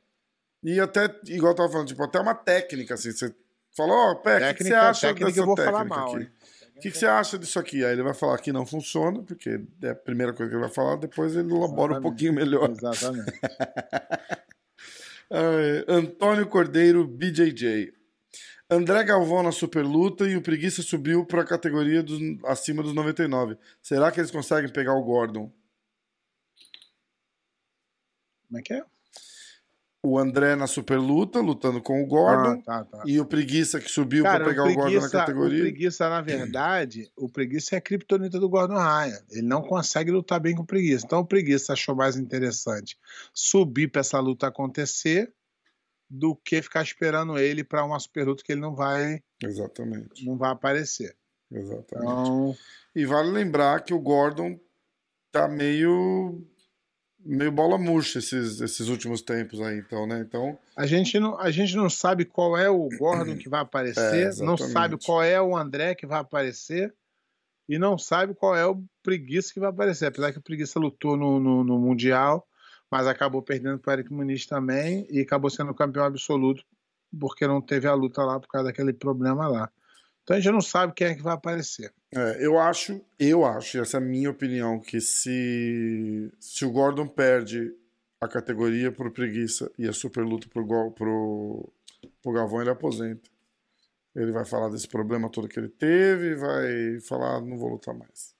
E 0.61 0.81
até, 0.81 1.09
igual 1.27 1.53
eu 1.53 1.55
tava 1.55 1.69
falando, 1.69 1.87
tipo, 1.87 2.03
até 2.03 2.19
uma 2.19 2.35
técnica, 2.35 2.95
assim. 2.95 3.13
Você 3.13 3.33
falou, 3.73 3.95
ó, 3.95 4.11
oh, 4.11 4.15
Pé, 4.17 4.51
o 4.51 4.53
que 4.53 4.65
você 4.65 4.73
acha 4.73 5.07
técnica 5.07 5.27
dessa 5.27 5.39
eu 5.39 5.45
vou 5.45 5.55
falar 5.55 5.85
mal, 5.85 6.13
aqui? 6.13 6.23
Hein? 6.23 6.31
O 6.79 6.81
que, 6.81 6.91
que, 6.91 6.97
você 6.97 7.05
acha 7.05 7.37
disso 7.37 7.59
aqui? 7.59 7.83
Aí 7.83 7.91
ele 7.91 8.03
vai 8.03 8.13
falar 8.13 8.37
que 8.37 8.53
não 8.53 8.65
funciona, 8.65 9.21
porque 9.21 9.59
é 9.83 9.89
a 9.89 9.95
primeira 9.95 10.31
coisa 10.31 10.49
que 10.49 10.55
ele 10.55 10.63
vai 10.63 10.73
falar, 10.73 10.95
depois 10.95 11.35
ele 11.35 11.53
elabora 11.53 11.91
Exatamente. 11.91 11.99
um 11.99 12.01
pouquinho 12.01 12.33
melhor. 12.33 12.69
Exatamente. 12.69 13.33
Ai, 15.29 15.83
Antônio 15.89 16.47
Cordeiro, 16.47 17.05
BJJ. 17.05 17.91
André 18.69 19.03
Galvão 19.03 19.43
na 19.43 19.51
superluta 19.51 20.25
e 20.25 20.37
o 20.37 20.41
Preguiça 20.41 20.81
subiu 20.81 21.25
para 21.25 21.41
a 21.41 21.45
categoria 21.45 22.01
dos, 22.01 22.17
acima 22.45 22.81
dos 22.81 22.93
99. 22.93 23.57
Será 23.81 24.09
que 24.09 24.21
eles 24.21 24.31
conseguem 24.31 24.71
pegar 24.71 24.93
o 24.93 25.03
Gordon? 25.03 25.51
Como 28.47 28.57
é 28.57 28.61
que 28.61 28.73
é? 28.73 28.85
O 30.01 30.17
André 30.17 30.55
na 30.55 30.65
superluta, 30.65 31.41
lutando 31.41 31.81
com 31.81 32.01
o 32.01 32.07
Gordon. 32.07 32.61
Ah, 32.61 32.63
tá, 32.63 32.85
tá. 32.85 33.03
E 33.05 33.19
o 33.19 33.25
Preguiça 33.25 33.81
que 33.81 33.89
subiu 33.91 34.23
para 34.23 34.45
pegar 34.45 34.63
o 34.63 34.67
o, 34.71 34.73
Gordon 34.73 34.83
na 34.83 34.89
preguiça, 34.91 35.07
o 35.07 35.11
categoria. 35.19 35.61
preguiça, 35.61 36.09
na 36.09 36.21
verdade, 36.21 37.11
o 37.17 37.27
preguiça 37.27 37.75
é 37.75 37.77
a 37.79 37.81
criptonita 37.81 38.39
do 38.39 38.47
Gordon 38.47 38.77
Ryan. 38.77 39.19
Ele 39.29 39.41
não 39.47 39.61
consegue 39.61 40.09
lutar 40.09 40.39
bem 40.39 40.55
com 40.55 40.63
o 40.63 40.65
preguiça. 40.65 41.05
Então 41.05 41.19
o 41.19 41.25
preguiça 41.25 41.73
achou 41.73 41.93
mais 41.95 42.15
interessante 42.15 42.97
subir 43.33 43.89
para 43.91 43.99
essa 43.99 44.19
luta 44.21 44.47
acontecer 44.47 45.33
do 46.09 46.33
que 46.33 46.61
ficar 46.61 46.81
esperando 46.81 47.37
ele 47.37 47.63
para 47.63 47.83
uma 47.83 47.99
super 47.99 48.25
luta 48.25 48.41
que 48.43 48.53
ele 48.53 48.61
não 48.61 48.73
vai, 48.73 49.21
Exatamente. 49.43 50.25
não 50.25 50.37
vai 50.37 50.51
aparecer. 50.51 51.13
Exatamente. 51.51 52.09
Então, 52.09 52.55
E 52.95 53.05
vale 53.05 53.31
lembrar 53.31 53.81
que 53.83 53.93
o 53.93 53.99
Gordon 53.99 54.57
tá 55.31 55.47
meio 55.47 56.41
meio 57.25 57.51
bola 57.51 57.77
murcha 57.77 58.19
esses, 58.19 58.61
esses 58.61 58.87
últimos 58.87 59.21
tempos 59.21 59.61
aí, 59.61 59.77
então, 59.79 60.07
né? 60.07 60.19
Então, 60.19 60.57
a 60.75 60.85
gente 60.85 61.19
não, 61.19 61.39
a 61.39 61.51
gente 61.51 61.75
não 61.75 61.89
sabe 61.89 62.25
qual 62.25 62.57
é 62.57 62.69
o 62.69 62.87
Gordon 62.97 63.37
que 63.37 63.49
vai 63.49 63.59
É, 63.59 63.63
aparecer, 63.63 64.25
não 64.37 64.53
exatamente. 64.53 64.71
sabe 64.71 64.97
qual 65.05 65.23
é 65.23 65.41
o 65.41 65.55
André 65.55 65.95
que 65.95 66.07
vai 66.07 66.19
aparecer 66.19 66.93
e 67.67 67.77
não 67.77 67.97
sabe 67.97 68.33
qual 68.33 68.55
é 68.55 68.65
o 68.65 68.83
Preguiça 69.03 69.53
que 69.53 69.59
vai 69.59 69.69
aparecer. 69.69 70.07
Apesar 70.07 70.31
que 70.31 70.39
o 70.39 70.43
Preguiça 70.43 70.79
lutou 70.79 71.15
no, 71.15 71.39
no, 71.39 71.63
no 71.63 71.77
Mundial, 71.77 72.47
mas 72.89 73.05
acabou 73.05 73.41
perdendo 73.41 73.77
para 73.79 73.91
o 73.91 73.93
Eric 73.93 74.11
Muniz 74.11 74.45
também 74.45 75.05
e 75.09 75.19
acabou 75.21 75.49
sendo 75.49 75.73
campeão 75.73 76.05
absoluto 76.05 76.63
porque 77.19 77.47
não 77.47 77.61
teve 77.61 77.87
a 77.87 77.93
luta 77.93 78.23
lá 78.23 78.39
por 78.39 78.47
causa 78.47 78.67
daquele 78.67 78.93
problema 78.93 79.47
lá. 79.47 79.71
Então 80.29 80.37
a 80.37 80.39
gente 80.39 80.53
não 80.53 80.61
sabe 80.61 80.93
quem 80.93 81.07
é 81.07 81.15
que 81.15 81.23
vai 81.23 81.33
aparecer. 81.33 81.91
é, 82.13 82.45
eu 82.45 82.59
acho, 82.59 83.03
eu 83.17 83.43
acho, 83.43 83.79
essa 83.79 83.97
é 83.97 83.99
a 83.99 84.03
minha 84.03 84.29
opinião, 84.29 84.79
que 84.79 85.01
se, 85.01 86.31
se 86.39 86.63
o 86.63 86.71
Gordon 86.71 87.07
perde 87.07 87.73
a 88.21 88.27
categoria 88.27 88.91
pro 88.91 89.11
Preguiça 89.11 89.71
e 89.75 89.87
a 89.87 89.91
super 89.91 90.23
luta 90.23 90.47
pro, 90.47 90.91
pro, 90.91 91.73
pro 92.21 92.31
Galvão, 92.31 92.61
ele 92.61 92.69
aposenta. 92.69 93.27
Ele 94.15 94.31
vai 94.31 94.45
falar 94.45 94.69
desse 94.69 94.87
problema 94.87 95.31
todo 95.31 95.47
que 95.47 95.57
ele 95.57 95.67
teve 95.69 96.27
e 96.27 96.35
vai 96.35 96.99
falar, 96.99 97.41
não 97.41 97.57
vou 97.57 97.69
lutar 97.69 97.95
mais. 97.95 98.35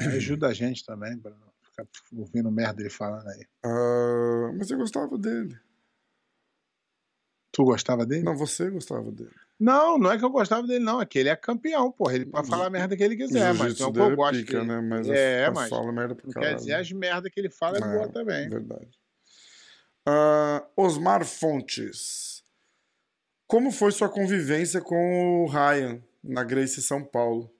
Ajuda 0.00 0.48
a 0.48 0.54
gente 0.54 0.82
também 0.82 1.18
para 1.18 1.32
não 1.32 1.52
ficar 1.62 1.86
ouvindo 2.16 2.50
merda 2.50 2.80
ele 2.80 2.88
falando 2.88 3.28
aí. 3.28 3.44
Ah, 3.62 4.50
mas 4.56 4.70
eu 4.70 4.78
gostava 4.78 5.18
dele. 5.18 5.60
Tu 7.58 7.64
gostava 7.64 8.06
dele? 8.06 8.22
Não, 8.22 8.36
você 8.36 8.70
gostava 8.70 9.10
dele. 9.10 9.32
Não, 9.58 9.98
não 9.98 10.12
é 10.12 10.16
que 10.16 10.24
eu 10.24 10.30
gostava 10.30 10.64
dele, 10.64 10.78
não. 10.84 11.00
É 11.02 11.04
que 11.04 11.18
ele 11.18 11.28
é 11.28 11.34
campeão, 11.34 11.90
porra. 11.90 12.14
Ele 12.14 12.24
pode 12.26 12.46
falar 12.48 12.66
a 12.66 12.70
merda 12.70 12.96
que 12.96 13.02
ele 13.02 13.16
quiser, 13.16 13.48
mas 13.48 13.58
jiu-jitsu 13.76 13.82
não 13.82 13.92
que 13.92 13.98
eu 13.98 14.14
gosto 14.16 14.34
pica, 14.38 14.52
dele. 14.60 14.66
né? 14.68 14.80
Mas 14.80 15.08
É, 15.08 15.46
a 15.46 15.50
mas 15.50 15.68
fala 15.68 15.90
merda 15.92 16.14
pra 16.14 16.24
Não 16.24 16.32
caralho. 16.32 16.52
quer 16.54 16.58
dizer 16.60 16.74
as 16.74 16.92
merdas 16.92 17.32
que 17.32 17.40
ele 17.40 17.50
fala 17.50 17.78
é 17.78 17.80
Não, 17.80 17.90
boa 17.92 18.08
também. 18.12 18.48
Verdade. 18.48 18.88
Ah, 20.06 20.64
Osmar 20.76 21.24
Fontes. 21.26 22.44
Como 23.48 23.72
foi 23.72 23.90
sua 23.90 24.08
convivência 24.08 24.80
com 24.80 25.42
o 25.42 25.46
Ryan 25.48 26.00
na 26.22 26.44
Grace 26.44 26.80
São 26.80 27.02
Paulo? 27.02 27.50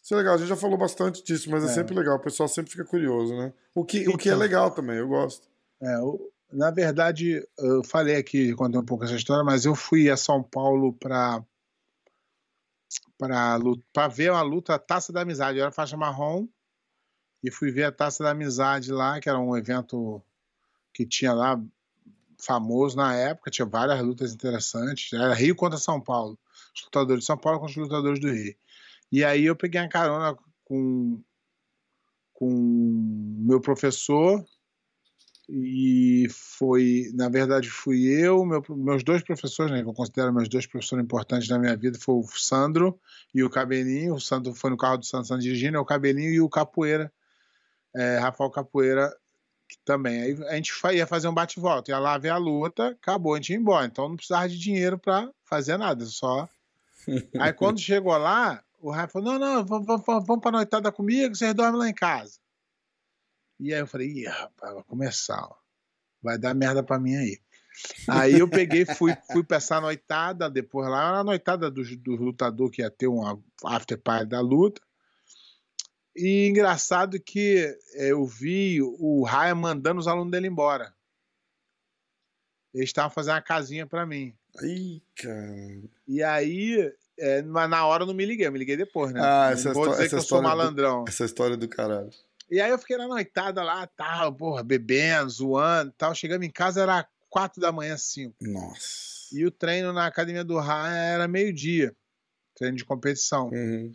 Isso 0.00 0.14
é 0.14 0.18
legal, 0.18 0.34
a 0.34 0.38
gente 0.38 0.46
já 0.48 0.56
falou 0.56 0.78
bastante 0.78 1.24
disso, 1.24 1.50
mas 1.50 1.64
é, 1.64 1.66
É. 1.66 1.70
sempre 1.70 1.92
legal, 1.92 2.14
o 2.18 2.20
pessoal 2.20 2.48
sempre 2.48 2.70
fica 2.70 2.84
curioso, 2.84 3.36
né? 3.36 3.52
O 3.74 3.84
que, 3.84 4.08
o 4.08 4.16
que 4.16 4.28
é 4.28 4.32
Então. 4.32 4.38
legal 4.38 4.70
também, 4.70 4.96
eu 4.98 5.08
gosto. 5.08 5.48
É, 5.82 5.96
eu- 5.96 6.30
na 6.52 6.70
verdade, 6.70 7.46
eu 7.58 7.82
falei 7.84 8.16
aqui, 8.16 8.54
contei 8.54 8.80
um 8.80 8.84
pouco 8.84 9.04
essa 9.04 9.16
história, 9.16 9.44
mas 9.44 9.64
eu 9.64 9.74
fui 9.74 10.08
a 10.10 10.16
São 10.16 10.42
Paulo 10.42 10.92
para 10.92 11.44
para 13.18 14.08
ver 14.08 14.30
a 14.30 14.42
luta 14.42 14.74
a 14.74 14.78
Taça 14.78 15.12
da 15.12 15.22
Amizade. 15.22 15.58
Eu 15.58 15.64
era 15.64 15.72
faixa 15.72 15.96
marrom 15.96 16.46
e 17.42 17.50
fui 17.50 17.70
ver 17.70 17.84
a 17.84 17.92
Taça 17.92 18.22
da 18.22 18.30
Amizade 18.30 18.92
lá, 18.92 19.20
que 19.20 19.28
era 19.28 19.38
um 19.38 19.56
evento 19.56 20.22
que 20.92 21.06
tinha 21.06 21.32
lá 21.32 21.60
famoso 22.38 22.96
na 22.96 23.14
época, 23.14 23.50
tinha 23.50 23.66
várias 23.66 24.00
lutas 24.02 24.32
interessantes. 24.32 25.12
Era 25.12 25.34
Rio 25.34 25.56
contra 25.56 25.78
São 25.78 26.00
Paulo. 26.00 26.38
Os 26.74 26.84
lutadores 26.84 27.20
de 27.20 27.26
São 27.26 27.38
Paulo 27.38 27.58
contra 27.58 27.72
os 27.72 27.88
lutadores 27.88 28.20
do 28.20 28.30
Rio. 28.30 28.54
E 29.10 29.24
aí 29.24 29.44
eu 29.44 29.56
peguei 29.56 29.80
uma 29.80 29.88
carona 29.88 30.36
com 30.64 31.22
com 32.34 32.50
meu 33.46 33.62
professor 33.62 34.44
e 35.48 36.26
foi, 36.30 37.10
na 37.14 37.28
verdade, 37.28 37.70
fui 37.70 38.04
eu, 38.06 38.44
meu- 38.44 38.64
meus 38.70 39.04
dois 39.04 39.22
professores, 39.22 39.70
né, 39.72 39.82
que 39.82 39.88
eu 39.88 39.94
considero 39.94 40.32
meus 40.32 40.48
dois 40.48 40.66
professores 40.66 41.04
importantes 41.04 41.48
na 41.48 41.58
minha 41.58 41.76
vida, 41.76 41.98
foi 42.00 42.16
o 42.16 42.26
Sandro 42.26 42.98
e 43.34 43.42
o 43.44 43.50
Cabelinho. 43.50 44.14
O 44.14 44.20
Sandro 44.20 44.52
foi 44.54 44.70
no 44.70 44.76
carro 44.76 44.98
do 44.98 45.06
Sandro, 45.06 45.26
Sandro 45.26 45.42
dirigindo, 45.44 45.76
é 45.76 45.80
o 45.80 45.84
Cabelinho 45.84 46.30
e 46.30 46.40
o 46.40 46.48
Capoeira, 46.48 47.12
é, 47.94 48.18
Rafael 48.18 48.50
Capoeira, 48.50 49.16
que 49.68 49.76
também. 49.84 50.20
Aí 50.20 50.38
a 50.48 50.56
gente 50.56 50.72
ia 50.92 51.06
fazer 51.06 51.28
um 51.28 51.34
bate-volta, 51.34 51.90
ia 51.90 51.98
lá 51.98 52.18
ver 52.18 52.30
a 52.30 52.36
luta, 52.36 52.88
acabou, 52.88 53.34
a 53.34 53.36
gente 53.36 53.50
ia 53.50 53.56
embora. 53.56 53.86
Então 53.86 54.08
não 54.08 54.16
precisava 54.16 54.48
de 54.48 54.58
dinheiro 54.58 54.98
para 54.98 55.30
fazer 55.44 55.76
nada, 55.76 56.04
só. 56.06 56.48
Aí 57.38 57.52
quando 57.52 57.78
chegou 57.80 58.16
lá, 58.16 58.62
o 58.80 58.90
Rafa 58.90 59.12
falou: 59.14 59.38
não, 59.38 59.38
não, 59.38 59.64
vamos, 59.64 59.86
vamos, 59.86 60.26
vamos 60.26 60.40
pra 60.42 60.50
noitada 60.50 60.90
comigo, 60.90 61.34
vocês 61.34 61.54
dormem 61.54 61.78
lá 61.78 61.88
em 61.88 61.94
casa. 61.94 62.38
E 63.58 63.72
aí 63.72 63.80
eu 63.80 63.86
falei, 63.86 64.08
ih, 64.08 64.26
rapaz, 64.26 64.74
vai 64.74 64.82
começar, 64.84 65.40
ó. 65.42 65.56
vai 66.22 66.38
dar 66.38 66.54
merda 66.54 66.82
pra 66.82 66.98
mim 66.98 67.14
aí. 67.16 67.38
Aí 68.08 68.38
eu 68.38 68.48
peguei, 68.48 68.84
fui, 68.86 69.14
fui 69.30 69.44
pra 69.44 69.58
essa 69.58 69.80
noitada, 69.80 70.48
depois 70.50 70.88
lá, 70.88 71.08
era 71.08 71.18
a 71.20 71.24
noitada 71.24 71.70
do, 71.70 71.82
do 71.98 72.16
lutador 72.16 72.70
que 72.70 72.80
ia 72.82 72.90
ter 72.90 73.06
uma 73.06 73.38
after 73.64 73.98
party 74.00 74.26
da 74.26 74.40
luta. 74.40 74.80
E 76.14 76.46
engraçado 76.48 77.20
que 77.20 77.78
eh, 77.94 78.12
eu 78.12 78.24
vi 78.24 78.80
o 78.80 79.22
Raya 79.24 79.54
mandando 79.54 80.00
os 80.00 80.08
alunos 80.08 80.30
dele 80.30 80.46
embora. 80.48 80.94
Eles 82.72 82.88
estavam 82.88 83.10
fazendo 83.10 83.34
uma 83.34 83.42
casinha 83.42 83.86
pra 83.86 84.06
mim. 84.06 84.34
Ih, 84.62 85.02
cara. 85.16 85.82
E 86.08 86.22
aí, 86.22 86.92
é, 87.18 87.42
na 87.42 87.86
hora 87.86 88.02
eu 88.02 88.06
não 88.06 88.14
me 88.14 88.24
liguei, 88.24 88.46
eu 88.46 88.52
me 88.52 88.58
liguei 88.58 88.76
depois, 88.76 89.12
né? 89.12 89.20
Ah, 89.22 89.50
essa 89.52 89.72
vou 89.74 89.82
histó- 89.84 89.92
dizer 89.92 90.04
essa 90.06 90.16
que 90.16 90.20
eu 90.20 90.22
sou 90.26 90.38
história 90.38 90.42
do- 90.42 90.48
malandrão. 90.48 91.04
Essa 91.06 91.24
história 91.26 91.56
do 91.56 91.68
caralho. 91.68 92.10
E 92.50 92.60
aí 92.60 92.70
eu 92.70 92.78
fiquei 92.78 92.96
na 92.96 93.08
noitada 93.08 93.62
lá, 93.62 93.86
tal, 93.86 94.32
porra, 94.32 94.62
bebendo, 94.62 95.30
zoando 95.30 95.92
tal. 95.96 96.14
Chegamos 96.14 96.46
em 96.46 96.50
casa, 96.50 96.82
era 96.82 97.06
quatro 97.28 97.60
da 97.60 97.72
manhã, 97.72 97.96
cinco. 97.96 98.36
Nossa. 98.40 99.28
E 99.32 99.44
o 99.44 99.50
treino 99.50 99.92
na 99.92 100.06
academia 100.06 100.44
do 100.44 100.58
Raia 100.58 100.94
era 100.94 101.28
meio-dia. 101.28 101.94
Treino 102.54 102.76
de 102.76 102.84
competição. 102.84 103.48
Uhum. 103.48 103.92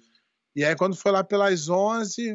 E 0.56 0.66
aí 0.66 0.76
quando 0.76 0.96
foi 0.96 1.12
lá 1.12 1.24
pelas 1.24 1.70
onze, 1.70 2.32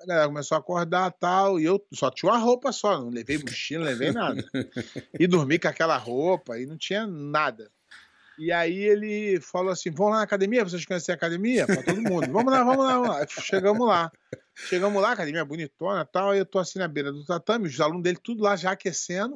a 0.00 0.06
galera 0.06 0.26
começou 0.26 0.56
a 0.56 0.58
acordar 0.58 1.12
tal. 1.12 1.60
E 1.60 1.64
eu 1.64 1.84
só 1.94 2.10
tinha 2.10 2.32
uma 2.32 2.38
roupa 2.38 2.72
só, 2.72 2.98
não 3.00 3.08
levei 3.08 3.38
mochila, 3.38 3.84
não 3.84 3.90
levei 3.90 4.12
nada. 4.12 4.44
E 5.18 5.26
dormi 5.26 5.58
com 5.58 5.68
aquela 5.68 5.96
roupa 5.96 6.58
e 6.58 6.66
não 6.66 6.76
tinha 6.76 7.06
nada. 7.06 7.70
E 8.38 8.50
aí 8.50 8.76
ele 8.76 9.40
falou 9.40 9.72
assim: 9.72 9.90
vamos 9.90 10.12
lá 10.12 10.18
na 10.18 10.24
academia, 10.24 10.64
vocês 10.64 10.84
conhecem 10.84 11.12
a 11.12 11.16
academia? 11.16 11.66
Pra 11.66 11.82
todo 11.82 12.00
mundo. 12.02 12.30
Vamos 12.32 12.52
lá, 12.52 12.64
vamos 12.64 12.84
lá, 12.84 12.92
vamos 12.94 13.08
lá. 13.08 13.26
Chegamos 13.26 13.86
lá. 13.86 14.12
Chegamos 14.54 15.02
lá, 15.02 15.12
academia 15.12 15.44
bonitona 15.44 16.02
e 16.02 16.12
tal. 16.12 16.30
Aí 16.30 16.38
eu 16.38 16.46
tô 16.46 16.58
assim 16.58 16.78
na 16.78 16.86
beira 16.86 17.12
do 17.12 17.24
tatame, 17.24 17.66
os 17.66 17.80
alunos 17.80 18.02
dele 18.02 18.18
tudo 18.22 18.42
lá 18.42 18.56
já 18.56 18.72
aquecendo. 18.72 19.34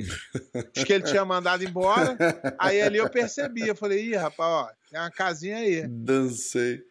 Os 0.76 0.84
que 0.84 0.92
ele 0.92 1.04
tinha 1.04 1.24
mandado 1.24 1.64
embora. 1.64 2.16
Aí 2.58 2.80
ali 2.80 2.98
eu 2.98 3.10
percebi, 3.10 3.66
eu 3.66 3.74
falei, 3.74 4.04
ih, 4.06 4.14
rapaz, 4.14 4.48
ó, 4.48 4.70
tem 4.90 4.98
uma 4.98 5.10
casinha 5.10 5.56
aí. 5.56 5.86
Dancei. 5.88 6.82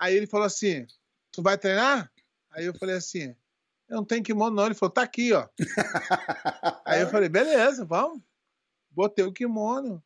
Aí 0.00 0.16
ele 0.16 0.26
falou 0.26 0.46
assim: 0.46 0.86
Tu 1.30 1.42
vai 1.42 1.58
treinar? 1.58 2.10
Aí 2.50 2.64
eu 2.64 2.74
falei 2.74 2.96
assim: 2.96 3.36
Eu 3.88 3.98
não 3.98 4.04
tenho 4.04 4.22
kimono, 4.22 4.56
não. 4.56 4.66
Ele 4.66 4.74
falou: 4.74 4.92
Tá 4.92 5.02
aqui, 5.02 5.32
ó. 5.32 5.46
Aí 6.84 7.02
eu 7.02 7.08
falei: 7.08 7.28
Beleza, 7.28 7.84
vamos. 7.84 8.20
Botei 8.90 9.24
o 9.24 9.32
kimono. 9.32 10.02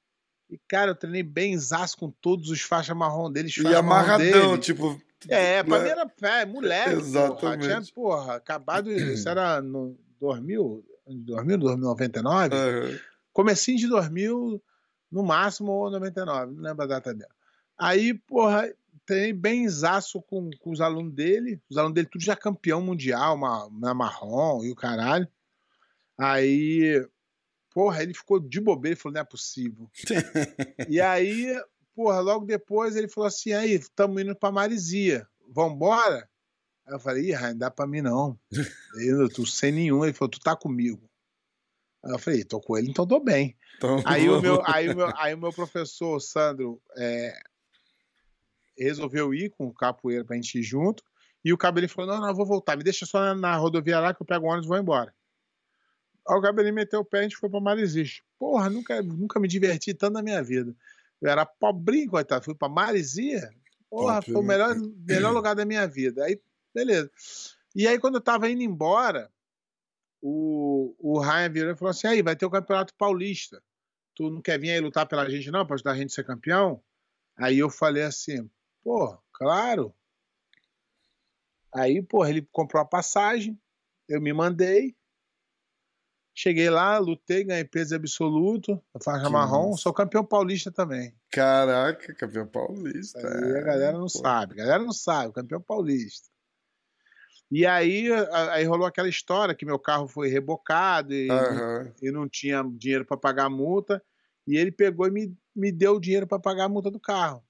E, 0.54 0.60
cara, 0.68 0.92
eu 0.92 0.94
treinei 0.94 1.24
bem 1.24 1.58
zaço 1.58 1.98
com 1.98 2.08
todos 2.08 2.48
os 2.48 2.60
faixas 2.60 2.96
marrom 2.96 3.28
deles. 3.28 3.56
E 3.56 3.62
faixa 3.62 3.82
marrom 3.82 4.02
amarradão, 4.02 4.50
dele. 4.50 4.58
tipo. 4.58 5.02
É, 5.28 5.64
pra 5.64 5.78
né? 5.78 5.84
mim 5.84 5.90
era 5.90 6.12
é, 6.22 6.46
moleque. 6.46 6.90
Porra. 6.90 7.00
Exatamente. 7.00 7.62
Tinha, 7.64 7.82
porra, 7.92 8.34
acabado. 8.36 8.92
Isso 8.92 9.28
era 9.28 9.60
no 9.60 9.98
2000, 10.20 10.84
2000, 11.08 11.58
2099. 11.58 12.54
Aham. 12.54 12.98
Comecinho 13.32 13.78
de 13.78 13.88
2000, 13.88 14.62
no 15.10 15.24
máximo, 15.24 15.72
ou 15.72 15.90
99, 15.90 16.52
não 16.52 16.62
lembro 16.62 16.84
a 16.84 16.86
data 16.86 17.12
dela. 17.12 17.34
Aí, 17.76 18.14
porra, 18.14 18.72
treinei 19.04 19.32
bem 19.32 19.68
zaço 19.68 20.22
com, 20.22 20.50
com 20.60 20.70
os 20.70 20.80
alunos 20.80 21.12
dele. 21.12 21.60
Os 21.68 21.76
alunos 21.76 21.96
dele 21.96 22.06
tudo 22.08 22.22
já 22.22 22.36
campeão 22.36 22.80
mundial, 22.80 23.34
uma, 23.34 23.68
na 23.72 23.92
marrom 23.92 24.62
e 24.62 24.70
o 24.70 24.76
caralho. 24.76 25.26
Aí, 26.16 27.04
porra, 27.74 28.02
ele 28.02 28.14
ficou 28.14 28.38
de 28.38 28.60
bobeira, 28.60 28.94
ele 28.94 29.00
falou, 29.00 29.14
não 29.14 29.20
é 29.20 29.24
possível. 29.24 29.90
e 30.88 31.00
aí, 31.00 31.60
porra, 31.94 32.20
logo 32.20 32.46
depois 32.46 32.94
ele 32.94 33.08
falou 33.08 33.26
assim, 33.26 33.52
aí, 33.52 33.72
estamos 33.72 34.22
indo 34.22 34.34
pra 34.36 34.52
Marizia, 34.52 35.26
vambora? 35.50 36.28
Aí 36.86 36.94
eu 36.94 37.00
falei, 37.00 37.24
ih, 37.24 37.32
Rain, 37.32 37.52
não 37.52 37.58
dá 37.58 37.70
pra 37.70 37.86
mim 37.86 38.00
não. 38.00 38.38
Eu 38.96 39.28
tô 39.28 39.44
sem 39.44 39.72
nenhum. 39.72 40.04
Ele 40.04 40.12
falou, 40.12 40.30
tu 40.30 40.38
tá 40.38 40.54
comigo. 40.54 41.10
Aí 42.04 42.12
eu 42.12 42.18
falei, 42.18 42.44
tô 42.44 42.60
com 42.60 42.76
ele, 42.76 42.90
então 42.90 43.06
tô 43.06 43.18
bem. 43.18 43.56
Então, 43.76 44.02
Aí 44.04 44.28
o 44.28 44.40
meu, 44.40 44.62
aí 44.66 44.90
o 44.90 44.96
meu, 44.96 45.08
aí 45.16 45.34
o 45.34 45.38
meu 45.38 45.50
professor, 45.50 46.20
Sandro, 46.20 46.80
é, 46.98 47.34
resolveu 48.78 49.32
ir 49.32 49.48
com 49.50 49.66
o 49.66 49.72
capoeira 49.72 50.22
pra 50.22 50.36
gente 50.36 50.58
ir 50.58 50.62
junto. 50.62 51.02
E 51.42 51.50
o 51.50 51.56
cabelinho 51.56 51.90
falou: 51.90 52.12
não, 52.12 52.20
não, 52.20 52.28
eu 52.28 52.34
vou 52.34 52.44
voltar, 52.44 52.76
me 52.76 52.84
deixa 52.84 53.06
só 53.06 53.18
na, 53.20 53.34
na 53.34 53.56
rodovia 53.56 54.00
lá 54.00 54.12
que 54.12 54.20
eu 54.20 54.26
pego 54.26 54.44
o 54.44 54.48
ônibus 54.48 54.66
e 54.66 54.68
vou 54.68 54.78
embora. 54.78 55.14
Aí 56.26 56.36
o 56.36 56.40
cabelinho 56.40 56.74
meteu 56.74 57.00
o 57.00 57.04
pé 57.04 57.18
e 57.18 57.20
a 57.20 57.22
gente 57.24 57.36
foi 57.36 57.50
pra 57.50 57.60
Marizias. 57.60 58.22
Porra, 58.38 58.70
nunca, 58.70 59.02
nunca 59.02 59.38
me 59.38 59.48
diverti 59.48 59.92
tanto 59.94 60.14
na 60.14 60.22
minha 60.22 60.42
vida. 60.42 60.74
Eu 61.20 61.30
era 61.30 61.46
pobrinho, 61.46 62.10
coitado, 62.10 62.44
fui 62.44 62.54
pra 62.54 62.68
Marizia. 62.68 63.50
Porra, 63.88 64.16
Top, 64.16 64.32
foi 64.32 64.42
o 64.42 64.44
melhor, 64.44 64.76
melhor 65.06 65.32
lugar 65.32 65.54
da 65.54 65.64
minha 65.64 65.86
vida. 65.86 66.24
Aí, 66.24 66.40
beleza. 66.74 67.10
E 67.74 67.86
aí, 67.86 67.98
quando 67.98 68.16
eu 68.16 68.20
tava 68.20 68.48
indo 68.48 68.62
embora, 68.62 69.30
o, 70.20 70.94
o 70.98 71.20
Ryan 71.20 71.50
virou 71.50 71.72
e 71.72 71.76
falou 71.76 71.90
assim: 71.90 72.06
aí, 72.06 72.22
vai 72.22 72.36
ter 72.36 72.46
o 72.46 72.50
Campeonato 72.50 72.94
Paulista. 72.94 73.62
Tu 74.14 74.30
não 74.30 74.40
quer 74.40 74.58
vir 74.58 74.70
aí 74.70 74.80
lutar 74.80 75.06
pela 75.06 75.28
gente, 75.28 75.50
não, 75.50 75.66
pra 75.66 75.74
ajudar 75.74 75.92
a 75.92 75.96
gente 75.96 76.12
a 76.12 76.14
ser 76.14 76.24
campeão? 76.24 76.82
Aí 77.36 77.58
eu 77.58 77.68
falei 77.68 78.04
assim, 78.04 78.48
pô, 78.82 79.18
claro. 79.32 79.94
Aí, 81.74 82.00
porra, 82.00 82.30
ele 82.30 82.46
comprou 82.52 82.80
a 82.80 82.86
passagem, 82.86 83.60
eu 84.08 84.20
me 84.20 84.32
mandei. 84.32 84.96
Cheguei 86.36 86.68
lá, 86.68 86.98
lutei, 86.98 87.44
ganhei 87.44 87.64
peso 87.64 87.94
absoluto, 87.94 88.82
a 88.92 88.98
faixa 89.02 89.26
Que 89.26 89.32
marrom, 89.32 89.70
massa. 89.70 89.82
sou 89.82 89.92
campeão 89.92 90.24
paulista 90.24 90.70
também. 90.72 91.14
Caraca, 91.30 92.12
campeão 92.14 92.46
paulista. 92.46 93.18
Aí 93.20 93.56
a 93.56 93.60
galera 93.60 93.92
não 93.92 94.06
pô. 94.06 94.08
sabe, 94.08 94.54
a 94.54 94.56
galera 94.56 94.82
não 94.82 94.92
sabe, 94.92 95.32
campeão 95.32 95.60
paulista. 95.60 96.28
E 97.50 97.64
aí, 97.64 98.08
aí 98.50 98.64
rolou 98.64 98.84
aquela 98.86 99.08
história 99.08 99.54
que 99.54 99.64
meu 99.64 99.78
carro 99.78 100.08
foi 100.08 100.28
rebocado 100.28 101.14
e, 101.14 101.30
Aham. 101.30 101.92
e 102.02 102.10
não 102.10 102.28
tinha 102.28 102.64
dinheiro 102.64 103.04
para 103.04 103.16
pagar 103.16 103.44
a 103.44 103.50
multa. 103.50 104.02
E 104.46 104.56
ele 104.56 104.72
pegou 104.72 105.06
e 105.06 105.10
me, 105.12 105.38
me 105.54 105.70
deu 105.70 105.92
o 105.94 106.00
dinheiro 106.00 106.26
para 106.26 106.40
pagar 106.40 106.64
a 106.64 106.68
multa 106.68 106.90
do 106.90 106.98
carro. 106.98 107.44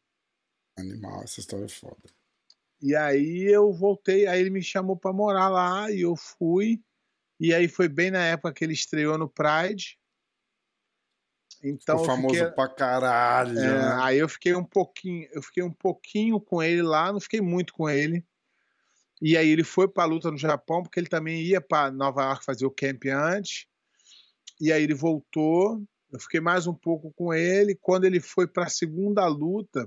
Animal, 0.76 1.22
essa 1.22 1.40
história 1.40 1.64
é 1.64 1.68
foda. 1.68 2.02
E 2.82 2.94
aí 2.94 3.44
eu 3.44 3.72
voltei, 3.72 4.26
aí 4.26 4.40
ele 4.40 4.50
me 4.50 4.62
chamou 4.62 4.94
para 4.96 5.12
morar 5.12 5.48
lá 5.48 5.90
e 5.90 6.02
eu 6.02 6.14
fui. 6.16 6.82
E 7.44 7.52
aí 7.52 7.68
foi 7.68 7.88
bem 7.88 8.10
na 8.10 8.24
época 8.24 8.54
que 8.54 8.64
ele 8.64 8.72
estreou 8.72 9.18
no 9.18 9.28
Pride. 9.28 9.98
Então 11.62 11.96
o 11.96 12.04
famoso 12.06 12.36
fiquei- 12.36 12.52
pra 12.52 12.68
caralho. 12.70 13.58
É, 13.58 13.80
né? 13.80 13.98
aí 14.00 14.18
eu 14.18 14.28
fiquei 14.30 14.54
um 14.54 14.64
pouquinho, 14.64 15.28
eu 15.30 15.42
fiquei 15.42 15.62
um 15.62 15.70
pouquinho 15.70 16.40
com 16.40 16.62
ele 16.62 16.80
lá, 16.80 17.12
não 17.12 17.20
fiquei 17.20 17.42
muito 17.42 17.74
com 17.74 17.86
ele. 17.86 18.24
E 19.20 19.36
aí 19.36 19.46
ele 19.50 19.62
foi 19.62 19.86
para 19.86 20.04
a 20.04 20.06
luta 20.06 20.30
no 20.30 20.38
Japão, 20.38 20.82
porque 20.82 20.98
ele 20.98 21.06
também 21.06 21.42
ia 21.42 21.60
para 21.60 21.90
Nova 21.90 22.22
York 22.22 22.42
fazer 22.46 22.64
o 22.64 22.70
camp 22.70 23.04
antes. 23.12 23.66
E 24.58 24.72
aí 24.72 24.82
ele 24.82 24.94
voltou, 24.94 25.86
eu 26.10 26.20
fiquei 26.20 26.40
mais 26.40 26.66
um 26.66 26.74
pouco 26.74 27.12
com 27.12 27.34
ele. 27.34 27.74
Quando 27.78 28.06
ele 28.06 28.20
foi 28.20 28.46
para 28.46 28.64
a 28.64 28.70
segunda 28.70 29.26
luta, 29.26 29.86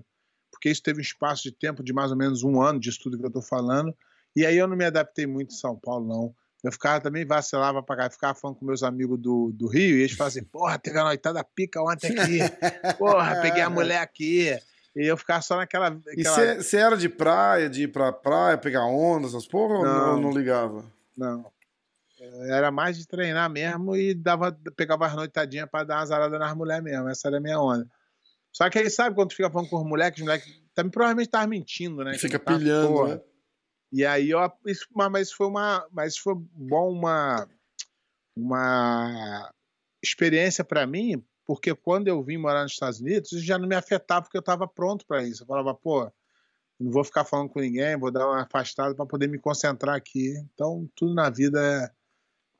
porque 0.51 0.69
isso 0.69 0.83
teve 0.83 0.99
um 0.99 1.01
espaço 1.01 1.41
de 1.41 1.51
tempo 1.51 1.83
de 1.83 1.91
mais 1.91 2.11
ou 2.11 2.17
menos 2.17 2.43
um 2.43 2.61
ano 2.61 2.79
de 2.79 2.89
estudo 2.91 3.17
que 3.17 3.23
eu 3.25 3.29
estou 3.29 3.41
falando. 3.41 3.97
E 4.35 4.45
aí 4.45 4.57
eu 4.57 4.67
não 4.67 4.77
me 4.77 4.85
adaptei 4.85 5.25
muito 5.25 5.55
em 5.55 5.57
São 5.57 5.75
Paulo, 5.75 6.07
não. 6.07 6.35
Eu 6.63 6.71
ficava 6.71 6.99
também, 6.99 7.25
vacilava 7.25 7.83
pra 7.83 7.95
cá, 7.95 8.09
ficava 8.09 8.33
falando 8.33 8.57
com 8.57 8.65
meus 8.65 8.81
amigos 8.83 9.19
do, 9.19 9.51
do 9.53 9.67
Rio, 9.67 9.95
e 9.97 10.01
eles 10.01 10.13
falavam 10.13 10.37
assim, 10.39 10.43
porra, 10.43 10.79
teve 10.79 10.97
a 10.99 11.03
noitada 11.03 11.43
pica 11.43 11.81
ontem 11.81 12.17
aqui. 12.19 12.39
Porra, 12.97 13.41
peguei 13.41 13.61
a 13.61 13.69
mulher 13.69 13.99
aqui. 14.01 14.49
E 14.95 15.05
eu 15.05 15.15
ficava 15.15 15.41
só 15.43 15.55
naquela. 15.57 15.95
E 16.15 16.21
aquela- 16.21 16.55
você 16.61 16.77
era 16.77 16.97
de 16.97 17.07
praia, 17.07 17.69
de 17.69 17.83
ir 17.83 17.87
pra 17.89 18.11
praia, 18.11 18.57
pegar 18.57 18.85
onda, 18.85 19.27
essas 19.27 19.47
porra, 19.47 19.75
ou 19.75 19.85
Não. 19.85 20.15
ou 20.15 20.21
não 20.21 20.31
ligava? 20.31 20.83
Não. 21.15 21.45
Era 22.49 22.71
mais 22.71 22.97
de 22.97 23.07
treinar 23.07 23.47
mesmo 23.47 23.95
e 23.95 24.15
dava, 24.15 24.51
pegava 24.75 25.05
as 25.05 25.13
noitadinhas 25.15 25.69
pra 25.69 25.83
dar 25.83 25.97
uma 25.99 26.05
zarada 26.07 26.39
nas 26.39 26.55
mulheres 26.55 26.83
mesmo. 26.83 27.07
Essa 27.09 27.27
era 27.27 27.37
a 27.37 27.39
minha 27.39 27.59
onda. 27.61 27.87
Só 28.51 28.67
que 28.71 28.79
aí, 28.79 28.89
sabe 28.89 29.13
quando 29.15 29.29
tu 29.29 29.35
fica 29.35 29.51
falando 29.51 29.69
com 29.69 29.77
os 29.77 29.85
moleques, 29.87 30.19
os 30.21 30.25
moleques 30.25 30.51
também 30.73 30.89
provavelmente 30.89 31.27
estavam 31.27 31.47
mentindo, 31.47 32.03
né? 32.03 32.15
Fica 32.17 32.39
não 32.39 32.43
tava- 32.45 32.57
pilhando, 32.57 33.07
né? 33.07 33.21
E 33.91 34.05
aí, 34.05 34.29
eu, 34.29 34.39
isso, 34.65 34.85
mas 34.93 35.31
foi 35.31 35.47
uma, 35.47 35.87
mas 35.91 36.17
foi 36.17 36.35
bom 36.35 36.91
uma, 36.91 37.47
uma 38.35 39.51
experiência 40.03 40.63
para 40.63 40.85
mim, 40.85 41.23
porque 41.45 41.73
quando 41.73 42.07
eu 42.07 42.21
vim 42.23 42.37
morar 42.37 42.63
nos 42.63 42.73
Estados 42.73 42.99
Unidos, 42.99 43.31
isso 43.31 43.45
já 43.45 43.57
não 43.57 43.67
me 43.67 43.75
afetava 43.75 44.23
porque 44.23 44.37
eu 44.37 44.41
estava 44.41 44.67
pronto 44.67 45.05
para 45.05 45.23
isso. 45.23 45.43
Eu 45.43 45.47
falava, 45.47 45.73
pô, 45.73 46.11
não 46.79 46.91
vou 46.91 47.03
ficar 47.03 47.25
falando 47.25 47.49
com 47.49 47.59
ninguém, 47.59 47.97
vou 47.97 48.11
dar 48.11 48.27
uma 48.27 48.43
afastada 48.43 48.93
para 48.93 49.05
poder 49.05 49.27
me 49.27 49.39
concentrar 49.39 49.95
aqui. 49.95 50.33
Então, 50.53 50.89
tudo 50.95 51.13
na 51.13 51.29
vida 51.29 51.59
é- 51.61 51.91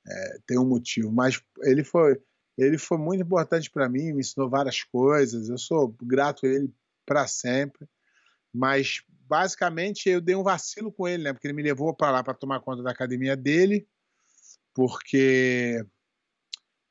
é, 0.09 0.39
tem 0.47 0.57
um 0.57 0.65
motivo. 0.67 1.11
Mas 1.11 1.41
ele 1.63 1.83
foi, 1.83 2.19
ele 2.57 2.77
foi 2.77 2.97
muito 2.97 3.23
importante 3.23 3.69
para 3.69 3.89
mim, 3.89 4.13
me 4.13 4.21
ensinou 4.21 4.49
várias 4.49 4.83
coisas. 4.83 5.49
Eu 5.49 5.57
sou 5.57 5.95
grato 6.01 6.45
a 6.45 6.49
ele 6.49 6.73
para 7.05 7.27
sempre. 7.27 7.87
Mas 8.53 9.03
basicamente 9.27 10.09
eu 10.09 10.21
dei 10.21 10.35
um 10.35 10.43
vacilo 10.43 10.91
com 10.91 11.07
ele, 11.07 11.23
né? 11.23 11.33
Porque 11.33 11.47
ele 11.47 11.53
me 11.53 11.63
levou 11.63 11.93
para 11.95 12.11
lá 12.11 12.23
para 12.23 12.33
tomar 12.33 12.59
conta 12.61 12.81
da 12.83 12.91
academia 12.91 13.35
dele, 13.35 13.87
porque 14.73 15.83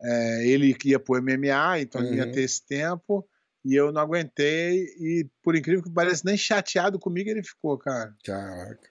é, 0.02 0.46
ele 0.46 0.76
ia 0.84 0.98
pro 0.98 1.20
MMA, 1.22 1.80
então 1.80 2.02
ele 2.02 2.16
ia 2.16 2.26
Uhum. 2.26 2.32
ter 2.32 2.42
esse 2.42 2.64
tempo. 2.66 3.26
E 3.64 3.74
eu 3.74 3.90
não 3.90 4.00
aguentei, 4.00 4.84
e 5.00 5.28
por 5.42 5.56
incrível 5.56 5.82
que 5.82 5.90
pareça, 5.90 6.22
nem 6.24 6.36
chateado 6.36 7.00
comigo 7.00 7.28
ele 7.28 7.42
ficou, 7.42 7.76
cara. 7.76 8.14
Caraca. 8.24 8.88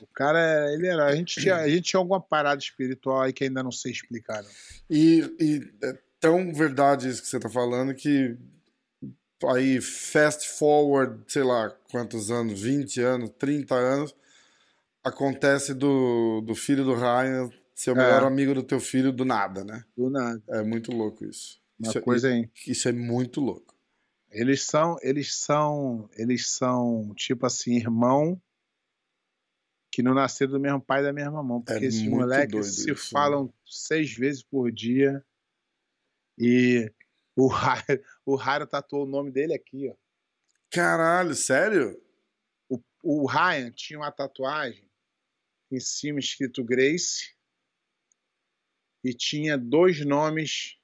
O 0.00 0.06
cara, 0.14 0.72
ele 0.72 0.86
era. 0.86 1.06
A 1.06 1.16
gente 1.16 1.40
tinha, 1.40 1.56
a 1.56 1.68
gente 1.68 1.82
tinha 1.90 1.98
alguma 1.98 2.20
parada 2.20 2.60
espiritual 2.60 3.22
aí 3.22 3.32
que 3.32 3.42
ainda 3.44 3.62
não 3.64 3.72
sei 3.72 3.90
explicar. 3.90 4.42
Não. 4.42 4.50
E, 4.88 5.20
e 5.40 5.72
é 5.82 5.98
tão 6.20 6.52
verdade 6.52 7.08
isso 7.08 7.20
que 7.22 7.28
você 7.28 7.40
tá 7.40 7.48
falando 7.48 7.92
que 7.94 8.36
aí 9.48 9.80
fast 9.80 10.48
forward, 10.48 11.22
sei 11.28 11.42
lá 11.42 11.70
quantos 11.90 12.30
anos, 12.30 12.60
20 12.60 13.00
anos, 13.00 13.30
30 13.38 13.74
anos, 13.74 14.14
acontece 15.02 15.72
do, 15.74 16.40
do 16.42 16.54
filho 16.54 16.84
do 16.84 16.94
Ryan 16.94 17.50
ser 17.74 17.92
o 17.92 17.94
É. 17.94 18.02
melhor 18.04 18.24
amigo 18.24 18.52
do 18.54 18.62
teu 18.62 18.78
filho 18.80 19.10
do 19.12 19.24
nada, 19.24 19.64
né? 19.64 19.84
Do 19.96 20.10
nada. 20.10 20.42
É 20.48 20.62
muito 20.62 20.92
louco 20.92 21.24
isso. 21.24 21.58
Uma 21.78 21.88
Isso, 21.88 21.98
é- 21.98 22.02
coisa 22.02 22.28
aí. 22.28 22.50
isso 22.66 22.88
é 22.88 22.92
muito 22.92 23.40
louco. 23.40 23.74
Eles 24.30 24.62
são, 24.64 24.96
eles 25.02 25.34
são, 25.34 26.08
eles 26.14 26.46
são 26.48 27.12
tipo 27.16 27.46
assim, 27.46 27.76
irmão 27.76 28.40
que 29.92 30.02
não 30.04 30.14
nasceram 30.14 30.52
do 30.52 30.60
mesmo 30.60 30.80
pai 30.80 31.00
e 31.00 31.04
da 31.04 31.12
mesma 31.12 31.42
mão, 31.42 31.60
porque 31.62 31.84
É 31.84 31.88
esses 31.88 32.06
moleques 32.06 32.76
se 32.76 32.90
isso, 32.92 33.10
falam 33.10 33.52
seis 33.66 34.12
vezes 34.14 34.40
por 34.42 34.70
dia 34.70 35.24
e 36.38 36.92
o 37.36 37.48
Raio, 37.48 37.82
o 38.32 38.36
Raio 38.36 38.66
tatuou 38.66 39.04
o 39.04 39.08
nome 39.08 39.30
dele 39.30 39.54
aqui, 39.54 39.88
ó. 39.88 39.94
Caralho, 40.70 41.34
sério? 41.34 42.00
O, 42.68 42.80
o 43.02 43.26
Ryan 43.26 43.72
tinha 43.72 43.98
uma 43.98 44.12
tatuagem 44.12 44.88
em 45.70 45.80
cima 45.80 46.18
escrito 46.20 46.64
Grace 46.64 47.34
e 49.02 49.12
tinha 49.12 49.58
dois 49.58 50.04
nomes 50.04 50.78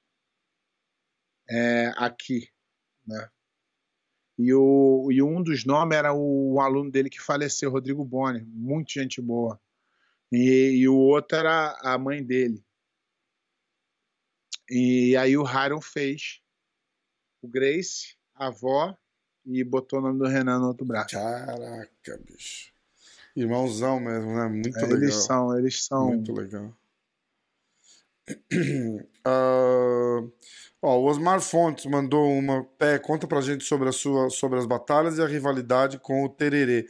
é, 1.49 1.93
aqui, 1.95 2.49
né? 3.05 3.29
E, 4.37 4.53
o, 4.53 5.07
e 5.11 5.21
um 5.23 5.41
dos 5.41 5.65
nomes 5.65 5.97
era 5.97 6.13
o, 6.13 6.55
um 6.55 6.61
aluno 6.61 6.91
dele 6.91 7.09
que 7.09 7.19
faleceu, 7.19 7.71
Rodrigo 7.71 8.05
Boni, 8.05 8.43
muito 8.43 8.91
gente 8.91 9.21
boa. 9.21 9.59
E, 10.31 10.81
e 10.81 10.87
o 10.87 10.95
outro 10.95 11.37
era 11.37 11.79
a 11.81 11.97
mãe 11.97 12.23
dele. 12.23 12.63
E 14.69 15.15
aí 15.15 15.37
o 15.37 15.45
Haron 15.45 15.81
fez 15.81 16.41
o 17.41 17.47
Grace, 17.47 18.15
a 18.35 18.47
avó, 18.47 18.95
e 19.45 19.63
botou 19.63 19.99
o 19.99 20.01
nome 20.01 20.19
do 20.19 20.25
Renan 20.27 20.59
no 20.59 20.67
outro 20.67 20.85
braço. 20.85 21.15
Caraca, 21.15 22.19
bicho. 22.25 22.71
Irmãozão 23.35 23.99
mesmo, 23.99 24.33
né? 24.35 24.47
Muito 24.47 24.77
É, 24.77 24.81
legal. 24.81 24.97
eles 24.97 25.15
são, 25.15 25.57
eles 25.57 25.85
são. 25.85 26.07
Muito 26.07 26.33
legal. 26.33 26.73
Ah, 29.29 30.21
ó, 30.81 30.99
o 30.99 31.05
Osmar 31.05 31.41
Fontes 31.41 31.85
mandou 31.85 32.29
uma. 32.31 32.63
Pé, 32.77 32.97
conta 32.97 33.27
pra 33.27 33.41
gente 33.41 33.63
sobre, 33.65 33.89
a 33.89 33.91
sua, 33.91 34.29
sobre 34.29 34.57
as 34.57 34.65
batalhas 34.65 35.17
e 35.17 35.21
a 35.21 35.27
rivalidade 35.27 35.99
com 35.99 36.23
o 36.23 36.29
Tererê. 36.29 36.87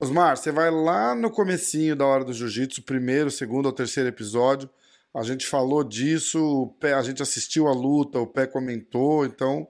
Osmar, 0.00 0.36
você 0.36 0.50
vai 0.50 0.68
lá 0.70 1.14
no 1.14 1.30
comecinho 1.30 1.94
da 1.96 2.04
Hora 2.04 2.24
do 2.24 2.32
Jiu-Jitsu, 2.32 2.82
primeiro, 2.82 3.30
segundo 3.30 3.66
ou 3.66 3.72
terceiro 3.72 4.08
episódio. 4.08 4.68
A 5.14 5.22
gente 5.22 5.46
falou 5.46 5.82
disso, 5.84 6.74
Pé, 6.80 6.92
a 6.92 7.02
gente 7.02 7.22
assistiu 7.22 7.68
a 7.68 7.72
luta, 7.72 8.18
o 8.18 8.26
Pé 8.26 8.46
comentou, 8.46 9.24
então 9.24 9.66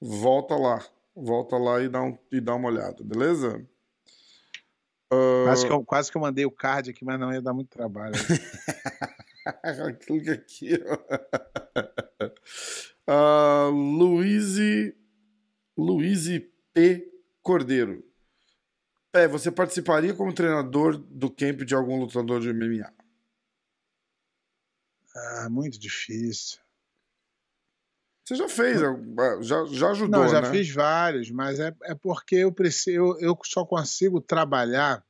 volta 0.00 0.56
lá. 0.56 0.84
Volta 1.14 1.56
lá 1.56 1.80
e 1.82 1.88
dá, 1.88 2.02
um, 2.02 2.16
e 2.30 2.40
dá 2.40 2.54
uma 2.54 2.68
olhada, 2.68 3.02
beleza? 3.02 3.66
Quase 5.44 5.66
que, 5.66 5.72
eu, 5.72 5.84
quase 5.84 6.10
que 6.10 6.16
eu 6.16 6.20
mandei 6.20 6.44
o 6.44 6.50
card 6.50 6.90
aqui, 6.90 7.04
mas 7.04 7.18
não 7.18 7.32
ia 7.32 7.40
dar 7.40 7.54
muito 7.54 7.70
trabalho. 7.70 8.14
Clica 10.06 10.32
aqui, 10.34 10.78
ó. 10.86 10.98
Ah, 13.10 13.70
Luiz 13.72 14.58
Luiz 15.74 16.28
P. 16.74 17.10
Cordeiro. 17.40 18.04
Pé, 19.10 19.26
você 19.26 19.50
participaria 19.50 20.12
como 20.12 20.34
treinador 20.34 20.98
do 20.98 21.30
camp 21.30 21.62
de 21.62 21.74
algum 21.74 21.98
lutador 21.98 22.38
de 22.42 22.52
MMA? 22.52 22.92
Ah, 25.16 25.48
muito 25.48 25.78
difícil. 25.78 26.60
Você 28.28 28.34
já 28.34 28.46
fez, 28.46 28.78
já, 29.40 29.64
já 29.64 29.90
ajudou, 29.92 30.20
Não, 30.20 30.28
já 30.28 30.42
né? 30.42 30.50
fiz 30.50 30.70
vários, 30.70 31.30
mas 31.30 31.58
é, 31.58 31.74
é 31.84 31.94
porque 31.94 32.36
eu 32.36 32.52
preciso, 32.52 32.90
eu, 32.94 33.18
eu 33.20 33.38
só 33.42 33.64
consigo 33.64 34.20
trabalhar 34.20 35.02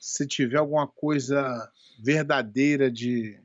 se 0.00 0.26
tiver 0.26 0.56
alguma 0.56 0.88
coisa 0.88 1.70
verdadeira 2.02 2.90
de, 2.90 3.38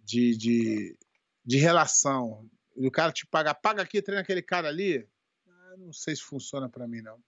de, 0.00 0.36
de, 0.36 0.98
de 1.42 1.56
relação. 1.56 2.46
E 2.76 2.86
o 2.86 2.90
cara 2.90 3.10
te 3.10 3.26
paga, 3.26 3.54
paga 3.54 3.80
aqui, 3.80 4.02
treina 4.02 4.20
aquele 4.20 4.42
cara 4.42 4.68
ali. 4.68 5.08
Ah, 5.48 5.76
não 5.78 5.94
sei 5.94 6.14
se 6.14 6.22
funciona 6.22 6.68
para 6.68 6.86
mim, 6.86 7.00
não. 7.00 7.18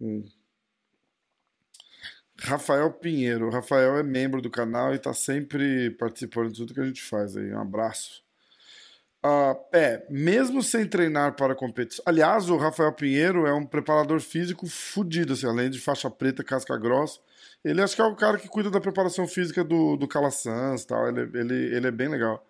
Hum. 0.00 0.24
Rafael 2.40 2.90
Pinheiro. 2.90 3.48
O 3.48 3.50
Rafael 3.50 3.98
é 3.98 4.02
membro 4.02 4.40
do 4.40 4.48
canal 4.48 4.94
e 4.94 4.96
está 4.96 5.12
sempre 5.12 5.90
participando 5.90 6.52
de 6.52 6.56
tudo 6.56 6.72
que 6.72 6.80
a 6.80 6.86
gente 6.86 7.02
faz 7.02 7.36
aí. 7.36 7.52
Um 7.52 7.60
abraço. 7.60 8.26
Uh, 9.24 9.58
é, 9.72 10.06
mesmo 10.08 10.62
sem 10.62 10.86
treinar 10.86 11.34
para 11.34 11.54
competição. 11.54 12.04
Aliás, 12.06 12.48
o 12.48 12.56
Rafael 12.56 12.92
Pinheiro 12.92 13.46
é 13.46 13.52
um 13.52 13.66
preparador 13.66 14.20
físico 14.20 14.66
fudido, 14.68 15.32
assim, 15.32 15.46
além 15.46 15.68
de 15.68 15.80
faixa 15.80 16.08
preta, 16.08 16.44
casca 16.44 16.76
grossa. 16.76 17.18
Ele 17.64 17.82
acho 17.82 17.96
que 17.96 18.00
é 18.00 18.04
o 18.04 18.14
cara 18.14 18.38
que 18.38 18.48
cuida 18.48 18.70
da 18.70 18.80
preparação 18.80 19.26
física 19.26 19.64
do, 19.64 19.96
do 19.96 20.06
Calazans 20.06 20.84
tal. 20.84 21.08
Ele, 21.08 21.22
ele, 21.36 21.76
ele 21.76 21.86
é 21.88 21.90
bem 21.90 22.08
legal. 22.08 22.46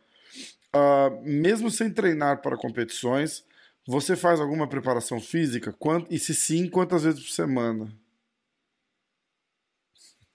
Uh, 0.75 1.23
mesmo 1.23 1.71
sem 1.71 1.91
treinar 1.91 2.43
para 2.43 2.57
competições, 2.57 3.45
você 3.87 4.15
faz 4.15 4.39
alguma 4.39 4.69
preparação 4.69 5.19
física? 5.19 5.73
Quant... 5.73 6.07
E 6.11 6.19
se 6.19 6.35
sim, 6.35 6.69
quantas 6.69 7.05
vezes 7.05 7.21
por 7.21 7.31
semana? 7.31 7.91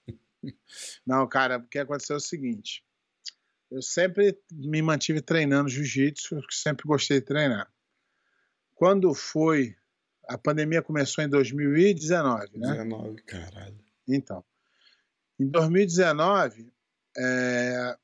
Não, 1.06 1.26
cara, 1.28 1.58
o 1.58 1.68
que 1.68 1.78
aconteceu 1.78 2.14
é 2.14 2.16
o 2.16 2.20
seguinte. 2.20 2.84
Eu 3.74 3.82
sempre 3.82 4.38
me 4.52 4.80
mantive 4.80 5.20
treinando 5.20 5.68
jiu-jitsu, 5.68 6.40
sempre 6.48 6.86
gostei 6.86 7.18
de 7.18 7.26
treinar. 7.26 7.68
Quando 8.72 9.12
foi. 9.12 9.74
A 10.28 10.38
pandemia 10.38 10.80
começou 10.80 11.24
em 11.24 11.28
2019, 11.28 12.56
né? 12.56 12.72
19, 12.72 13.22
caralho. 13.22 13.76
Então. 14.06 14.44
Em 15.40 15.48
2019. 15.48 16.72
É... 17.18 17.96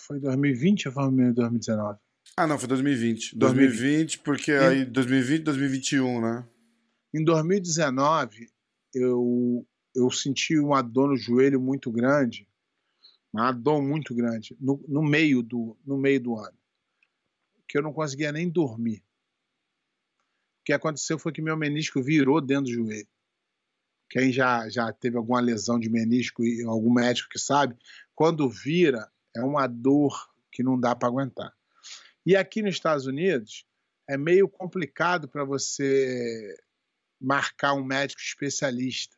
Foi 0.00 0.20
2020 0.20 0.88
ou 0.88 0.94
foi 0.94 1.32
2019? 1.32 1.98
Ah, 2.36 2.46
não, 2.46 2.58
foi 2.58 2.68
2020. 2.68 3.38
2020, 3.38 4.18
porque 4.18 4.50
e... 4.50 4.58
aí 4.58 4.84
2020, 4.84 5.44
2021, 5.44 6.20
né? 6.20 6.46
Em 7.14 7.24
2019, 7.24 8.50
eu, 8.94 9.66
eu 9.94 10.10
senti 10.10 10.58
uma 10.58 10.82
dor 10.82 11.08
no 11.08 11.16
joelho 11.16 11.58
muito 11.58 11.90
grande 11.90 12.46
uma 13.40 13.52
dor 13.52 13.82
muito 13.82 14.14
grande 14.14 14.56
no, 14.60 14.82
no, 14.86 15.02
meio 15.02 15.42
do, 15.42 15.76
no 15.84 15.98
meio 15.98 16.20
do 16.20 16.38
ano, 16.38 16.56
que 17.68 17.76
eu 17.76 17.82
não 17.82 17.92
conseguia 17.92 18.30
nem 18.30 18.48
dormir. 18.48 19.02
O 20.60 20.64
que 20.64 20.72
aconteceu 20.72 21.18
foi 21.18 21.32
que 21.32 21.42
meu 21.42 21.56
menisco 21.56 22.02
virou 22.02 22.40
dentro 22.40 22.66
do 22.66 22.72
joelho. 22.72 23.08
Quem 24.08 24.32
já, 24.32 24.68
já 24.68 24.92
teve 24.92 25.16
alguma 25.16 25.40
lesão 25.40 25.80
de 25.80 25.90
menisco 25.90 26.44
e 26.44 26.64
algum 26.64 26.92
médico 26.92 27.28
que 27.28 27.38
sabe, 27.38 27.76
quando 28.14 28.48
vira, 28.48 29.10
é 29.36 29.42
uma 29.42 29.66
dor 29.66 30.32
que 30.52 30.62
não 30.62 30.78
dá 30.78 30.94
para 30.94 31.08
aguentar. 31.08 31.52
E 32.24 32.36
aqui 32.36 32.62
nos 32.62 32.76
Estados 32.76 33.06
Unidos, 33.06 33.66
é 34.08 34.16
meio 34.16 34.48
complicado 34.48 35.28
para 35.28 35.44
você 35.44 36.56
marcar 37.20 37.74
um 37.74 37.84
médico 37.84 38.20
especialista. 38.20 39.16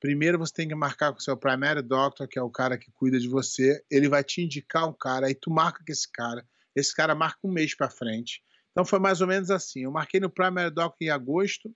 Primeiro 0.00 0.38
você 0.38 0.54
tem 0.54 0.66
que 0.66 0.74
marcar 0.74 1.12
com 1.12 1.18
o 1.18 1.22
seu 1.22 1.36
primary 1.36 1.82
doctor, 1.82 2.26
que 2.26 2.38
é 2.38 2.42
o 2.42 2.50
cara 2.50 2.78
que 2.78 2.90
cuida 2.90 3.20
de 3.20 3.28
você. 3.28 3.84
Ele 3.90 4.08
vai 4.08 4.24
te 4.24 4.42
indicar 4.42 4.88
um 4.88 4.94
cara, 4.94 5.26
aí 5.26 5.34
tu 5.34 5.50
marca 5.50 5.84
com 5.84 5.92
esse 5.92 6.10
cara. 6.10 6.42
Esse 6.74 6.94
cara 6.94 7.14
marca 7.14 7.38
um 7.44 7.52
mês 7.52 7.74
para 7.76 7.90
frente. 7.90 8.42
Então 8.70 8.82
foi 8.82 8.98
mais 8.98 9.20
ou 9.20 9.26
menos 9.26 9.50
assim. 9.50 9.84
Eu 9.84 9.92
marquei 9.92 10.18
no 10.18 10.30
primary 10.30 10.70
doctor 10.70 11.06
em 11.06 11.10
agosto. 11.10 11.74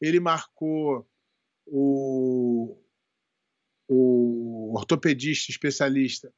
Ele 0.00 0.18
marcou 0.18 1.08
o, 1.64 2.76
o 3.86 4.74
ortopedista 4.76 5.52
especialista 5.52 6.34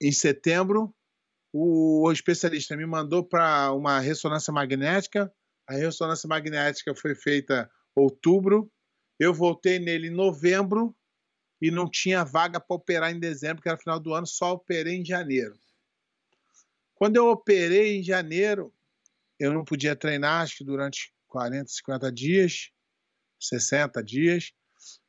em 0.00 0.12
setembro. 0.12 0.94
O 1.52 2.08
especialista 2.12 2.76
me 2.76 2.86
mandou 2.86 3.24
para 3.24 3.72
uma 3.72 3.98
ressonância 3.98 4.52
magnética. 4.52 5.32
A 5.66 5.74
ressonância 5.74 6.28
magnética 6.28 6.94
foi 6.94 7.16
feita 7.16 7.68
outubro 7.96 8.70
eu 9.18 9.34
voltei 9.34 9.78
nele 9.78 10.08
em 10.08 10.14
novembro 10.14 10.94
e 11.60 11.70
não 11.70 11.90
tinha 11.90 12.24
vaga 12.24 12.60
para 12.60 12.76
operar 12.76 13.10
em 13.10 13.18
dezembro, 13.18 13.62
que 13.62 13.68
era 13.68 13.78
final 13.78 13.98
do 13.98 14.14
ano, 14.14 14.26
só 14.26 14.52
operei 14.52 14.96
em 14.96 15.04
janeiro. 15.04 15.58
Quando 16.94 17.16
eu 17.16 17.28
operei 17.28 17.98
em 17.98 18.02
janeiro, 18.02 18.72
eu 19.38 19.52
não 19.52 19.64
podia 19.64 19.96
treinar, 19.96 20.42
acho 20.42 20.58
que 20.58 20.64
durante 20.64 21.12
40, 21.28 21.68
50 21.68 22.12
dias, 22.12 22.70
60 23.40 24.02
dias. 24.02 24.52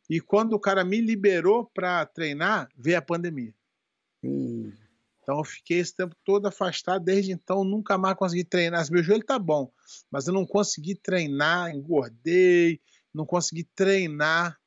E 0.10 0.20
quando 0.20 0.54
o 0.54 0.60
cara 0.60 0.84
me 0.84 1.02
liberou 1.02 1.70
para 1.74 2.06
treinar, 2.06 2.70
veio 2.76 2.98
a 2.98 3.02
pandemia. 3.02 3.54
Hum. 4.24 4.72
Então 5.22 5.38
eu 5.38 5.44
fiquei 5.44 5.78
esse 5.78 5.96
tempo 5.96 6.16
todo 6.24 6.48
afastado, 6.48 7.04
desde 7.04 7.32
então 7.32 7.64
nunca 7.64 7.98
mais 7.98 8.16
consegui 8.16 8.44
treinar. 8.44 8.90
Meu 8.92 9.04
joelho 9.04 9.24
tá 9.24 9.38
bom, 9.38 9.72
mas 10.10 10.28
eu 10.28 10.34
não 10.34 10.46
consegui 10.46 10.96
treinar, 10.96 11.70
engordei, 11.70 12.82
não 13.14 13.26
consegui 13.26 13.64
treinar 13.76 14.58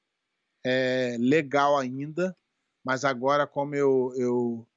é, 0.65 1.17
legal 1.19 1.79
ainda, 1.79 2.37
mas 2.85 3.05
agora, 3.05 3.47
como 3.47 3.75
eu, 3.75 4.13
eu, 4.17 4.69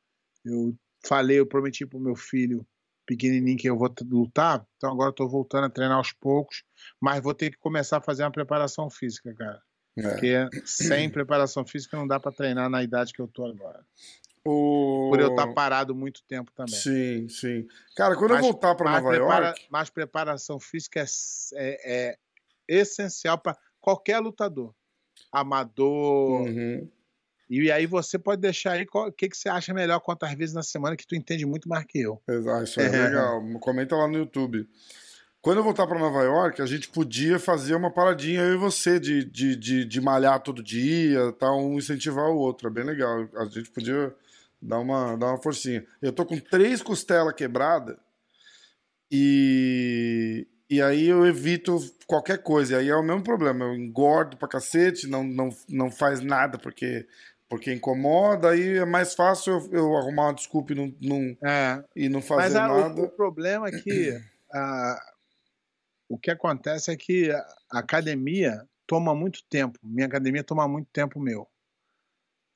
eu 0.43 0.75
falei, 1.05 1.39
eu 1.39 1.45
prometi 1.45 1.85
para 1.85 1.97
o 1.97 2.01
meu 2.01 2.15
filho 2.15 2.65
pequenininho 3.05 3.57
que 3.57 3.69
eu 3.69 3.77
vou 3.77 3.93
lutar, 4.03 4.65
então 4.77 4.91
agora 4.91 5.11
estou 5.11 5.29
voltando 5.29 5.65
a 5.65 5.69
treinar 5.69 5.97
aos 5.97 6.11
poucos, 6.11 6.63
mas 6.99 7.21
vou 7.21 7.33
ter 7.33 7.51
que 7.51 7.57
começar 7.57 7.97
a 7.97 8.01
fazer 8.01 8.23
uma 8.23 8.31
preparação 8.31 8.89
física, 8.89 9.33
cara. 9.33 9.61
É. 9.97 10.01
Porque 10.01 10.49
sem 10.65 11.09
preparação 11.09 11.65
física 11.65 11.95
não 11.95 12.07
dá 12.07 12.19
para 12.19 12.31
treinar 12.31 12.69
na 12.69 12.83
idade 12.83 13.13
que 13.13 13.21
eu 13.21 13.27
tô 13.27 13.45
agora. 13.45 13.85
O... 14.43 15.09
Por 15.09 15.19
eu 15.19 15.29
estar 15.29 15.47
tá 15.47 15.53
parado 15.53 15.95
muito 15.95 16.21
tempo 16.23 16.51
também. 16.53 16.75
Sim, 16.75 17.27
sim. 17.29 17.67
Cara, 17.95 18.15
quando 18.15 18.31
mas, 18.31 18.43
eu 18.43 18.51
voltar 18.51 18.75
para 18.75 18.91
Nova 18.91 19.09
prepara... 19.09 19.45
York. 19.47 19.67
Mas 19.71 19.89
preparação 19.89 20.59
física 20.59 20.99
é, 20.99 21.05
é, 21.55 22.09
é 22.11 22.17
essencial 22.67 23.37
para 23.37 23.57
qualquer 23.79 24.19
lutador. 24.19 24.73
Amador. 25.31 26.41
Uhum. 26.41 26.89
E 27.49 27.71
aí 27.71 27.85
você 27.85 28.17
pode 28.17 28.41
deixar 28.41 28.71
aí 28.73 28.85
o 28.91 29.11
que, 29.11 29.29
que 29.29 29.37
você 29.37 29.49
acha 29.49 29.73
melhor 29.73 29.99
quantas 29.99 30.33
vezes 30.33 30.55
na 30.55 30.63
semana 30.63 30.95
que 30.95 31.05
tu 31.05 31.15
entende 31.15 31.45
muito 31.45 31.69
mais 31.69 31.85
que 31.85 32.01
eu. 32.01 32.21
Exato, 32.27 32.63
isso 32.63 32.81
é, 32.81 32.85
é 32.85 32.89
legal. 32.89 33.41
Comenta 33.59 33.95
lá 33.95 34.07
no 34.07 34.17
YouTube. 34.17 34.67
Quando 35.41 35.57
eu 35.57 35.63
voltar 35.63 35.85
para 35.85 35.99
Nova 35.99 36.23
York, 36.23 36.59
a 36.59 36.65
gente 36.65 36.89
podia 36.89 37.37
fazer 37.37 37.75
uma 37.75 37.91
paradinha, 37.91 38.41
eu 38.41 38.55
e 38.55 38.57
você, 38.57 38.99
de, 38.99 39.23
de, 39.23 39.55
de, 39.55 39.85
de 39.85 40.01
malhar 40.01 40.41
todo 40.41 40.63
dia, 40.63 41.31
tá, 41.33 41.55
um 41.55 41.77
incentivar 41.77 42.31
o 42.31 42.37
outro. 42.37 42.67
É 42.67 42.71
bem 42.71 42.83
legal. 42.83 43.29
A 43.35 43.45
gente 43.45 43.69
podia 43.69 44.11
dar 44.59 44.79
uma, 44.79 45.15
dar 45.15 45.27
uma 45.27 45.37
forcinha. 45.37 45.85
Eu 46.01 46.11
tô 46.11 46.25
com 46.25 46.39
três 46.39 46.81
costelas 46.81 47.35
quebradas 47.35 47.95
e, 49.11 50.47
e 50.69 50.81
aí 50.81 51.07
eu 51.07 51.25
evito 51.25 51.77
qualquer 52.07 52.41
coisa. 52.41 52.73
E 52.73 52.75
aí 52.77 52.89
é 52.89 52.95
o 52.95 53.03
mesmo 53.03 53.23
problema. 53.23 53.65
Eu 53.65 53.75
engordo 53.75 54.35
pra 54.37 54.47
cacete, 54.47 55.07
não, 55.07 55.23
não, 55.23 55.49
não 55.69 55.91
faz 55.91 56.21
nada 56.21 56.57
porque, 56.57 57.07
porque 57.47 57.71
incomoda. 57.71 58.49
Aí 58.49 58.77
é 58.77 58.85
mais 58.85 59.13
fácil 59.13 59.53
eu, 59.53 59.71
eu 59.71 59.97
arrumar 59.97 60.27
uma 60.27 60.33
desculpa 60.33 60.73
e 60.73 60.75
não, 60.75 60.95
não, 61.01 61.37
é. 61.47 61.83
e 61.95 62.09
não 62.09 62.21
fazer 62.21 62.41
Mas, 62.41 62.55
a, 62.55 62.67
nada. 62.67 63.01
O, 63.01 63.05
o, 63.05 63.09
problema 63.09 63.67
é 63.67 63.71
que 63.71 64.17
a, 64.51 64.99
o 66.09 66.17
que 66.17 66.31
acontece 66.31 66.91
é 66.91 66.95
que 66.95 67.31
a 67.31 67.79
academia 67.79 68.67
toma 68.87 69.13
muito 69.13 69.43
tempo. 69.47 69.77
Minha 69.83 70.07
academia 70.07 70.43
toma 70.43 70.67
muito 70.67 70.89
tempo 70.91 71.19
meu. 71.19 71.47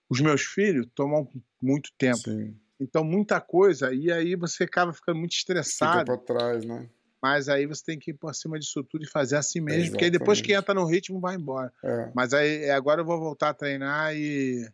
Os 0.10 0.19
meus 0.19 0.41
filhos 0.41 0.88
tomam 0.95 1.30
muito 1.62 1.92
tempo. 1.96 2.17
Sim. 2.17 2.60
Então, 2.79 3.04
muita 3.04 3.40
coisa. 3.40 3.94
E 3.94 4.12
aí 4.12 4.36
você 4.36 4.63
acaba 4.63 4.92
ficando 4.94 5.19
muito 5.19 5.33
estressado. 5.33 6.00
Fica 6.00 6.06
pra 6.06 6.17
trás, 6.17 6.65
né? 6.65 6.90
Mas 7.22 7.50
aí 7.50 7.65
você 7.65 7.84
tem 7.84 8.00
que 8.00 8.12
ir 8.12 8.13
por 8.13 8.34
cima 8.34 8.58
disso 8.58 8.84
tudo 8.84 9.04
e 9.04 9.10
fazer 9.10 9.36
assim 9.36 9.60
mesmo, 9.60 9.82
Exatamente. 9.82 9.92
porque 9.92 10.06
aí 10.06 10.12
depois 10.12 10.42
que 10.42 10.54
entra 10.54 10.74
no 10.74 10.86
ritmo 10.86 11.20
vai 11.20 11.36
embora. 11.36 11.72
É. 11.84 12.12
Mas 12.15 12.34
aí 12.34 12.70
agora 12.70 13.02
eu 13.02 13.06
vou 13.06 13.20
voltar 13.20 13.50
a 13.50 13.54
treinar 13.54 14.15
e, 14.15 14.65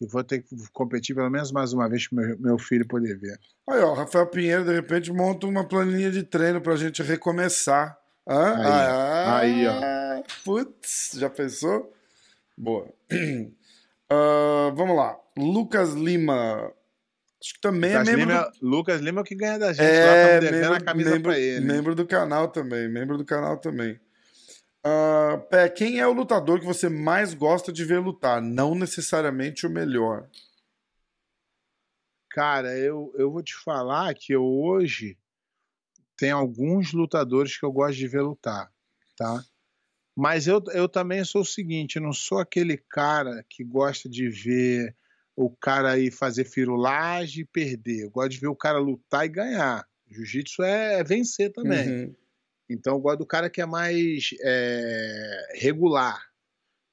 e 0.00 0.06
vou 0.06 0.24
ter 0.24 0.42
que 0.42 0.48
competir 0.72 1.14
pelo 1.14 1.30
menos 1.30 1.52
mais 1.52 1.72
uma 1.72 1.88
vez 1.88 2.08
para 2.08 2.26
meu, 2.26 2.38
meu 2.38 2.58
filho 2.58 2.86
poder 2.86 3.18
ver. 3.18 3.38
Aí, 3.68 3.80
ó, 3.80 3.92
Rafael 3.94 4.26
Pinheiro, 4.26 4.64
de 4.64 4.72
repente, 4.72 5.12
monta 5.12 5.46
uma 5.46 5.66
planilha 5.66 6.10
de 6.10 6.22
treino 6.22 6.60
para 6.60 6.74
a 6.74 6.76
gente 6.76 7.02
recomeçar. 7.02 7.98
Hã? 8.26 8.54
Aí, 8.56 8.66
ah, 8.66 9.38
aí 9.38 9.66
ó. 9.66 10.22
Putz, 10.44 11.12
já 11.14 11.28
pensou? 11.28 11.92
Boa. 12.56 12.88
Uh, 14.10 14.72
vamos 14.76 14.96
lá. 14.96 15.18
Lucas 15.36 15.92
Lima. 15.94 16.72
Acho 17.44 17.54
que 17.54 17.60
também 17.60 17.92
é 17.92 17.98
Lucas 17.98 18.08
é 18.08 18.16
membro. 18.16 18.34
Lima, 18.34 18.50
do... 18.50 18.66
Lucas 18.66 19.00
Lima 19.02 19.20
é 19.20 19.22
o 19.22 19.24
que 19.24 19.34
ganha 19.34 19.58
da 19.58 19.72
gente. 19.74 19.84
É, 19.84 20.40
lá, 20.40 20.50
membro, 20.50 20.72
a 20.72 20.80
camisa 20.80 21.10
membro, 21.10 21.22
pra 21.24 21.38
ele. 21.38 21.66
Membro 21.66 21.94
do 21.94 22.06
canal 22.06 22.48
também. 22.48 22.88
Membro 22.88 23.18
do 23.18 23.24
canal 23.24 23.58
também. 23.58 24.00
Uh, 24.86 25.38
Pé, 25.50 25.68
quem 25.68 25.98
é 25.98 26.06
o 26.06 26.12
lutador 26.14 26.58
que 26.58 26.64
você 26.64 26.88
mais 26.88 27.34
gosta 27.34 27.70
de 27.70 27.84
ver 27.84 27.98
lutar? 27.98 28.40
Não 28.40 28.74
necessariamente 28.74 29.66
o 29.66 29.70
melhor. 29.70 30.26
Cara, 32.30 32.78
eu, 32.78 33.12
eu 33.18 33.30
vou 33.30 33.42
te 33.42 33.54
falar 33.54 34.14
que 34.14 34.32
eu 34.32 34.42
hoje 34.42 35.18
tem 36.16 36.30
alguns 36.30 36.94
lutadores 36.94 37.58
que 37.58 37.64
eu 37.64 37.72
gosto 37.72 37.96
de 37.96 38.08
ver 38.08 38.22
lutar, 38.22 38.72
tá? 39.16 39.44
Mas 40.16 40.46
eu, 40.46 40.62
eu 40.72 40.88
também 40.88 41.22
sou 41.24 41.42
o 41.42 41.46
seguinte, 41.46 41.96
eu 41.96 42.02
não 42.02 42.12
sou 42.12 42.38
aquele 42.38 42.78
cara 42.78 43.44
que 43.50 43.62
gosta 43.62 44.08
de 44.08 44.28
ver 44.30 44.96
o 45.36 45.50
cara 45.50 45.92
aí 45.92 46.10
fazer 46.10 46.44
firulagem 46.44 47.42
e 47.42 47.46
perder. 47.46 48.04
Eu 48.04 48.10
gosto 48.10 48.30
de 48.30 48.40
ver 48.40 48.48
o 48.48 48.56
cara 48.56 48.78
lutar 48.78 49.26
e 49.26 49.28
ganhar. 49.28 49.86
Jiu-jitsu 50.10 50.62
é, 50.62 51.00
é, 51.00 51.04
vencer 51.04 51.52
também. 51.52 51.88
Uhum. 51.88 52.14
Então 52.70 52.94
eu 52.94 53.00
gosto 53.00 53.18
do 53.18 53.26
cara 53.26 53.50
que 53.50 53.60
é 53.60 53.66
mais 53.66 54.30
é, 54.40 55.58
regular. 55.60 56.20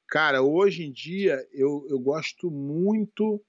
Cara, 0.07 0.41
hoje 0.41 0.83
em 0.83 0.91
dia 0.91 1.45
eu, 1.53 1.85
eu 1.89 1.99
gosto 1.99 2.49
muito 2.49 3.41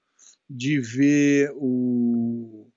de 0.49 0.79
ver 0.79 1.51
o, 1.55 2.69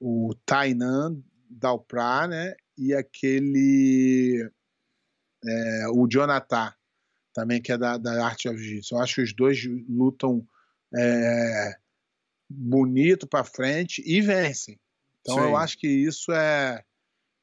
o 0.00 0.34
Tainan 0.46 1.20
Dalprá, 1.50 2.26
né? 2.26 2.54
E 2.76 2.94
aquele. 2.94 4.48
É, 5.44 5.88
o 5.92 6.06
Jonathan, 6.08 6.72
também, 7.32 7.60
que 7.60 7.72
é 7.72 7.78
da, 7.78 7.96
da 7.96 8.24
arte 8.24 8.48
of 8.48 8.58
jiu-jitsu. 8.58 8.94
Eu 8.94 9.00
acho 9.00 9.14
que 9.16 9.22
os 9.22 9.32
dois 9.32 9.64
lutam 9.88 10.46
é, 10.96 11.76
bonito 12.48 13.26
para 13.26 13.44
frente 13.44 14.02
e 14.06 14.20
vencem. 14.20 14.78
Então 15.20 15.36
Sim. 15.36 15.42
eu 15.42 15.56
acho 15.56 15.78
que 15.78 15.86
isso 15.86 16.32
é, 16.32 16.82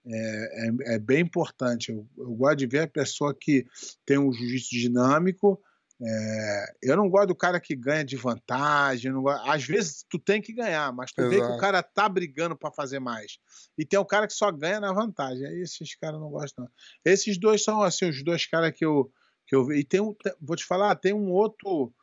é, 0.07 0.67
é, 0.67 0.95
é 0.95 0.99
bem 0.99 1.21
importante. 1.21 1.91
Eu, 1.91 2.07
eu, 2.17 2.33
gosto 2.33 2.57
de 2.57 2.67
ver 2.67 2.79
a 2.81 2.87
pessoa 2.87 3.35
que 3.39 3.65
tem 4.05 4.17
um 4.17 4.31
jiu-jitsu 4.31 4.71
dinâmico. 4.71 5.61
É, 6.01 6.65
eu 6.81 6.97
não 6.97 7.09
gosto 7.09 7.27
do 7.27 7.35
cara 7.35 7.59
que 7.59 7.75
ganha 7.75 8.03
de 8.03 8.15
vantagem. 8.15 9.13
Gosto, 9.13 9.49
às 9.49 9.63
vezes 9.63 10.05
tu 10.09 10.19
tem 10.19 10.41
que 10.41 10.53
ganhar, 10.53 10.91
mas 10.91 11.11
tu 11.11 11.21
Exato. 11.21 11.35
vê 11.35 11.41
que 11.41 11.53
o 11.53 11.57
cara 11.57 11.81
tá 11.81 12.09
brigando 12.09 12.57
para 12.57 12.71
fazer 12.71 12.99
mais. 12.99 13.37
E 13.77 13.85
tem 13.85 13.99
o 13.99 14.05
cara 14.05 14.27
que 14.27 14.33
só 14.33 14.51
ganha 14.51 14.79
na 14.79 14.91
vantagem. 14.91 15.45
Aí 15.45 15.61
esses 15.61 15.95
caras 15.95 16.19
não 16.19 16.29
gostam. 16.29 16.65
Não. 16.65 16.71
Esses 17.03 17.37
dois 17.39 17.63
são 17.63 17.81
assim 17.81 18.09
os 18.09 18.23
dois 18.23 18.45
caras 18.45 18.73
que 18.75 18.85
eu 18.85 19.11
que 19.47 19.55
eu 19.55 19.65
vi. 19.65 19.79
E 19.79 19.83
tem 19.83 20.01
um, 20.01 20.15
vou 20.41 20.55
te 20.55 20.65
falar, 20.65 20.95
tem 20.95 21.13
um 21.13 21.31
outro 21.31 21.93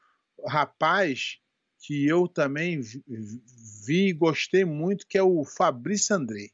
rapaz 0.47 1.39
que 1.79 2.07
eu 2.07 2.29
também 2.29 2.81
vi 2.81 4.09
e 4.09 4.13
gostei 4.13 4.65
muito, 4.65 5.07
que 5.07 5.19
é 5.19 5.23
o 5.23 5.45
Fabrício 5.45 6.15
André. 6.15 6.51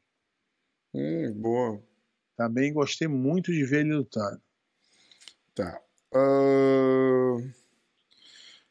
Hum, 0.94 1.34
boa. 1.36 1.82
Também 2.36 2.72
gostei 2.72 3.06
muito 3.08 3.52
de 3.52 3.64
ver 3.64 3.80
ele 3.80 3.94
lutando. 3.94 4.40
Tá. 5.54 5.80
Uh... 6.14 7.52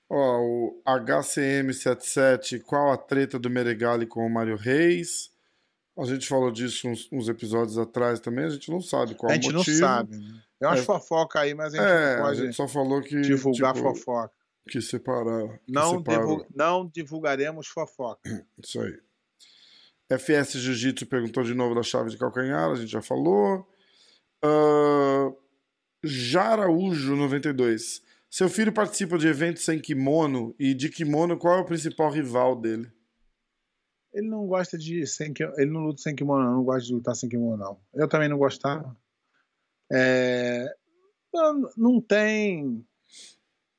Ó, 0.09 0.39
o 0.39 0.82
HCM77, 0.86 2.61
qual 2.61 2.93
a 2.93 2.97
treta 2.97 3.38
do 3.38 3.49
Meregali 3.49 4.07
com 4.07 4.26
o 4.26 4.30
Mário 4.30 4.55
Reis? 4.55 5.30
A 5.97 6.05
gente 6.05 6.28
falou 6.28 6.49
disso 6.49 6.88
uns, 6.88 7.09
uns, 7.11 7.28
episódios 7.28 7.78
atrás 7.78 8.20
também, 8.20 8.45
a 8.45 8.49
gente 8.49 8.72
não 8.72 8.80
sabe 8.80 9.15
qual 9.15 9.32
o 9.32 9.36
motivo. 9.36 9.59
A 9.59 9.63
gente 9.63 9.72
não 9.72 9.80
sabe. 9.80 10.15
Né? 10.15 10.41
Tem 10.59 10.68
umas 10.68 10.80
é, 10.80 10.84
fofoca 10.84 11.39
aí, 11.41 11.53
mas 11.53 11.74
a 11.74 11.78
gente 11.78 11.88
é, 11.88 12.15
não 12.15 12.24
pode 12.24 12.41
a 12.41 12.45
gente 12.45 12.55
só 12.55 12.68
falou 12.68 13.01
que, 13.01 13.20
divulgar 13.22 13.74
tipo, 13.74 13.93
fofoca. 13.93 14.37
Que 14.68 14.82
separar. 14.82 15.59
Não, 15.68 16.01
divulga, 16.01 16.47
não 16.53 16.88
divulgaremos 16.88 17.68
fofoca. 17.68 18.22
Isso 18.61 18.80
aí. 18.82 18.99
FS 20.09 20.53
Jiu-Jitsu 20.53 21.05
perguntou 21.05 21.43
de 21.43 21.53
novo 21.53 21.76
da 21.76 21.84
chave 21.84 22.09
de 22.09 22.18
calcanhar, 22.18 22.70
a 22.70 22.76
gente 22.76 22.91
já 22.91 23.01
falou. 23.01 23.68
Uh, 24.43 25.36
Jaraújo 26.03 27.15
92. 27.15 28.01
Seu 28.30 28.49
filho 28.49 28.72
participa 28.72 29.18
de 29.18 29.28
eventos 29.28 29.63
sem 29.63 29.80
kimono 29.80 30.55
e 30.59 30.74
de 30.74 30.89
kimono, 30.89 31.38
qual 31.38 31.59
é 31.59 31.61
o 31.61 31.65
principal 31.65 32.11
rival 32.11 32.55
dele? 32.55 32.91
Ele 34.13 34.28
não 34.28 34.47
gosta 34.47 34.78
de 34.78 35.05
sem 35.05 35.34
ele 35.57 35.72
não 35.72 35.82
luta 35.82 36.01
sem 36.01 36.15
kimono, 36.15 36.43
não, 36.43 36.53
não 36.55 36.63
gosta 36.63 36.88
de 36.88 36.93
lutar 36.93 37.15
sem 37.15 37.30
kimono 37.30 37.57
não. 37.57 37.80
Eu 37.93 38.07
também 38.07 38.30
não 38.30 38.38
gostava. 38.38 38.95
É, 39.91 40.65
não, 41.34 41.70
não 41.78 42.01
tem 42.01 42.86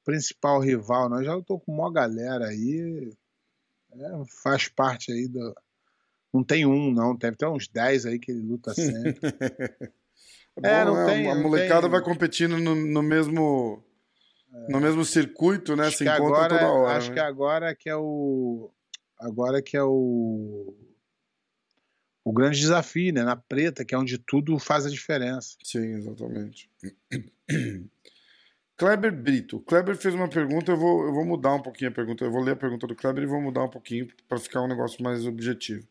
principal 0.09 0.59
rival, 0.59 1.11
não. 1.11 1.19
Eu 1.19 1.25
já 1.25 1.43
tô 1.43 1.61
com 1.61 1.71
uma 1.71 1.93
galera 1.93 2.47
aí, 2.47 3.13
é, 3.93 4.23
faz 4.43 4.67
parte 4.67 5.13
aí 5.13 5.29
do. 5.29 5.55
Não 6.33 6.43
tem 6.43 6.65
um, 6.65 6.91
não. 6.91 7.15
Deve 7.15 7.37
ter 7.37 7.47
uns 7.47 7.69
10 7.69 8.07
aí 8.07 8.19
que 8.19 8.31
ele 8.31 8.41
luta 8.41 8.73
sempre. 8.73 9.21
é, 10.63 10.83
não 10.83 10.99
é, 11.03 11.05
tem, 11.05 11.31
a 11.31 11.35
molecada 11.35 11.83
tem... 11.83 11.91
vai 11.91 12.01
competindo 12.01 12.57
no, 12.57 12.75
no 12.75 13.03
mesmo. 13.03 13.85
É. 14.51 14.73
No 14.73 14.81
mesmo 14.81 15.05
circuito, 15.05 15.77
né? 15.77 15.89
Acho 15.89 15.99
Se 15.99 16.05
encontra 16.05 16.25
agora, 16.25 16.59
toda 16.59 16.73
hora. 16.73 16.97
Acho 16.97 17.09
né? 17.11 17.15
que 17.15 17.21
agora 17.21 17.75
que 17.75 17.91
é 17.91 17.97
o. 17.97 18.71
Agora 19.19 19.61
que 19.61 19.77
é 19.77 19.83
o. 19.83 20.75
O 22.25 22.33
grande 22.33 22.59
desafio, 22.59 23.13
né? 23.13 23.25
Na 23.25 23.37
preta, 23.37 23.85
que 23.85 23.95
é 23.95 23.99
onde 23.99 24.17
tudo 24.17 24.59
faz 24.59 24.87
a 24.87 24.91
diferença. 24.91 25.59
Sim, 25.63 25.97
exatamente. 25.97 26.71
Kleber 28.79 29.12
Brito. 29.12 29.59
Kleber 29.62 29.97
fez 29.97 30.14
uma 30.14 30.29
pergunta, 30.29 30.70
eu 30.70 30.76
vou, 30.76 31.05
eu 31.05 31.12
vou 31.12 31.24
mudar 31.24 31.53
um 31.53 31.61
pouquinho 31.61 31.91
a 31.91 31.93
pergunta. 31.93 32.24
Eu 32.24 32.31
vou 32.31 32.41
ler 32.41 32.53
a 32.53 32.57
pergunta 32.57 32.87
do 32.87 32.95
Kleber 32.95 33.24
e 33.24 33.26
vou 33.26 33.43
mudar 33.43 33.64
um 33.64 33.68
pouquinho 33.68 34.07
para 34.29 34.39
ficar 34.39 34.62
um 34.62 34.68
negócio 34.68 35.03
mais 35.03 35.26
objetivo. 35.26 35.85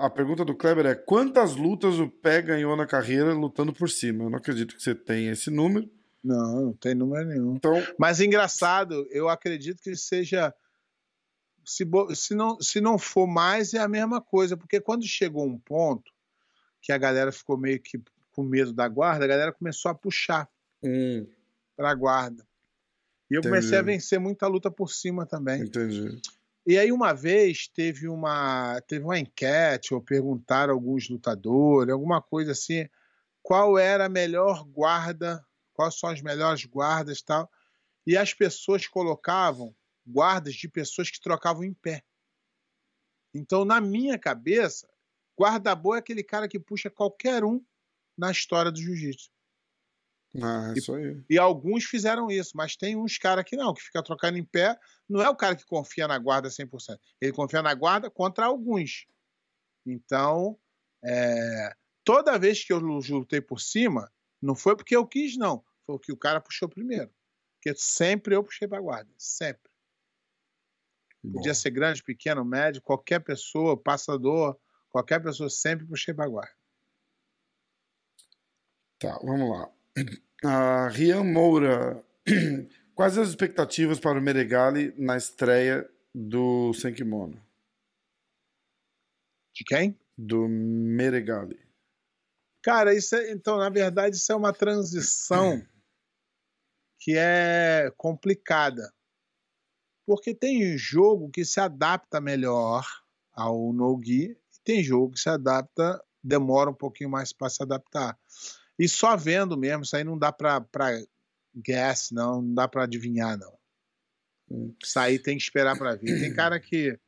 A 0.00 0.08
pergunta 0.08 0.46
do 0.46 0.54
Kleber 0.54 0.86
é: 0.86 0.94
quantas 0.94 1.54
lutas 1.54 1.98
o 1.98 2.08
Pé 2.08 2.40
ganhou 2.40 2.74
na 2.74 2.86
carreira 2.86 3.34
lutando 3.34 3.70
por 3.70 3.90
cima? 3.90 4.24
Eu 4.24 4.30
não 4.30 4.38
acredito 4.38 4.74
que 4.74 4.82
você 4.82 4.94
tenha 4.94 5.32
esse 5.32 5.50
número. 5.50 5.90
Não, 6.22 6.62
não 6.62 6.72
tem 6.72 6.94
número 6.94 7.28
nenhum. 7.28 7.56
Então, 7.56 7.74
Mas 7.98 8.18
engraçado, 8.18 9.06
eu 9.10 9.28
acredito 9.28 9.82
que 9.82 9.94
seja. 9.94 10.54
Se, 11.66 11.86
se, 12.14 12.34
não, 12.34 12.60
se 12.62 12.80
não 12.80 12.98
for 12.98 13.26
mais, 13.26 13.74
é 13.74 13.78
a 13.78 13.88
mesma 13.88 14.22
coisa, 14.22 14.56
porque 14.56 14.80
quando 14.80 15.06
chegou 15.06 15.46
um 15.46 15.58
ponto 15.58 16.10
que 16.80 16.92
a 16.92 16.98
galera 16.98 17.30
ficou 17.30 17.58
meio 17.58 17.80
que 17.80 18.00
com 18.32 18.42
medo 18.42 18.72
da 18.72 18.88
guarda, 18.88 19.24
a 19.24 19.28
galera 19.28 19.52
começou 19.52 19.90
a 19.90 19.94
puxar. 19.94 20.48
Hum 20.82 21.26
para 21.76 21.90
a 21.90 21.94
guarda. 21.94 22.46
E 23.30 23.34
eu 23.34 23.40
Entendi. 23.40 23.54
comecei 23.54 23.78
a 23.78 23.82
vencer 23.82 24.20
muita 24.20 24.46
luta 24.46 24.70
por 24.70 24.90
cima 24.90 25.26
também. 25.26 25.62
Entendi. 25.62 26.20
E 26.66 26.78
aí 26.78 26.90
uma 26.90 27.12
vez 27.12 27.68
teve 27.68 28.08
uma 28.08 28.80
teve 28.82 29.04
uma 29.04 29.18
enquete 29.18 29.92
ou 29.92 30.00
perguntaram 30.00 30.72
a 30.72 30.76
alguns 30.76 31.08
lutadores, 31.08 31.92
alguma 31.92 32.22
coisa 32.22 32.52
assim, 32.52 32.88
qual 33.42 33.78
era 33.78 34.06
a 34.06 34.08
melhor 34.08 34.64
guarda, 34.64 35.44
quais 35.74 35.98
são 35.98 36.08
as 36.08 36.22
melhores 36.22 36.64
guardas, 36.64 37.20
tal. 37.20 37.50
E 38.06 38.16
as 38.16 38.32
pessoas 38.32 38.86
colocavam 38.86 39.74
guardas 40.06 40.54
de 40.54 40.68
pessoas 40.68 41.10
que 41.10 41.20
trocavam 41.20 41.64
em 41.64 41.74
pé. 41.74 42.02
Então, 43.34 43.64
na 43.64 43.80
minha 43.80 44.18
cabeça, 44.18 44.88
guarda 45.36 45.74
boa 45.74 45.96
é 45.96 45.98
aquele 45.98 46.22
cara 46.22 46.48
que 46.48 46.58
puxa 46.58 46.88
qualquer 46.88 47.44
um 47.44 47.62
na 48.16 48.30
história 48.30 48.70
do 48.70 48.80
jiu-jitsu. 48.80 49.30
Ah, 50.42 50.72
é 50.74 50.78
isso 50.78 50.94
aí. 50.94 51.22
E, 51.28 51.34
e 51.34 51.38
alguns 51.38 51.84
fizeram 51.84 52.30
isso, 52.30 52.52
mas 52.54 52.76
tem 52.76 52.96
uns 52.96 53.18
caras 53.18 53.44
que 53.44 53.56
não, 53.56 53.72
que 53.72 53.82
fica 53.82 54.02
trocando 54.02 54.38
em 54.38 54.44
pé. 54.44 54.78
Não 55.08 55.22
é 55.22 55.28
o 55.28 55.36
cara 55.36 55.54
que 55.54 55.64
confia 55.64 56.08
na 56.08 56.18
guarda 56.18 56.48
100%. 56.48 56.98
Ele 57.20 57.32
confia 57.32 57.62
na 57.62 57.74
guarda 57.74 58.10
contra 58.10 58.46
alguns. 58.46 59.06
Então, 59.86 60.58
é, 61.04 61.74
toda 62.02 62.38
vez 62.38 62.64
que 62.64 62.72
eu 62.72 62.78
lutei 62.78 63.40
por 63.40 63.60
cima, 63.60 64.10
não 64.42 64.54
foi 64.54 64.76
porque 64.76 64.96
eu 64.96 65.06
quis, 65.06 65.36
não. 65.36 65.64
Foi 65.86 65.96
o 65.96 65.98
que 65.98 66.12
o 66.12 66.16
cara 66.16 66.40
puxou 66.40 66.68
primeiro. 66.68 67.12
Porque 67.56 67.78
sempre 67.78 68.34
eu 68.34 68.42
puxei 68.42 68.66
para 68.66 68.80
guarda. 68.80 69.10
Sempre. 69.16 69.70
Bom. 71.22 71.34
Podia 71.34 71.54
ser 71.54 71.70
grande, 71.70 72.02
pequeno, 72.02 72.44
médio, 72.44 72.82
qualquer 72.82 73.20
pessoa, 73.20 73.80
passador, 73.80 74.58
qualquer 74.90 75.22
pessoa, 75.22 75.48
sempre 75.48 75.86
puxei 75.86 76.12
para 76.12 76.28
guarda. 76.28 76.54
Tá, 78.98 79.18
vamos 79.22 79.50
lá. 79.50 79.73
A 80.44 80.88
Rian 80.88 81.24
Moura. 81.24 82.04
Quais 82.94 83.18
as 83.18 83.28
expectativas 83.28 83.98
para 83.98 84.18
o 84.18 84.22
Meregali 84.22 84.94
na 84.96 85.16
estreia 85.16 85.88
do 86.14 86.72
Senkimono? 86.74 87.40
De 89.54 89.64
quem? 89.64 89.98
Do 90.16 90.48
Meregali. 90.48 91.58
Cara, 92.62 92.94
isso 92.94 93.14
é, 93.14 93.30
então, 93.30 93.58
na 93.58 93.68
verdade, 93.68 94.16
isso 94.16 94.32
é 94.32 94.34
uma 94.34 94.52
transição 94.52 95.60
que 97.00 97.16
é 97.16 97.92
complicada. 97.96 98.92
Porque 100.06 100.34
tem 100.34 100.76
jogo 100.76 101.30
que 101.30 101.44
se 101.44 101.60
adapta 101.60 102.20
melhor 102.20 102.86
ao 103.32 103.72
no-gi 103.72 104.30
e 104.30 104.60
tem 104.62 104.82
jogo 104.82 105.12
que 105.12 105.20
se 105.20 105.28
adapta, 105.28 106.02
demora 106.22 106.70
um 106.70 106.74
pouquinho 106.74 107.10
mais 107.10 107.32
para 107.32 107.48
se 107.48 107.62
adaptar. 107.62 108.18
E 108.78 108.88
só 108.88 109.16
vendo 109.16 109.56
mesmo, 109.56 109.84
isso 109.84 109.96
aí 109.96 110.04
não 110.04 110.18
dá 110.18 110.32
para 110.32 110.66
guess, 111.54 112.10
não, 112.10 112.42
não 112.42 112.54
dá 112.54 112.66
para 112.66 112.84
adivinhar, 112.84 113.38
não. 113.38 113.56
Isso 114.82 114.98
aí 114.98 115.18
tem 115.18 115.36
que 115.36 115.42
esperar 115.42 115.76
para 115.78 115.94
ver. 115.94 116.20
Tem 116.20 116.34
cara 116.34 116.60
que, 116.60 116.98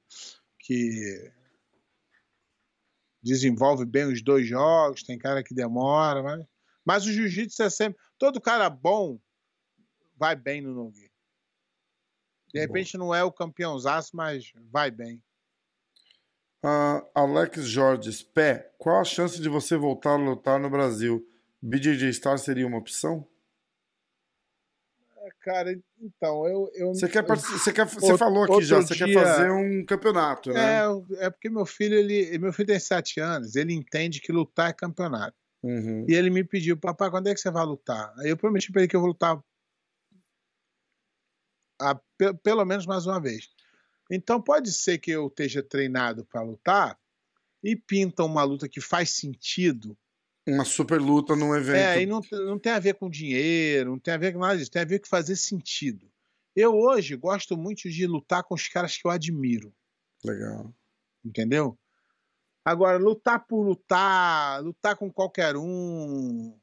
que 0.61 1.33
desenvolve 3.23 3.85
bem 3.85 4.05
os 4.05 4.23
dois 4.23 4.47
jogos, 4.47 5.03
tem 5.03 5.19
cara 5.19 5.43
que 5.43 5.55
demora, 5.55 6.23
mas, 6.23 6.47
mas 6.85 7.07
o 7.07 7.12
jiu-jitsu 7.12 7.62
é 7.62 7.71
sempre. 7.71 8.01
Todo 8.19 8.41
cara 8.41 8.71
bom 8.71 9.19
vai 10.17 10.35
bem 10.35 10.61
no 10.61 10.73
no 10.73 10.93
De 12.53 12.61
repente 12.61 12.97
não 12.97 13.14
é 13.14 13.23
o 13.23 13.33
campeãozaço, 13.33 14.17
mas 14.17 14.53
vai 14.71 14.91
bem. 14.91 15.23
Ah, 16.62 17.05
Alex 17.14 17.67
Jorges, 17.67 18.23
pé, 18.23 18.73
qual 18.79 19.01
a 19.01 19.05
chance 19.05 19.41
de 19.41 19.49
você 19.49 19.77
voltar 19.77 20.12
a 20.12 20.17
lutar 20.17 20.59
no 20.59 20.71
Brasil? 20.71 21.25
BJJ 21.69 22.12
Star 22.12 22.39
seria 22.39 22.67
uma 22.67 22.79
opção? 22.79 23.27
É, 25.19 25.29
Cara, 25.41 25.73
então, 26.01 26.47
eu. 26.47 26.71
eu 26.75 26.89
Você 26.95 27.09
quer, 27.09 27.29
eu- 27.29 27.37
você 27.37 27.73
quer, 27.73 27.87
você 27.87 27.97
Outro- 28.05 28.19
falou 28.19 28.45
aqui 28.45 28.64
já, 28.64 28.81
você 28.81 28.95
quer 28.97 29.07
dia- 29.07 29.21
fazer 29.23 29.51
um 29.51 29.85
campeonato, 29.85 30.53
né? 30.53 30.81
É, 30.83 31.27
é 31.27 31.31
porque 31.31 31.49
meu 31.51 31.67
filho, 31.67 31.95
ele. 31.95 32.39
Meu 32.39 32.53
filho 32.53 32.69
tem 32.69 32.79
sete 32.81 33.19
anos, 33.21 33.57
ele 33.57 33.73
entende 33.73 34.21
que 34.21 34.31
lutar 34.33 34.71
é 34.71 34.73
campeonato. 34.73 35.37
Uhum. 35.62 36.07
E 36.09 36.14
ele 36.14 36.31
me 36.31 36.45
pediu, 36.45 36.77
papai, 36.77 37.11
quando 37.11 37.27
é 37.29 37.35
que 37.35 37.41
você 37.41 37.51
vai 37.51 37.64
lutar? 37.64 38.12
Aí 38.19 38.29
eu 38.31 38.37
prometi 38.37 38.71
pra 38.71 38.83
ele 38.83 38.89
que 38.89 38.95
eu 38.95 39.01
vou 39.01 39.09
lutar 39.09 39.43
a- 41.81 42.01
pe- 42.17 42.35
pelo 42.43 42.64
menos 42.64 42.87
mais 42.87 43.07
uma 43.07 43.21
vez. 43.21 43.49
Então 44.11 44.41
pode 44.41 44.73
ser 44.73 44.99
que 44.99 45.11
eu 45.11 45.27
esteja 45.27 45.62
treinado 45.62 46.25
para 46.25 46.41
lutar 46.43 46.97
e 47.64 47.75
pinta 47.75 48.23
uma 48.23 48.45
luta 48.45 48.69
que 48.69 48.81
faz 48.81 49.11
sentido. 49.11 49.97
Uma 50.47 50.64
super 50.64 51.01
luta 51.01 51.34
num 51.34 51.55
evento. 51.55 51.76
É, 51.76 52.03
e 52.03 52.07
não, 52.07 52.20
não 52.30 52.59
tem 52.59 52.72
a 52.72 52.78
ver 52.78 52.94
com 52.94 53.11
dinheiro, 53.11 53.90
não 53.90 53.99
tem 53.99 54.14
a 54.14 54.18
ver 54.18 54.32
com 54.32 54.38
nada 54.38 54.57
disso, 54.57 54.70
tem 54.70 54.82
a 54.82 54.86
ver 54.86 55.01
com 55.01 55.09
fazer 55.09 55.34
sentido. 55.34 56.09
Eu 56.55 56.74
hoje 56.74 57.16
gosto 57.16 57.57
muito 57.57 57.90
de 57.90 58.07
lutar 58.07 58.44
com 58.44 58.55
os 58.55 58.68
caras 58.68 58.97
que 58.97 59.07
eu 59.07 59.11
admiro. 59.11 59.74
Legal. 60.24 60.72
entendeu? 61.24 61.78
Agora, 62.64 62.99
lutar 62.99 63.44
por 63.47 63.62
lutar, 63.62 64.62
lutar 64.62 64.97
com 64.97 65.12
qualquer 65.12 65.57
um, 65.57 66.59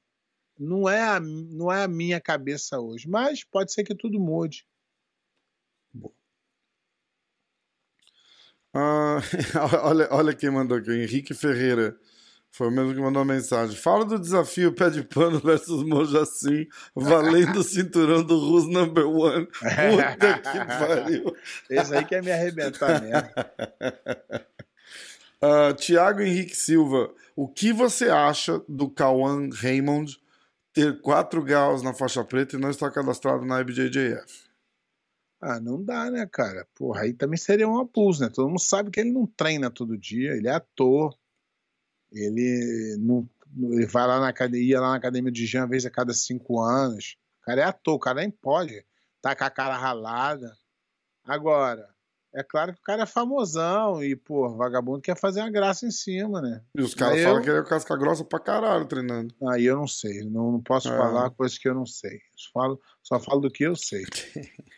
não 0.57 0.89
é 0.89 1.01
a, 1.01 1.19
não 1.19 1.71
é 1.71 1.83
a 1.83 1.87
minha 1.87 2.19
cabeça 2.19 2.79
hoje. 2.79 3.07
Mas 3.07 3.43
pode 3.43 3.71
ser 3.73 3.83
que 3.83 3.95
tudo 3.95 4.19
mude. 4.19 4.65
Ah, 8.73 9.19
olha, 9.83 10.07
olha 10.11 10.35
quem 10.35 10.49
mandou 10.49 10.77
aqui, 10.77 10.89
o 10.89 10.93
Henrique 10.93 11.33
Ferreira. 11.33 11.97
Foi 12.53 12.67
o 12.67 12.71
mesmo 12.71 12.93
que 12.93 13.01
mandou 13.01 13.23
a 13.23 13.25
mensagem. 13.25 13.75
Fala 13.75 14.05
do 14.05 14.19
desafio 14.19 14.71
pé 14.73 14.87
de 14.91 15.01
pano 15.01 15.39
versus 15.39 15.83
Mojacin, 15.83 16.67
valendo 16.95 17.61
o 17.61 17.63
cinturão 17.63 18.23
do 18.23 18.37
Rus 18.37 18.67
Number 18.67 19.07
One. 19.07 19.47
Puta 19.47 20.37
que 20.37 20.59
pariu. 20.79 21.35
Esse 21.67 21.95
aí 21.95 22.05
quer 22.05 22.21
me 22.21 22.31
arrebentar 22.31 23.01
mesmo. 23.01 23.27
Ah, 25.45 25.73
Tiago 25.73 26.21
Henrique 26.21 26.55
Silva, 26.55 27.13
o 27.35 27.49
que 27.49 27.73
você 27.73 28.07
acha 28.07 28.61
do 28.65 28.89
Cauã 28.89 29.49
Raymond 29.51 30.17
ter 30.71 31.01
quatro 31.01 31.43
graus 31.43 31.83
na 31.83 31.93
faixa 31.93 32.23
preta 32.23 32.55
e 32.55 32.59
não 32.59 32.69
estar 32.69 32.89
cadastrado 32.91 33.43
na 33.43 33.59
IBJJF? 33.59 34.47
Ah, 35.41 35.59
não 35.59 35.83
dá, 35.83 36.09
né, 36.09 36.25
cara? 36.31 36.65
Porra, 36.73 37.01
aí 37.01 37.11
também 37.11 37.37
seria 37.37 37.67
um 37.67 37.77
abuso, 37.77 38.23
né? 38.23 38.31
Todo 38.33 38.47
mundo 38.47 38.61
sabe 38.61 38.89
que 38.89 39.01
ele 39.01 39.11
não 39.11 39.27
treina 39.27 39.69
todo 39.69 39.97
dia, 39.97 40.31
ele 40.31 40.47
é 40.47 40.53
ator. 40.53 41.13
Ele 42.13 42.95
não. 42.99 43.27
Ele 43.71 43.85
vai 43.85 44.07
lá 44.07 44.19
na 44.19 44.29
academia, 44.29 44.79
lá 44.79 44.89
na 44.91 44.95
academia 44.95 45.31
de 45.31 45.45
Jean, 45.45 45.61
uma 45.61 45.67
vez 45.69 45.85
a 45.85 45.89
cada 45.89 46.13
cinco 46.13 46.59
anos. 46.61 47.17
O 47.41 47.45
cara 47.45 47.61
é 47.61 47.63
ator, 47.65 47.95
o 47.95 47.99
cara 47.99 48.21
nem 48.21 48.31
pode. 48.31 48.85
Tá 49.21 49.35
com 49.35 49.43
a 49.43 49.49
cara 49.49 49.77
ralada. 49.77 50.55
Agora, 51.23 51.87
é 52.33 52.41
claro 52.43 52.73
que 52.73 52.79
o 52.79 52.83
cara 52.83 53.03
é 53.03 53.05
famosão 53.05 54.03
e, 54.03 54.15
pô, 54.15 54.49
vagabundo 54.55 55.01
quer 55.01 55.15
fazer 55.17 55.41
uma 55.41 55.51
graça 55.51 55.85
em 55.85 55.91
cima, 55.91 56.41
né? 56.41 56.61
E 56.75 56.81
os 56.81 56.93
caras 56.95 57.21
falam 57.21 57.37
eu- 57.37 57.43
que 57.43 57.49
ele 57.49 57.59
é 57.59 57.63
casca 57.63 57.95
grossa 57.95 58.23
pra 58.25 58.39
caralho 58.39 58.85
treinando. 58.85 59.33
Aí 59.49 59.65
eu 59.65 59.75
não 59.77 59.87
sei, 59.87 60.23
não, 60.23 60.51
não 60.53 60.61
posso 60.61 60.89
É. 60.91 60.97
falar 60.97 61.29
coisas 61.29 61.57
que 61.57 61.69
eu 61.69 61.75
não 61.75 61.85
sei. 61.85 62.19
Só 62.35 62.49
falo, 62.51 62.81
só 63.03 63.19
falo 63.19 63.41
do 63.41 63.51
que 63.51 63.63
eu 63.63 63.75
sei. 63.75 64.03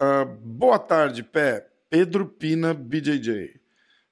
Ah, 0.00 0.24
boa 0.24 0.78
tarde, 0.78 1.24
Pé. 1.24 1.68
Pedro 1.90 2.24
Pina, 2.28 2.72
BJJ. 2.72 3.57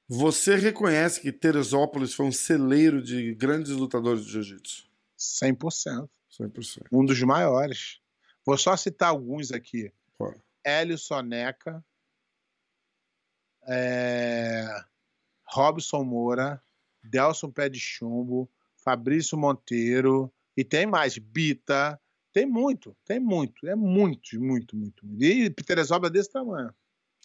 Você 0.09 0.55
reconhece 0.55 1.21
que 1.21 1.33
Teresópolis 1.33 2.15
foi 2.15 2.27
um 2.27 2.33
celeiro 2.33 3.03
de 3.03 3.35
grandes 3.35 3.73
lutadores 3.73 4.25
de 4.25 4.33
jiu-jitsu? 4.33 4.89
100%. 5.19 6.09
100%. 6.31 6.87
Um 6.93 7.05
dos 7.05 7.21
maiores. 7.23 8.01
Vou 8.45 8.57
só 8.57 8.77
citar 8.77 9.09
alguns 9.09 9.51
aqui. 9.51 9.93
Bora. 10.19 10.41
Hélio 10.65 10.97
Soneca, 10.97 11.85
é, 13.67 14.65
Robson 15.45 16.05
Moura, 16.05 16.63
Delson 17.03 17.51
Pé 17.51 17.69
de 17.69 17.81
Chumbo, 17.81 18.49
Fabrício 18.77 19.37
Monteiro, 19.37 20.33
e 20.57 20.65
tem 20.65 20.87
mais, 20.87 21.19
Bita, 21.19 22.01
tem 22.33 22.47
muito, 22.47 22.97
tem 23.05 23.19
muito, 23.19 23.67
é 23.67 23.75
muito, 23.75 24.41
muito, 24.41 24.77
muito. 24.77 25.07
muito. 25.07 25.25
E 25.25 25.51
Teresópolis 25.51 26.11
é 26.11 26.13
desse 26.13 26.31
tamanho. 26.31 26.73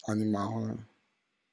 Animal, 0.08 0.66
né? 0.66 0.86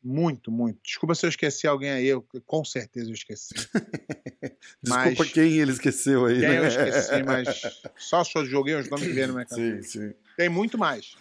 Muito, 0.02 0.50
muito. 0.50 0.80
Desculpa 0.84 1.14
se 1.14 1.26
eu 1.26 1.30
esqueci 1.30 1.68
alguém 1.68 1.92
aí, 1.92 2.08
eu, 2.08 2.26
com 2.46 2.64
certeza 2.64 3.10
eu 3.10 3.14
esqueci. 3.14 3.54
Desculpa 4.82 5.16
Mas- 5.24 5.32
quem 5.34 5.58
ele 5.58 5.72
esqueceu 5.72 6.26
aí, 6.26 6.40
Quem 6.40 6.50
né? 6.50 6.58
eu 6.60 6.68
esqueci, 6.68 7.24
mas 7.24 7.62
só 7.98 8.24
eu 8.36 8.46
joguei 8.46 8.76
os 8.76 8.90
nomes 8.90 9.08
que 9.08 9.14
vieram 9.14 9.34
na 9.34 9.40
minha 9.40 9.46
cabeça. 9.46 9.90
Sim, 9.90 10.10
sim. 10.10 10.14
Tem 10.38 10.48
muito 10.48 10.78
mais. 10.78 11.16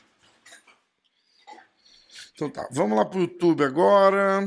Então 2.34 2.48
tá, 2.48 2.68
vamos 2.70 2.96
lá 2.96 3.04
pro 3.04 3.20
YouTube 3.20 3.64
agora. 3.64 4.46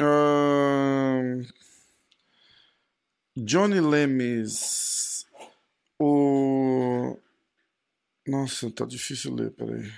Ahn, 0.00 1.44
Johnny 3.36 3.80
Lemes. 3.80 5.24
O. 6.00 7.16
Nossa, 8.26 8.70
tá 8.70 8.84
difícil 8.84 9.34
ler, 9.34 9.50
peraí. 9.52 9.90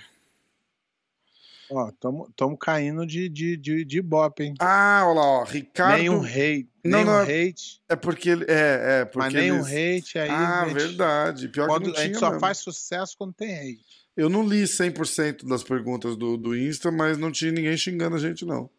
Ó, 1.71 1.89
tamo, 1.99 2.29
tamo 2.35 2.57
caindo 2.57 3.05
de, 3.05 3.29
de, 3.29 3.55
de, 3.55 3.85
de 3.85 4.01
bop, 4.01 4.43
hein? 4.43 4.53
Ah, 4.59 5.03
olha 5.05 5.19
lá, 5.19 5.25
ó. 5.25 5.43
Ricardo. 5.45 5.97
Nenhum 5.99 6.21
hate. 6.23 6.67
Não, 6.83 6.99
nenhum 6.99 7.11
não, 7.11 7.19
hate. 7.21 7.81
É 7.87 7.95
porque 7.95 8.29
ele. 8.29 8.45
É, 8.47 8.99
é, 9.01 9.05
porque 9.05 9.19
Mas 9.19 9.33
nenhum 9.33 9.67
eles- 9.67 10.03
hate 10.03 10.19
aí. 10.19 10.29
Ah, 10.29 10.65
gente- 10.67 10.73
verdade. 10.73 11.47
Pior 11.47 11.67
quando- 11.67 11.83
que 11.83 11.87
não 11.91 11.95
a 11.95 12.01
gente 12.01 12.09
tinha 12.09 12.19
só 12.19 12.27
mesmo. 12.27 12.39
faz 12.41 12.57
sucesso 12.57 13.15
quando 13.17 13.33
tem 13.33 13.55
hate. 13.55 13.85
Eu 14.17 14.27
não 14.27 14.45
li 14.45 14.63
100% 14.67 15.47
das 15.47 15.63
perguntas 15.63 16.17
do, 16.17 16.35
do 16.35 16.55
Insta, 16.57 16.91
mas 16.91 17.17
não 17.17 17.31
tinha 17.31 17.51
ninguém 17.51 17.77
xingando 17.77 18.17
a 18.17 18.19
gente, 18.19 18.43
não. 18.45 18.69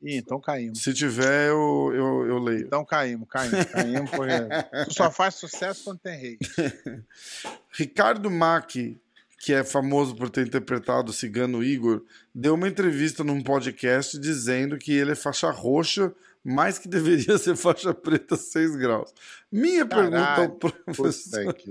Ih, 0.00 0.16
então 0.16 0.40
caímos. 0.40 0.80
Se 0.82 0.94
tiver, 0.94 1.48
eu, 1.48 1.92
eu, 1.94 2.26
eu 2.28 2.38
leio. 2.38 2.66
Então 2.66 2.84
caímos, 2.84 3.28
caímos, 3.28 3.66
caímos, 3.66 4.10
tu 4.88 4.94
só 4.94 5.10
faz 5.10 5.34
sucesso 5.34 5.84
quando 5.84 5.98
tem 5.98 6.14
hate. 6.14 6.38
Ricardo 7.72 8.30
Mack, 8.30 8.96
que 9.38 9.52
é 9.52 9.62
famoso 9.62 10.16
por 10.16 10.28
ter 10.28 10.46
interpretado 10.46 11.10
o 11.10 11.14
Cigano 11.14 11.62
Igor, 11.62 12.02
deu 12.34 12.54
uma 12.54 12.66
entrevista 12.68 13.22
num 13.22 13.40
podcast 13.40 14.18
dizendo 14.18 14.76
que 14.76 14.92
ele 14.92 15.12
é 15.12 15.14
faixa 15.14 15.50
roxa, 15.50 16.12
mas 16.44 16.78
que 16.78 16.88
deveria 16.88 17.36
ser 17.38 17.56
faixa 17.56 17.92
preta 17.94 18.36
6 18.36 18.76
graus. 18.76 19.12
Minha 19.50 19.86
pergunta 19.86 20.42
ao 20.42 20.50
professor. 20.50 21.54
Que... 21.54 21.70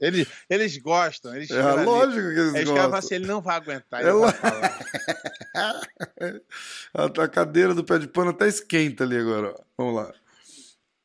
eles, 0.00 0.26
eles 0.50 0.76
gostam, 0.78 1.34
eles 1.36 1.50
É 1.50 1.54
chegam 1.54 1.70
ali, 1.72 1.84
lógico 1.84 2.28
que 2.28 2.40
eles 2.40 2.54
Eles 2.54 2.68
gostam. 2.68 2.94
assim, 2.94 3.14
ele 3.14 3.26
não 3.26 3.40
vai 3.40 3.56
aguentar. 3.56 4.02
É 4.02 4.08
Ele 4.08 4.18
vai 4.18 4.32
a 7.24 7.28
cadeira 7.28 7.74
do 7.74 7.84
pé 7.84 7.98
de 7.98 8.08
pano 8.08 8.30
até 8.30 8.48
esquenta 8.48 9.04
ali 9.04 9.16
agora. 9.16 9.54
ó. 9.56 9.62
Vamos 9.78 9.94
lá. 9.94 10.12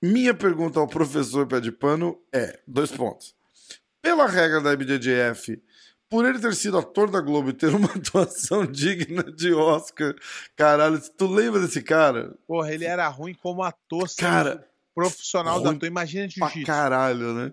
Minha 0.02 0.34
pergunta 0.34 0.80
ao 0.80 0.88
professor 0.88 1.46
pé 1.48 1.60
de 1.60 1.72
pano 1.72 2.20
é: 2.34 2.60
dois 2.68 2.92
pontos. 2.92 3.36
Pela 4.08 4.26
regra 4.26 4.62
da 4.62 4.72
IBJJF, 4.72 5.62
por 6.10 6.24
ele 6.24 6.40
ter 6.40 6.56
sido 6.56 6.78
ator 6.78 7.12
da 7.12 7.20
Globo 7.20 7.50
e 7.50 7.54
ter 7.54 7.76
uma 7.76 7.90
atuação 7.94 8.66
digna 8.66 9.22
de 9.24 9.54
Oscar, 9.54 10.16
caralho, 10.56 10.98
tu 11.18 11.28
lembra 11.28 11.60
desse 11.60 11.82
cara? 11.82 12.34
Porra, 12.48 12.74
ele 12.74 12.86
era 12.86 13.06
ruim 13.10 13.34
como 13.34 13.62
ator, 13.62 14.08
Cara, 14.18 14.66
profissional 14.96 15.60
da 15.62 15.72
ator. 15.72 15.86
Imagina 15.86 16.26
jiu-jitsu. 16.26 16.66
caralho, 16.66 17.34
né? 17.34 17.52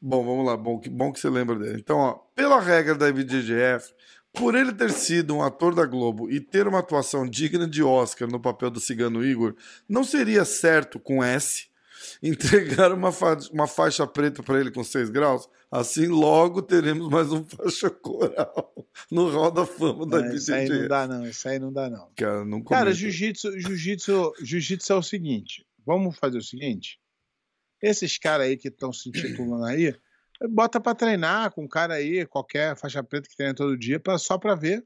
Bom, 0.00 0.24
vamos 0.24 0.46
lá. 0.46 0.56
Bom 0.56 0.80
que, 0.80 0.88
bom 0.88 1.12
que 1.12 1.20
você 1.20 1.28
lembra 1.28 1.54
dele. 1.58 1.80
Então, 1.80 1.98
ó, 1.98 2.14
pela 2.34 2.58
regra 2.60 2.94
da 2.94 3.06
IBJJF, 3.10 3.92
por 4.32 4.54
ele 4.54 4.72
ter 4.72 4.90
sido 4.90 5.36
um 5.36 5.42
ator 5.42 5.74
da 5.74 5.84
Globo 5.84 6.30
e 6.30 6.40
ter 6.40 6.66
uma 6.66 6.78
atuação 6.78 7.28
digna 7.28 7.68
de 7.68 7.82
Oscar 7.82 8.26
no 8.26 8.40
papel 8.40 8.70
do 8.70 8.80
Cigano 8.80 9.22
Igor, 9.22 9.54
não 9.86 10.02
seria 10.02 10.46
certo, 10.46 10.98
com 10.98 11.22
S, 11.22 11.66
entregar 12.22 12.92
uma, 12.92 13.10
fa- 13.12 13.38
uma 13.52 13.66
faixa 13.66 14.06
preta 14.06 14.42
para 14.42 14.60
ele 14.60 14.70
com 14.70 14.82
6 14.84 15.10
graus? 15.10 15.48
Assim, 15.70 16.06
logo 16.06 16.62
teremos 16.62 17.08
mais 17.08 17.32
um 17.32 17.44
faixa 17.44 17.90
coral 17.90 18.72
no 19.10 19.28
Hall 19.30 19.50
da 19.50 19.66
Fama 19.66 20.06
da 20.06 20.20
Não, 20.20 20.34
isso 20.34 20.52
aí 20.54 20.68
não 20.68 20.88
dá, 20.88 21.06
não. 21.08 21.26
Isso 21.26 21.48
aí 21.48 21.58
não 21.58 21.72
dá, 21.72 21.90
não. 21.90 22.10
Cara, 22.16 22.44
não 22.44 22.62
Cara, 22.62 22.92
jiu-jitsu, 22.92 23.58
jiu-jitsu, 23.58 24.32
jiu-jitsu 24.42 24.92
é 24.92 24.96
o 24.96 25.02
seguinte. 25.02 25.66
Vamos 25.84 26.16
fazer 26.18 26.38
o 26.38 26.42
seguinte. 26.42 26.98
Esses 27.82 28.16
caras 28.18 28.46
aí 28.46 28.56
que 28.56 28.68
estão 28.68 28.92
se 28.92 29.08
intitulando 29.08 29.64
aí, 29.64 29.94
bota 30.48 30.80
pra 30.80 30.94
treinar 30.94 31.50
com 31.52 31.64
um 31.64 31.68
cara 31.68 31.94
aí, 31.94 32.24
qualquer 32.24 32.76
faixa 32.76 33.02
preta 33.02 33.28
que 33.28 33.36
treina 33.36 33.54
todo 33.54 33.76
dia, 33.76 34.00
pra, 34.00 34.16
só 34.16 34.38
pra 34.38 34.54
ver. 34.54 34.82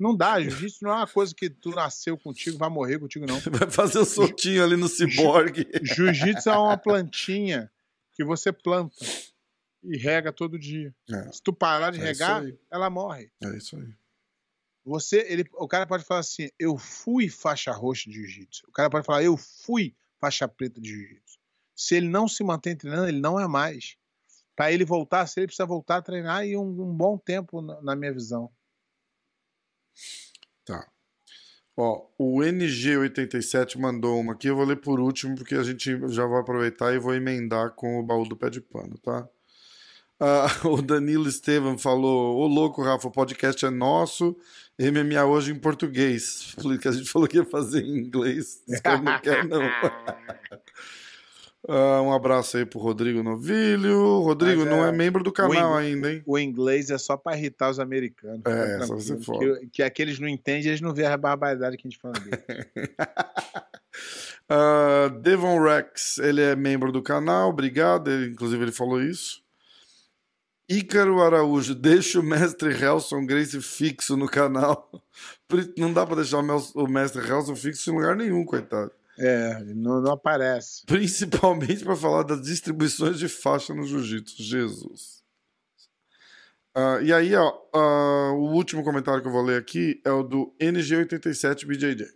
Não 0.00 0.16
dá, 0.16 0.40
jiu-jitsu 0.40 0.82
não 0.84 0.92
é 0.92 0.96
uma 0.96 1.06
coisa 1.06 1.34
que 1.34 1.50
tu 1.50 1.70
nasceu 1.70 2.16
contigo, 2.16 2.56
vai 2.56 2.70
morrer 2.70 2.98
contigo, 2.98 3.26
não. 3.26 3.38
Vai 3.50 3.70
fazer 3.70 3.98
o 3.98 4.04
soltinho 4.04 4.64
ali 4.64 4.76
no 4.76 4.88
ciborgue. 4.88 5.68
Jiu-jitsu 5.82 6.48
é 6.48 6.56
uma 6.58 6.76
plantinha 6.78 7.70
que 8.12 8.24
você 8.24 8.50
planta 8.52 8.96
e 9.82 9.96
rega 9.96 10.32
todo 10.32 10.58
dia. 10.58 10.94
É, 11.10 11.32
Se 11.32 11.42
tu 11.42 11.52
parar 11.52 11.90
de 11.92 12.00
É 12.00 12.04
regar, 12.04 12.42
ela 12.70 12.88
morre. 12.88 13.30
é 13.42 13.56
isso 13.56 13.76
aí. 13.76 13.88
Você, 14.84 15.26
ele, 15.28 15.44
o 15.54 15.68
cara 15.68 15.86
pode 15.86 16.04
falar 16.04 16.20
assim, 16.20 16.48
eu 16.58 16.76
fui 16.78 17.28
faixa 17.28 17.70
roxa 17.70 18.08
de 18.08 18.16
jiu-jitsu. 18.16 18.64
O 18.68 18.72
cara 18.72 18.88
pode 18.88 19.04
falar, 19.04 19.22
eu 19.22 19.36
fui 19.36 19.94
faixa 20.18 20.48
preta 20.48 20.80
de 20.80 20.88
jiu-jitsu. 20.88 21.38
Se 21.76 21.94
ele 21.94 22.08
não 22.08 22.26
se 22.26 22.42
mantém 22.42 22.74
treinando, 22.74 23.08
ele 23.08 23.20
não 23.20 23.38
é 23.38 23.46
mais. 23.46 23.96
Para 24.56 24.72
ele 24.72 24.84
voltar, 24.84 25.26
se 25.26 25.38
ele 25.38 25.46
precisa 25.46 25.66
voltar 25.66 25.96
a 25.98 26.02
treinar 26.02 26.46
e 26.46 26.56
um, 26.56 26.62
um 26.62 26.94
bom 26.94 27.16
tempo, 27.18 27.60
na, 27.62 27.80
na 27.82 27.96
minha 27.96 28.12
visão. 28.12 28.50
Tá. 30.64 30.86
Ó, 31.76 32.06
o 32.18 32.40
NG87 32.40 33.78
mandou 33.78 34.20
uma 34.20 34.34
aqui, 34.34 34.48
eu 34.48 34.56
vou 34.56 34.64
ler 34.64 34.76
por 34.76 35.00
último, 35.00 35.34
porque 35.34 35.54
a 35.54 35.62
gente 35.62 35.98
já 36.08 36.26
vai 36.26 36.40
aproveitar 36.40 36.94
e 36.94 36.98
vou 36.98 37.14
emendar 37.14 37.70
com 37.70 37.98
o 37.98 38.02
baú 38.02 38.28
do 38.28 38.36
pé 38.36 38.50
de 38.50 38.60
pano, 38.60 38.98
tá? 38.98 39.28
Ah, 40.20 40.46
o 40.68 40.82
Danilo 40.82 41.26
Estevam 41.26 41.78
falou: 41.78 42.36
Ô 42.36 42.46
louco, 42.46 42.82
Rafa, 42.82 43.08
o 43.08 43.10
podcast 43.10 43.64
é 43.64 43.70
nosso, 43.70 44.36
MMA 44.78 45.24
hoje 45.24 45.52
em 45.52 45.58
português. 45.58 46.54
Que 46.80 46.88
a 46.88 46.92
gente 46.92 47.10
falou 47.10 47.26
que 47.26 47.38
ia 47.38 47.44
fazer 47.44 47.82
em 47.82 47.98
inglês. 47.98 48.62
Cara 48.82 49.00
não 49.02 49.18
quer, 49.20 49.46
não. 49.46 49.62
Ah, 51.68 52.00
um 52.00 52.12
abraço 52.12 52.56
aí 52.56 52.64
pro 52.64 52.78
Rodrigo 52.78 53.22
Novilho. 53.22 54.20
Rodrigo 54.20 54.62
Mas 54.62 54.70
não 54.70 54.84
é- 54.84 54.88
é 54.88 54.92
membro 54.92 55.22
do 55.22 55.30
canal 55.30 55.76
ainda, 55.76 56.10
hein? 56.12 56.22
O 56.26 56.38
inglês 56.38 56.90
é 56.90 56.96
só 56.96 57.16
para 57.16 57.36
irritar 57.36 57.70
os 57.70 57.78
americanos. 57.78 58.40
É, 58.46 58.86
só 58.86 58.94
você. 58.94 59.16
Que, 59.16 59.66
que 59.74 59.82
aqueles 59.82 60.18
não 60.18 60.26
entendem, 60.26 60.68
eles 60.68 60.80
não 60.80 60.94
veem 60.94 61.08
a 61.08 61.16
barbaridade 61.16 61.76
que 61.76 61.86
a 61.86 61.90
gente 61.90 62.00
fala 62.00 62.14
dele. 62.14 62.36
Ah, 64.52 65.08
Devon 65.20 65.62
Rex, 65.62 66.18
ele 66.18 66.40
é 66.42 66.56
membro 66.56 66.90
do 66.90 67.00
canal, 67.00 67.50
obrigado. 67.50 68.10
Ele, 68.10 68.32
inclusive, 68.32 68.60
ele 68.64 68.72
falou 68.72 69.00
isso. 69.00 69.40
Ícaro 70.68 71.20
Araújo, 71.22 71.72
deixa 71.74 72.18
o 72.18 72.22
mestre 72.22 72.72
Helson 72.72 73.24
Grace 73.26 73.60
fixo 73.60 74.16
no 74.16 74.28
canal. 74.28 74.90
Não 75.78 75.92
dá 75.92 76.04
pra 76.04 76.16
deixar 76.16 76.38
o 76.38 76.86
mestre 76.88 77.28
Helson 77.28 77.54
fixo 77.54 77.90
em 77.90 77.94
lugar 77.94 78.16
nenhum, 78.16 78.44
coitado. 78.44 78.90
É, 79.22 79.62
não, 79.74 80.00
não 80.00 80.12
aparece. 80.12 80.82
Principalmente 80.88 81.84
para 81.84 81.94
falar 81.94 82.22
das 82.22 82.40
distribuições 82.40 83.18
de 83.18 83.28
faixa 83.28 83.74
no 83.74 83.86
jiu-jitsu. 83.86 84.42
Jesus. 84.42 85.20
Ah, 86.74 87.00
e 87.02 87.12
aí, 87.12 87.34
ó, 87.34 87.52
ah, 87.74 88.32
o 88.32 88.54
último 88.54 88.82
comentário 88.82 89.20
que 89.20 89.28
eu 89.28 89.32
vou 89.32 89.42
ler 89.42 89.60
aqui 89.60 90.00
é 90.04 90.10
o 90.10 90.22
do 90.22 90.54
NG87BJJ. 90.58 92.08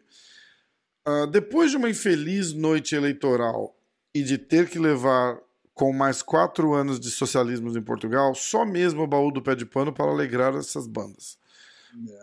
Ah, 1.04 1.26
depois 1.26 1.70
de 1.70 1.76
uma 1.76 1.90
infeliz 1.90 2.54
noite 2.54 2.94
eleitoral 2.94 3.76
e 4.14 4.22
de 4.22 4.38
ter 4.38 4.70
que 4.70 4.78
levar 4.78 5.38
com 5.74 5.92
mais 5.92 6.22
quatro 6.22 6.72
anos 6.72 6.98
de 6.98 7.10
socialismo 7.10 7.76
em 7.76 7.82
Portugal, 7.82 8.34
só 8.34 8.64
mesmo 8.64 9.02
o 9.02 9.06
baú 9.06 9.30
do 9.30 9.42
pé 9.42 9.54
de 9.54 9.66
pano 9.66 9.92
para 9.92 10.10
alegrar 10.10 10.54
essas 10.54 10.86
bandas. 10.86 11.36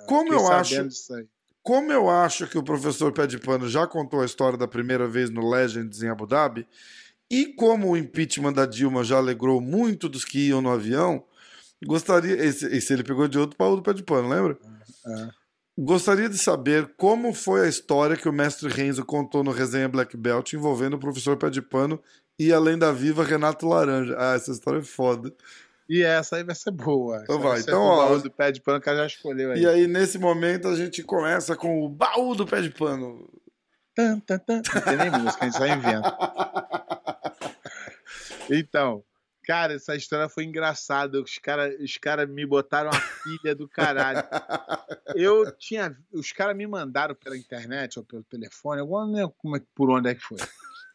Como 0.08 0.32
Fiquei 0.32 0.38
eu 0.38 0.52
acho. 0.52 0.90
Como 1.64 1.92
eu 1.92 2.10
acho 2.10 2.48
que 2.48 2.58
o 2.58 2.64
professor 2.64 3.12
Pé 3.12 3.28
de 3.28 3.38
Pano 3.38 3.70
já 3.70 3.86
contou 3.86 4.22
a 4.22 4.26
história 4.26 4.58
da 4.58 4.68
primeira 4.68 5.08
vez 5.08 5.30
no 5.30 5.50
Legends 5.50 6.02
em 6.02 6.10
Abu 6.10 6.26
Dhabi, 6.26 6.68
e 7.30 7.46
como 7.46 7.90
o 7.90 7.98
impeachment 7.98 8.54
da 8.54 8.66
Dilma 8.66 9.04
já 9.04 9.18
alegrou 9.18 9.62
muito 9.62 10.10
dos 10.10 10.26
que 10.26 10.50
iam 10.50 10.62
no 10.62 10.70
avião, 10.70 11.24
gostaria. 11.86 12.36
Esse, 12.36 12.66
esse 12.66 12.92
ele 12.92 13.04
pegou 13.04 13.28
de 13.28 13.40
outro 13.40 13.58
baú 13.58 13.78
do 13.78 13.82
Pé 13.82 13.94
de 13.94 14.04
Pano, 14.04 14.28
lembra? 14.28 14.58
É. 15.08 15.30
Gostaria 15.80 16.28
de 16.28 16.38
saber 16.38 16.94
como 16.98 17.34
foi 17.34 17.66
a 17.66 17.70
história 17.70 18.18
que 18.18 18.28
o 18.28 18.34
mestre 18.34 18.68
Renzo 18.68 19.06
contou 19.06 19.44
no 19.44 19.52
Resenha 19.52 19.88
Black 19.88 20.18
Belt 20.18 20.52
envolvendo 20.52 20.96
o 20.96 21.00
professor 21.00 21.38
Pé 21.38 21.50
de 21.50 21.62
Pano 21.62 22.02
e 22.38 22.52
além 22.52 22.78
da 22.78 22.92
viva 22.92 23.24
Renato 23.24 23.66
Laranja. 23.66 24.16
Ah, 24.18 24.36
essa 24.36 24.52
história 24.52 24.80
é 24.80 24.84
foda. 24.84 25.34
E 25.94 26.04
essa 26.04 26.38
aí 26.38 26.44
vai 26.46 26.56
ser 26.56 26.72
boa. 26.72 27.20
Então 27.24 27.38
vai, 27.38 27.60
então, 27.60 27.82
o 27.82 27.86
ó, 27.86 28.06
baú 28.08 28.22
do 28.22 28.32
pé 28.32 28.50
de 28.50 28.62
pano 28.62 28.80
que 28.80 28.88
ela 28.88 29.00
já 29.00 29.08
escolheu 29.08 29.52
aí. 29.52 29.62
E 29.62 29.68
aí, 29.68 29.88
nesse 29.88 30.18
momento, 30.18 30.70
a 30.70 30.76
gente 30.78 31.04
começa 31.04 31.54
com 31.54 31.84
o 31.84 31.90
baú 31.90 32.34
do 32.34 32.48
Pé 32.48 32.62
de 32.62 32.70
Pano. 32.70 33.30
Tan, 33.94 34.22
tan, 34.22 34.40
tan. 34.40 34.62
Não 34.74 34.82
tem 34.84 34.96
nem 34.96 35.10
música, 35.10 35.44
a 35.44 35.50
gente 35.50 35.58
só 35.58 35.68
inventa. 35.68 36.18
Então, 38.50 39.04
cara, 39.46 39.74
essa 39.74 39.96
história 39.96 40.28
foi 40.28 40.44
engraçada. 40.44 41.22
Os 41.22 41.38
caras 41.38 41.74
os 41.80 41.98
cara 41.98 42.26
me 42.26 42.46
botaram 42.46 42.90
a 42.90 42.94
filha 42.94 43.56
do 43.56 43.68
caralho. 43.68 44.24
Eu 45.16 45.50
tinha. 45.58 45.96
Os 46.12 46.32
caras 46.32 46.56
me 46.56 46.68
mandaram 46.68 47.16
pela 47.16 47.38
internet 47.38 47.98
ou 47.98 48.04
pelo 48.06 48.24
telefone, 48.24 48.82
eu 48.82 48.88
não 48.88 49.12
lembro 49.12 49.34
como 49.38 49.56
é- 49.56 49.62
por 49.74 49.90
onde 49.90 50.10
é 50.10 50.16
que 50.16 50.22
foi. 50.22 50.38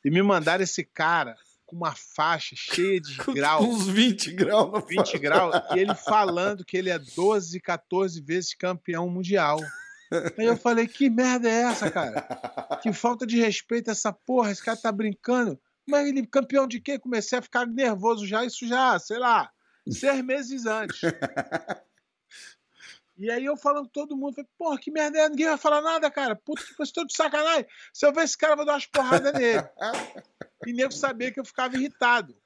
E 0.04 0.10
me 0.10 0.22
mandaram 0.22 0.62
esse 0.64 0.84
cara 0.84 1.34
com 1.66 1.76
uma 1.76 1.94
faixa 1.94 2.54
cheia 2.56 3.00
de 3.00 3.16
grau. 3.34 3.64
Uns 3.64 3.88
20 3.88 4.32
graus 4.32 4.72
na 4.72 4.80
20 4.80 4.96
faixa. 4.96 5.18
graus, 5.18 5.54
e 5.74 5.78
ele 5.80 5.94
falando 5.94 6.64
que 6.64 6.76
ele 6.76 6.88
é 6.90 6.98
12, 6.98 7.60
14 7.60 8.20
vezes 8.22 8.54
campeão 8.54 9.10
mundial. 9.10 9.58
Aí 10.38 10.46
eu 10.46 10.56
falei, 10.56 10.86
que 10.86 11.10
merda 11.10 11.48
é 11.48 11.62
essa, 11.62 11.90
cara? 11.90 12.22
Que 12.80 12.92
falta 12.92 13.26
de 13.26 13.38
respeito 13.38 13.90
essa 13.90 14.12
porra, 14.12 14.52
esse 14.52 14.62
cara 14.62 14.76
tá 14.76 14.92
brincando. 14.92 15.60
Mas 15.88 16.06
ele 16.06 16.26
campeão 16.26 16.66
de 16.66 16.80
quê? 16.80 16.98
Comecei 16.98 17.38
a 17.38 17.42
ficar 17.42 17.66
nervoso 17.66 18.26
já, 18.26 18.44
isso 18.44 18.66
já, 18.66 18.98
sei 18.98 19.18
lá, 19.18 19.50
seis 19.88 20.22
meses 20.22 20.64
antes. 20.66 21.00
E 23.18 23.30
aí 23.30 23.46
eu 23.46 23.56
falando 23.56 23.84
com 23.84 23.92
todo 23.92 24.16
mundo, 24.16 24.34
falei, 24.34 24.50
porra, 24.58 24.78
que 24.78 24.90
merda 24.90 25.18
é? 25.18 25.28
Ninguém 25.28 25.46
vai 25.46 25.56
falar 25.56 25.80
nada, 25.80 26.10
cara. 26.10 26.36
Puta 26.36 26.62
que 26.62 26.82
estou 26.82 27.06
de 27.06 27.16
sacanagem. 27.16 27.66
Se 27.90 28.06
eu 28.06 28.12
ver 28.12 28.24
esse 28.24 28.36
cara, 28.36 28.52
eu 28.52 28.56
vou 28.58 28.66
dar 28.66 28.74
umas 28.74 28.84
porradas 28.84 29.32
nele. 29.32 29.66
E 30.64 30.72
nego 30.72 30.92
sabia 30.92 31.30
que 31.32 31.40
eu 31.40 31.44
ficava 31.44 31.76
irritado. 31.76 32.36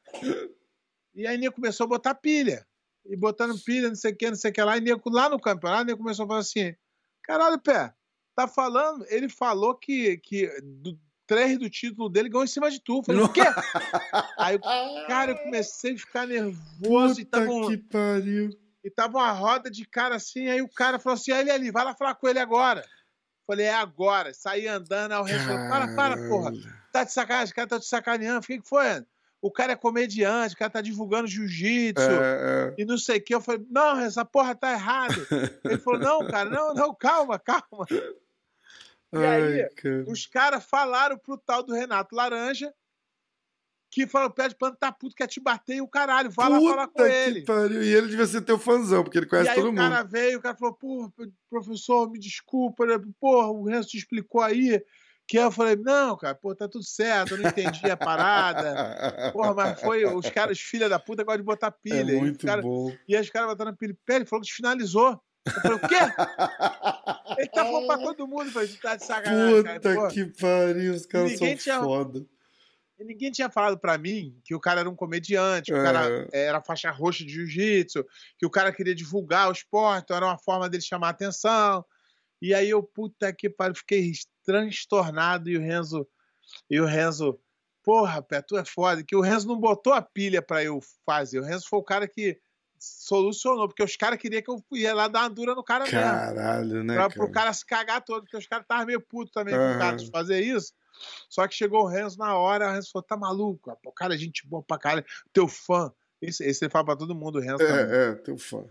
E 1.15 1.27
aí 1.27 1.37
nego 1.37 1.55
começou 1.55 1.85
a 1.85 1.89
botar 1.89 2.15
pilha. 2.15 2.67
E 3.05 3.17
botando 3.17 3.59
pilha, 3.63 3.89
não 3.89 3.97
sei 3.97 4.13
o 4.13 4.17
que, 4.17 4.29
não 4.29 4.37
sei 4.37 4.51
o 4.51 4.55
que 4.55 4.63
lá. 4.63 4.77
E 4.77 4.81
nego 4.81 5.09
lá 5.11 5.29
no 5.29 5.41
campeonato, 5.41 5.85
nego 5.85 5.99
começou 5.99 6.25
a 6.25 6.29
falar 6.29 6.41
assim: 6.41 6.75
caralho, 7.23 7.59
pé, 7.61 7.93
tá 8.35 8.47
falando? 8.49 9.05
Ele 9.09 9.29
falou 9.29 9.75
que, 9.75 10.19
que 10.19 10.49
do, 10.63 10.99
três 11.27 11.59
do 11.59 11.71
título 11.71 12.09
dele 12.09 12.29
ganhou 12.29 12.45
em 12.45 12.49
cima 12.49 12.71
de 12.71 12.81
tu. 12.81 12.99
Eu 12.99 13.03
falei, 13.05 13.23
o 13.23 13.29
quê? 13.33 13.41
Aí, 14.37 14.59
cara, 15.07 15.33
eu 15.33 15.39
comecei 15.39 15.95
a 15.95 15.99
ficar 15.99 16.27
nervoso 16.27 17.21
e 17.21 17.25
Puta 17.25 17.39
tava, 17.39 17.51
um- 17.51 17.69
que 17.69 17.77
pariu. 17.79 18.51
e 18.85 18.91
tava 18.91 19.19
uma 19.19 19.33
roda 19.33 19.71
de 19.71 19.85
cara 19.87 20.17
assim. 20.17 20.49
Aí 20.49 20.61
o 20.61 20.69
cara 20.69 20.99
falou 20.99 21.15
assim: 21.15 21.33
ah, 21.33 21.41
ele 21.41 21.51
ali, 21.51 21.71
vai 21.71 21.85
lá 21.85 21.95
falar 21.95 22.15
com 22.17 22.29
ele 22.29 22.39
agora. 22.39 22.85
Falei, 23.47 23.67
é 23.67 23.75
agora. 23.75 24.33
Saí 24.35 24.69
andando, 24.69 25.13
aí 25.13 25.21
o 25.21 25.25
resto 25.25 25.47
falou, 25.47 25.69
para, 25.69 25.95
para, 25.97 26.29
porra. 26.29 26.53
Tá 26.93 27.05
de 27.05 27.13
sacanagem, 27.13 27.53
o 27.53 27.55
cara 27.55 27.69
tá 27.69 27.79
te 27.81 27.87
sacaneando. 27.87 28.43
Fiquei, 28.43 28.61
que 28.61 28.69
foi? 28.69 28.85
O 29.43 29.51
cara 29.51 29.73
é 29.73 29.77
comediante, 29.77 30.55
o 30.55 30.59
cara 30.59 30.71
tá 30.71 30.81
divulgando 30.83 31.27
jiu-jitsu 31.27 32.03
É, 32.03 32.75
é. 32.77 32.83
e 32.83 32.85
não 32.85 32.99
sei 32.99 33.19
o 33.19 33.23
que. 33.23 33.35
Eu 33.35 33.41
falei, 33.41 33.65
não, 33.71 33.99
essa 34.01 34.25
porra 34.25 34.55
tá 34.55 34.73
errado. 34.73 35.15
Ele 35.65 35.79
falou, 35.79 35.99
não, 36.01 36.27
cara, 36.29 36.51
não, 36.51 36.75
não, 36.75 36.95
calma, 36.95 37.39
calma. 37.39 37.87
E 39.13 39.17
aí, 39.19 39.69
cara. 39.77 40.05
Os 40.09 40.27
caras 40.27 40.65
falaram 40.65 41.17
pro 41.19 41.39
tal 41.39 41.63
do 41.63 41.73
Renato 41.73 42.15
Laranja 42.15 42.73
que 43.93 44.07
falou, 44.07 44.29
o 44.29 44.33
pé 44.33 44.47
de 44.49 44.55
pano 44.55 44.77
tá 44.79 44.93
puto, 44.93 45.17
quer 45.17 45.27
te 45.27 45.41
bater 45.41 45.75
e 45.77 45.81
o 45.81 45.89
caralho, 45.89 46.31
vai 46.31 46.49
lá 46.49 46.61
falar 46.61 46.87
com 46.87 46.93
Puta 46.93 47.09
ele. 47.13 47.43
pariu. 47.45 47.83
E 47.83 47.93
ele 47.93 48.07
devia 48.07 48.25
ser 48.27 48.41
teu 48.43 48.57
fãzão, 48.57 49.03
porque 49.03 49.19
ele 49.19 49.27
E 49.27 49.29
conhece 49.29 49.49
aí 49.49 49.57
todo 49.57 49.65
o 49.65 49.73
mundo. 49.73 49.79
cara 49.79 50.05
veio, 50.05 50.39
o 50.39 50.41
cara 50.43 50.55
falou, 50.55 50.75
pô, 50.75 51.13
professor, 51.51 52.09
me 52.09 52.17
desculpa, 52.17 52.87
né? 52.87 53.03
porra, 53.19 53.49
o 53.49 53.65
Renzo 53.65 53.89
te 53.89 53.97
explicou 53.99 54.43
aí. 54.43 54.81
Que 55.31 55.39
eu 55.39 55.51
falei, 55.53 55.77
não, 55.77 56.17
cara, 56.17 56.35
pô, 56.35 56.53
tá 56.57 56.67
tudo 56.67 56.85
certo, 56.85 57.35
eu 57.35 57.39
não 57.39 57.49
entendi 57.51 57.89
a 57.89 57.97
parada. 57.97 58.75
Porra, 59.33 59.55
mas 59.55 59.81
foi, 59.81 60.05
os 60.05 60.29
caras, 60.29 60.59
filha 60.59 60.89
da 60.89 60.99
puta, 60.99 61.23
gostam 61.23 61.39
de 61.43 61.45
botar 61.45 61.69
É 61.69 61.71
pilha. 61.71 62.13
e, 62.13 62.17
os 62.17 62.21
muito 62.21 62.45
cara, 62.47 62.61
bom. 62.63 62.93
e 63.07 63.15
aí 63.15 63.23
os 63.23 63.31
caras 63.31 63.49
botaram 63.49 63.75
pilha. 63.77 63.97
Ele 64.09 64.25
falou 64.27 64.43
que 64.45 64.53
finalizou. 64.53 65.21
Eu 65.47 65.53
falei, 65.63 65.77
o 65.77 65.81
quê? 65.89 65.95
Ele 67.39 67.49
tá 67.49 67.65
falando 67.65 67.87
pra 67.87 67.99
todo 67.99 68.27
mundo. 68.27 68.51
Tu 68.53 68.81
tá 68.81 68.97
de 68.97 69.05
sacanagem, 69.05 69.63
cara. 69.63 69.81
Puta 69.81 69.95
Pô, 69.95 70.09
que 70.09 70.25
pariu, 70.39 70.95
os 70.95 71.07
caras 71.07 71.39
são 71.39 71.57
tinha- 71.57 71.81
foda. 71.81 72.27
E 72.99 73.05
ninguém 73.05 73.31
tinha 73.31 73.49
falado 73.49 73.79
pra 73.79 73.97
mim 73.97 74.37
que 74.45 74.55
o 74.55 74.61
cara 74.61 74.81
era 74.81 74.91
um 74.91 74.95
comediante, 74.97 75.71
que 75.71 75.79
o 75.79 75.81
É. 75.81 75.83
cara 75.85 76.29
era 76.33 76.61
faixa 76.61 76.91
roxa 76.91 77.25
de 77.25 77.33
jiu-jitsu, 77.33 78.05
que 78.37 78.45
o 78.45 78.51
cara 78.51 78.71
queria 78.73 78.95
divulgar 78.95 79.49
o 79.49 79.53
esporte, 79.53 80.03
então 80.05 80.17
era 80.17 80.27
uma 80.27 80.37
forma 80.37 80.69
dele 80.69 80.83
chamar 80.83 81.07
a 81.07 81.11
atenção. 81.11 81.83
E 82.41 82.55
aí 82.55 82.71
eu, 82.71 82.83
puta 82.83 83.33
que 83.33 83.51
pariu, 83.51 83.75
fiquei 83.75 84.13
transtornado 84.45 85.51
e 85.51 85.57
o 85.57 85.61
Renzo, 85.61 86.07
e 86.69 86.81
o 86.81 86.87
Renzo, 86.87 87.39
porra, 87.83 88.23
Pé, 88.23 88.41
tu 88.43 88.57
é 88.57 88.65
foda, 88.65 89.03
que 89.03 89.15
o 89.15 89.21
Renzo 89.21 89.47
não 89.47 89.59
botou 89.59 89.93
a 89.93 90.03
pilha 90.03 90.41
pra 90.43 90.63
eu 90.65 90.81
fazer. 91.05 91.39
O 91.41 91.45
Renzo 91.45 91.69
foi 91.69 91.79
o 91.79 91.85
cara 91.85 92.09
que 92.09 92.41
solucionou, 92.79 93.69
porque 93.69 93.83
os 93.83 93.95
caras 93.95 94.19
queriam 94.19 94.43
que 94.43 94.51
eu 94.51 94.63
ia 94.73 94.95
lá 94.95 95.07
dar 95.07 95.21
uma 95.21 95.31
dura 95.31 95.55
no 95.55 95.63
cara 95.63 95.85
mesmo. 95.85 96.01
Caralho, 96.01 96.83
né, 96.83 96.95
Pra, 96.95 97.03
cara? 97.03 97.15
pro 97.15 97.31
cara 97.31 97.53
se 97.53 97.67
cagar 97.67 98.03
todo, 98.03 98.23
porque 98.23 98.37
os 98.39 98.47
caras 98.47 98.65
estavam 98.65 98.87
meio 98.87 99.01
putos 99.01 99.33
também 99.33 99.55
com 99.55 99.61
Aham. 99.61 99.77
o 99.77 99.79
cara 99.79 99.97
de 99.97 100.11
fazer 100.11 100.41
isso. 100.41 100.73
Só 101.29 101.47
que 101.47 101.55
chegou 101.55 101.83
o 101.83 101.87
Renzo 101.87 102.19
na 102.19 102.35
hora, 102.37 102.69
o 102.71 102.73
Renzo 102.73 102.91
falou: 102.91 103.07
tá 103.07 103.17
maluco? 103.17 103.77
Pô, 103.83 103.93
cara, 103.93 104.15
é 104.15 104.19
gente 104.19 104.47
boa 104.47 104.63
pra 104.63 104.79
caralho, 104.79 105.05
teu 105.33 105.47
fã. 105.47 105.93
Esse, 106.23 106.45
esse 106.45 106.65
ele 106.65 106.71
fala 106.71 106.85
pra 106.85 106.97
todo 106.97 107.15
mundo, 107.15 107.37
o 107.37 107.41
Renzo 107.41 107.59
também. 107.59 107.95
É, 107.95 108.09
é, 108.11 108.15
teu 108.15 108.37
fã. 108.37 108.65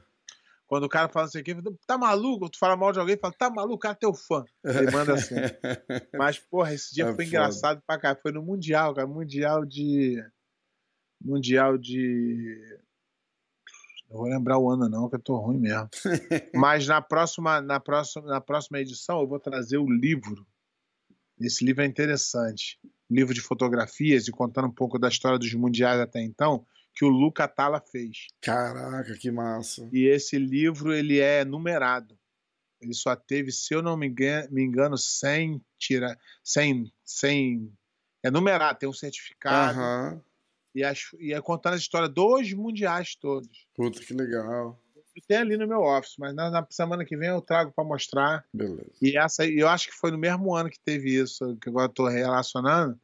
Quando 0.69 0.83
o 0.83 0.89
cara 0.89 1.09
fala 1.09 1.25
assim 1.25 1.39
aqui, 1.39 1.55
tá 1.87 1.97
maluco? 1.97 2.47
Tu 2.47 2.59
fala 2.59 2.77
mal 2.77 2.91
de 2.93 2.99
alguém, 2.99 3.17
fala, 3.17 3.33
tá 3.33 3.49
maluco, 3.49 3.79
cara, 3.79 3.95
é 3.95 3.97
teu 3.97 4.13
fã. 4.13 4.43
Ele 4.63 4.91
manda 4.91 5.15
assim. 5.15 5.33
Mas, 6.15 6.37
porra, 6.37 6.71
esse 6.75 6.93
dia 6.93 7.05
É 7.05 7.07
foi 7.07 7.15
foda. 7.15 7.23
engraçado 7.25 7.81
pra 7.87 7.97
cá. 7.99 8.15
Foi 8.15 8.31
no 8.31 8.43
Mundial, 8.43 8.93
cara. 8.93 9.07
Mundial 9.07 9.65
de. 9.65 10.23
Mundial 11.19 11.75
de. 11.75 12.55
Não 14.11 14.17
vou 14.17 14.27
lembrar 14.27 14.59
o 14.59 14.69
ano, 14.69 14.87
não, 14.87 15.09
que 15.09 15.15
eu 15.15 15.19
tô 15.19 15.37
ruim 15.37 15.57
mesmo. 15.57 15.89
Mas 16.53 16.85
na 16.87 17.01
próxima, 17.01 17.59
na, 17.61 17.79
próxima, 17.79 18.27
na 18.27 18.39
próxima 18.39 18.79
edição 18.79 19.21
eu 19.21 19.27
vou 19.27 19.39
trazer 19.39 19.79
o 19.79 19.89
livro. 19.89 20.45
Esse 21.39 21.65
livro 21.65 21.81
é 21.81 21.87
interessante. 21.87 22.79
Livro 23.09 23.33
de 23.33 23.41
fotografias 23.41 24.27
e 24.27 24.31
contando 24.31 24.67
um 24.67 24.73
pouco 24.73 24.99
da 24.99 25.07
história 25.07 25.39
dos 25.39 25.51
mundiais 25.55 25.99
até 25.99 26.21
então, 26.21 26.63
que 26.95 27.05
o 27.05 27.09
Luca 27.09 27.47
Tala 27.47 27.79
fez. 27.79 28.27
Caraca, 28.41 29.17
que 29.17 29.31
massa. 29.31 29.89
E 29.91 30.05
esse 30.05 30.37
livro 30.37 30.93
ele 30.93 31.19
é 31.19 31.45
numerado. 31.45 32.17
Ele 32.81 32.93
só 32.93 33.15
teve, 33.15 33.51
se 33.51 33.73
eu 33.73 33.81
não 33.81 33.97
me 33.97 34.07
engano, 34.07 34.47
me 34.51 34.63
engano 34.63 34.97
100 34.97 35.61
tira, 35.77 36.17
100, 36.43 36.91
100 37.03 37.73
é 38.23 38.31
numerado, 38.31 38.79
tem 38.79 38.89
um 38.89 38.93
certificado. 38.93 39.79
Aham. 39.79 40.21
E, 40.73 40.83
as, 40.83 41.09
e 41.19 41.33
é 41.33 41.41
contando 41.41 41.73
a 41.73 41.77
história 41.77 42.07
dos 42.07 42.53
mundiais 42.53 43.15
todos. 43.15 43.67
Puta, 43.73 43.99
que 43.99 44.13
legal. 44.13 44.79
Tem 45.27 45.37
ali 45.37 45.57
no 45.57 45.67
meu 45.67 45.81
office, 45.81 46.15
mas 46.17 46.33
na, 46.33 46.49
na 46.49 46.65
semana 46.69 47.03
que 47.03 47.17
vem 47.17 47.27
eu 47.27 47.41
trago 47.41 47.73
para 47.73 47.83
mostrar. 47.83 48.45
Beleza. 48.53 48.91
E 49.01 49.17
essa, 49.17 49.45
eu 49.45 49.67
acho 49.67 49.89
que 49.89 49.95
foi 49.95 50.11
no 50.11 50.17
mesmo 50.17 50.55
ano 50.55 50.69
que 50.69 50.79
teve 50.79 51.13
isso, 51.13 51.57
que 51.57 51.67
agora 51.67 51.85
eu 51.85 51.93
tô 51.93 52.07
relacionando. 52.07 52.97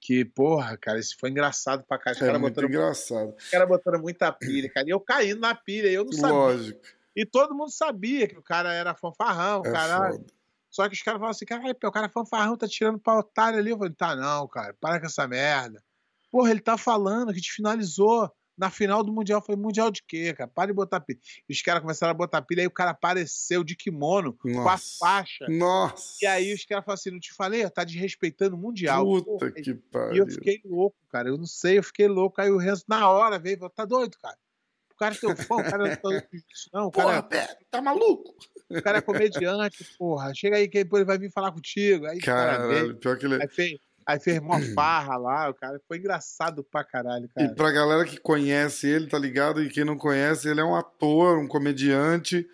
Que, 0.00 0.24
porra, 0.24 0.76
cara, 0.78 0.98
isso 0.98 1.14
foi 1.20 1.28
engraçado 1.30 1.84
pra 1.84 1.98
cá. 1.98 2.12
Os 2.12 2.16
É 2.16 2.20
caras 2.26 2.40
muito 2.40 2.54
botando, 2.54 2.70
engraçado. 2.70 3.34
os 3.36 3.50
caras 3.50 3.68
botando 3.68 4.00
muita 4.00 4.32
pilha, 4.32 4.70
cara. 4.72 4.86
E 4.86 4.90
eu 4.90 5.00
caindo 5.00 5.40
na 5.40 5.54
pilha, 5.54 5.88
eu 5.88 6.04
não 6.04 6.12
sabia. 6.12 6.34
Lógico. 6.34 6.80
E 7.14 7.26
todo 7.26 7.54
mundo 7.54 7.70
sabia 7.70 8.26
que 8.26 8.38
o 8.38 8.42
cara 8.42 8.72
era 8.72 8.94
fanfarrão, 8.94 9.62
É 9.64 9.70
caralho. 9.70 10.14
foda. 10.14 10.26
Só 10.70 10.88
que 10.88 10.94
os 10.94 11.02
caras 11.02 11.18
falavam 11.18 11.30
assim, 11.32 11.44
caralho, 11.44 11.74
pô, 11.74 11.88
o 11.88 11.92
cara 11.92 12.06
é 12.06 12.10
fanfarrão, 12.10 12.56
tá 12.56 12.66
tirando 12.68 12.98
pra 12.98 13.18
otário 13.18 13.58
ali. 13.58 13.70
Eu 13.70 13.78
falei, 13.78 13.92
tá 13.92 14.14
não, 14.16 14.46
cara, 14.48 14.72
para 14.80 15.00
com 15.00 15.06
essa 15.06 15.26
merda. 15.28 15.82
Porra, 16.30 16.50
ele 16.52 16.60
tá 16.60 16.78
falando 16.78 17.34
que 17.34 17.40
te 17.40 17.52
finalizou 17.52 18.30
na 18.60 18.70
final 18.70 19.02
do 19.02 19.10
Mundial. 19.12 19.40
Eu 19.40 19.44
falei, 19.44 19.60
Mundial 19.60 19.90
de 19.90 20.02
quê, 20.06 20.34
cara? 20.34 20.48
Para 20.48 20.66
de 20.68 20.72
botar 20.74 21.00
pilha. 21.00 21.18
E 21.48 21.52
os 21.52 21.62
caras 21.62 21.80
começaram 21.80 22.10
a 22.10 22.14
botar 22.14 22.42
pilha, 22.42 22.60
aí 22.62 22.66
o 22.66 22.70
cara 22.70 22.90
apareceu 22.90 23.64
de 23.64 23.74
kimono, 23.74 24.34
com 24.34 24.48
a 24.50 24.52
Nossa. 24.64 24.98
faixa. 24.98 25.46
Nossa. 25.48 26.16
E 26.22 26.26
aí 26.26 26.52
os 26.52 26.64
caras 26.66 26.84
falaram 26.84 27.00
assim, 27.00 27.10
não 27.10 27.18
te 27.18 27.32
falei? 27.32 27.68
Tá 27.70 27.82
desrespeitando 27.82 28.54
o 28.54 28.58
Mundial. 28.58 29.04
Puta 29.24 29.50
que 29.50 29.70
E 29.70 29.74
pariu. 29.74 30.24
eu 30.24 30.30
fiquei 30.30 30.60
louco, 30.64 30.96
cara. 31.10 31.28
Eu 31.30 31.38
não 31.38 31.46
sei, 31.46 31.78
eu 31.78 31.82
fiquei 31.82 32.06
louco. 32.06 32.40
Aí 32.40 32.50
o 32.50 32.58
Renzo, 32.58 32.84
na 32.86 33.08
hora, 33.08 33.38
veio 33.38 33.54
e 33.54 33.58
falou: 33.58 33.70
tá 33.70 33.84
doido, 33.86 34.16
cara? 34.22 34.36
O 34.92 34.96
cara 35.00 35.14
é 35.14 35.18
teu 35.18 35.34
fã, 35.34 35.54
o 35.56 35.64
cara 35.64 35.78
não 35.88 35.96
tá 35.96 36.26
não. 36.74 36.86
O 36.88 36.90
cara, 36.90 37.08
Porra, 37.08 37.22
Pé, 37.22 37.56
tá 37.70 37.80
maluco? 37.80 38.34
é, 38.70 38.78
o 38.78 38.82
cara 38.82 38.98
é 38.98 39.00
comediante, 39.00 39.82
porra. 39.98 40.30
Chega 40.34 40.56
aí 40.58 40.68
que 40.68 40.84
depois 40.84 41.00
ele 41.00 41.06
vai 41.06 41.16
vir 41.18 41.32
falar 41.32 41.50
contigo. 41.52 42.04
Aí, 42.06 42.18
o 42.18 42.20
cara 42.20 42.58
veio, 42.66 42.70
Caralho, 42.80 42.96
pior 42.98 43.16
que 43.18 43.24
ele. 43.24 43.40
aí 43.42 43.48
fez, 43.48 43.78
aí 44.06 44.18
fez 44.20 44.40
mó 44.40 44.58
farra 44.74 45.16
lá, 45.16 45.48
o 45.50 45.54
cara. 45.54 45.80
Foi 45.86 45.98
engraçado 45.98 46.62
pra 46.64 46.82
caralho, 46.84 47.26
E 47.26 47.28
cara. 47.40 47.54
pra 47.54 47.70
galera 47.70 48.04
que 48.04 48.18
conhece 48.18 48.86
ele, 48.88 49.06
tá 49.06 49.18
ligado? 49.18 49.62
E 49.62 49.68
quem 49.68 49.84
não 49.84 49.96
conhece, 49.96 50.48
ele 50.48 50.60
é 50.60 50.64
um 50.64 50.74
ator, 50.74 51.38
um 51.38 51.46
comediante. 51.46 52.46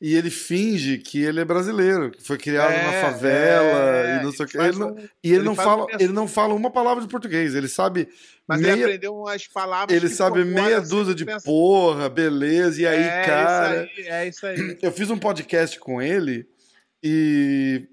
E 0.00 0.14
ele 0.14 0.30
finge 0.30 0.98
que 0.98 1.20
ele 1.24 1.40
é 1.40 1.44
brasileiro, 1.44 2.12
que 2.12 2.22
foi 2.22 2.38
criado 2.38 2.70
É, 2.70 2.84
na 2.84 2.92
favela 3.10 3.96
é, 3.96 4.20
e 4.20 4.22
não 4.22 4.30
sei 4.30 4.46
o 4.46 4.48
que. 4.48 4.56
Ele 4.56 4.78
não, 4.78 4.92
um- 4.92 4.98
e 4.98 5.08
ele, 5.24 5.34
ele 5.34 5.42
não 5.44 5.56
fala, 5.56 5.84
um 5.86 5.88
ele 5.98 6.12
não 6.12 6.28
fala 6.28 6.54
uma 6.54 6.70
palavra 6.70 7.02
de 7.02 7.08
português. 7.10 7.52
Ele 7.56 7.66
sabe 7.66 8.08
Mas 8.46 8.60
ele 8.60 8.72
meia, 8.74 8.84
aprendeu 8.86 9.16
umas 9.16 9.48
palavras. 9.48 9.96
ele 9.96 10.08
sabe 10.08 10.44
meia 10.44 10.80
dúzia 10.80 11.16
de 11.16 11.24
pensa- 11.24 11.44
porra, 11.44 12.08
beleza. 12.08 12.80
E 12.80 12.86
aí, 12.86 13.02
é 13.02 13.24
cara, 13.24 13.84
Isso 13.86 13.98
aí, 13.98 14.06
é 14.08 14.28
isso 14.28 14.46
aí. 14.46 14.78
eu 14.80 14.92
fiz 14.92 15.10
um 15.10 15.18
podcast 15.18 15.80
com 15.80 16.00
ele 16.00 16.46
e 17.02 17.88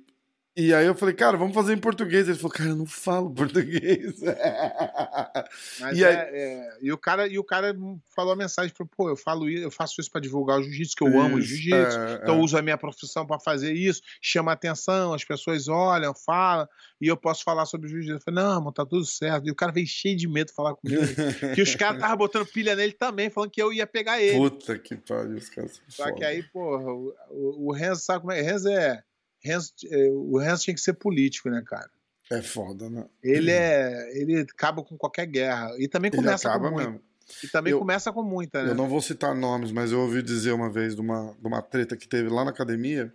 e 0.58 0.74
aí 0.74 0.86
eu 0.86 0.95
falei, 0.95 1.14
cara, 1.14 1.38
vamos 1.38 1.53
fazer 1.53 1.74
em 1.74 1.78
português. 1.78 2.28
Ele 2.28 2.38
falou, 2.38 2.51
cara, 2.51 2.70
eu 2.70 2.76
não 2.76 2.86
falo 2.86 3.30
português. 3.34 4.16
Mas 5.80 5.97
E 5.97 6.03
é, 6.03 6.08
aí- 6.08 6.16
é, 6.34 6.78
e 6.82 6.91
o 6.93 6.97
cara 6.97 7.28
e 7.28 7.38
o 7.38 7.43
cara 7.43 7.76
falou 8.16 8.34
a 8.34 8.36
mensagem 8.36 8.74
falou, 8.76 8.89
pô, 8.95 9.10
eu 9.10 9.16
falo 9.18 9.49
eu 9.49 9.70
faço 9.72 9.99
isso 9.99 10.10
pra 10.10 10.22
divulgar 10.22 10.60
o 10.60 10.64
jiu-jitsu, 10.64 10.95
que 10.95 11.03
eu 11.03 11.20
amo 11.20 11.36
o 11.36 11.39
Isso, 11.39 11.47
jiu-jitsu. 11.49 11.97
é, 11.99 12.20
Então 12.22 12.36
é. 12.36 12.38
eu 12.38 12.41
uso 12.41 12.58
a 12.58 12.62
minha 12.62 12.78
profissão 12.78 13.26
pra 13.26 13.39
fazer 13.39 13.74
isso, 13.74 14.01
chama 14.22 14.51
atenção, 14.51 15.14
as 15.14 15.24
pessoas 15.24 15.68
olham, 15.68 16.14
falam, 16.14 16.68
e 17.01 17.08
eu 17.08 17.18
posso 17.18 17.43
falar 17.43 17.66
sobre 17.66 17.88
o 17.88 17.89
jiu-jitsu. 17.89 18.16
Eu 18.18 18.22
falei, 18.22 18.43
não, 18.43 18.60
mano, 18.60 18.72
tá 18.72 18.86
tudo 18.86 19.06
certo. 19.06 19.47
E 19.47 19.51
o 19.51 19.56
cara 19.56 19.72
veio 19.72 19.88
cheio 19.88 20.16
de 20.16 20.28
medo 20.28 20.51
falar 20.53 20.76
comigo. 20.76 21.01
que 21.53 21.62
os 21.62 21.76
caras 21.76 21.95
estavam 21.97 22.18
botando 22.18 22.45
pilha 22.47 22.76
nele 22.76 22.93
também, 22.93 23.30
falando 23.30 23.51
que 23.51 23.62
eu 23.62 23.74
ia 23.74 23.86
pegar 23.86 24.22
ele. 24.22 24.38
Puta 24.38 24.78
que 24.80 24.95
pariu, 24.95 25.36
os 25.38 25.49
caras. 25.49 25.82
Só 25.89 26.03
foda. 26.06 26.16
que 26.16 26.24
aí, 26.24 26.43
porra, 26.43 26.84
o, 26.91 27.14
o, 27.30 27.68
o 27.70 27.72
Renzo 27.74 28.01
sabe 28.01 28.22
como 28.22 28.32
é? 28.32 28.41
Renzo 28.41 28.70
é. 28.70 29.01
Renzo, 29.46 29.72
é, 29.86 30.10
o 30.10 30.38
Renzo 30.38 30.64
tinha 30.64 30.74
que 30.74 30.82
ser 30.82 30.93
político, 30.93 31.50
né, 31.50 31.62
cara? 31.66 31.89
É 32.32 32.41
foda, 32.41 32.89
né? 32.89 33.06
Ele 33.24 33.52
é. 33.52 34.20
Ele 34.20 34.39
acaba 34.41 34.84
com 34.84 34.98
qualquer 34.98 35.28
guerra. 35.28 35.70
E 35.78 35.88
também 35.88 36.10
Ele 36.10 36.18
começa 36.18 36.50
acaba 36.50 36.70
com 36.70 36.76
muita. 36.76 36.89
mesmo. 36.91 37.06
E 37.43 37.48
também 37.48 37.72
Eu- 37.72 37.80
começa 37.80 38.12
com 38.12 38.24
muita, 38.24 38.64
né? 38.64 38.72
Eu 38.72 38.76
não 38.76 38.88
vou 38.89 39.02
citar 39.02 39.36
nomes, 39.36 39.72
mas 39.72 39.91
eu 39.91 40.00
ouvi 40.00 40.22
dizer 40.24 40.52
uma 40.54 40.70
vez 40.70 40.96
de 40.96 41.02
uma, 41.02 41.36
de 41.39 41.48
uma 41.48 41.62
treta 41.62 41.96
que 41.96 42.08
teve 42.08 42.30
lá 42.30 42.43
na 42.43 42.52
academia. 42.52 43.14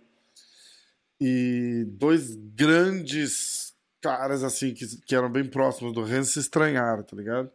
E 1.19 1.85
dois 1.89 2.35
grandes 2.35 3.73
caras, 4.01 4.43
assim, 4.43 4.73
que, 4.73 4.85
que 5.01 5.15
eram 5.15 5.31
bem 5.31 5.45
próximos 5.45 5.93
do 5.93 6.03
Renzo 6.03 6.31
se 6.31 6.39
estranharam, 6.39 7.03
tá 7.03 7.15
ligado? 7.15 7.51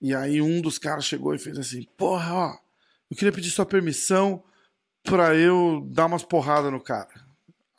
E 0.00 0.14
aí 0.14 0.40
um 0.42 0.60
dos 0.60 0.78
caras 0.78 1.04
chegou 1.04 1.34
e 1.34 1.38
fez 1.38 1.58
assim: 1.58 1.84
Porra, 1.96 2.34
ó, 2.34 2.58
eu 3.10 3.16
queria 3.16 3.32
pedir 3.32 3.50
sua 3.50 3.64
permissão 3.66 4.42
pra 5.02 5.34
eu 5.34 5.86
dar 5.90 6.06
umas 6.06 6.22
porradas 6.22 6.70
no 6.70 6.80
cara. 6.80 7.08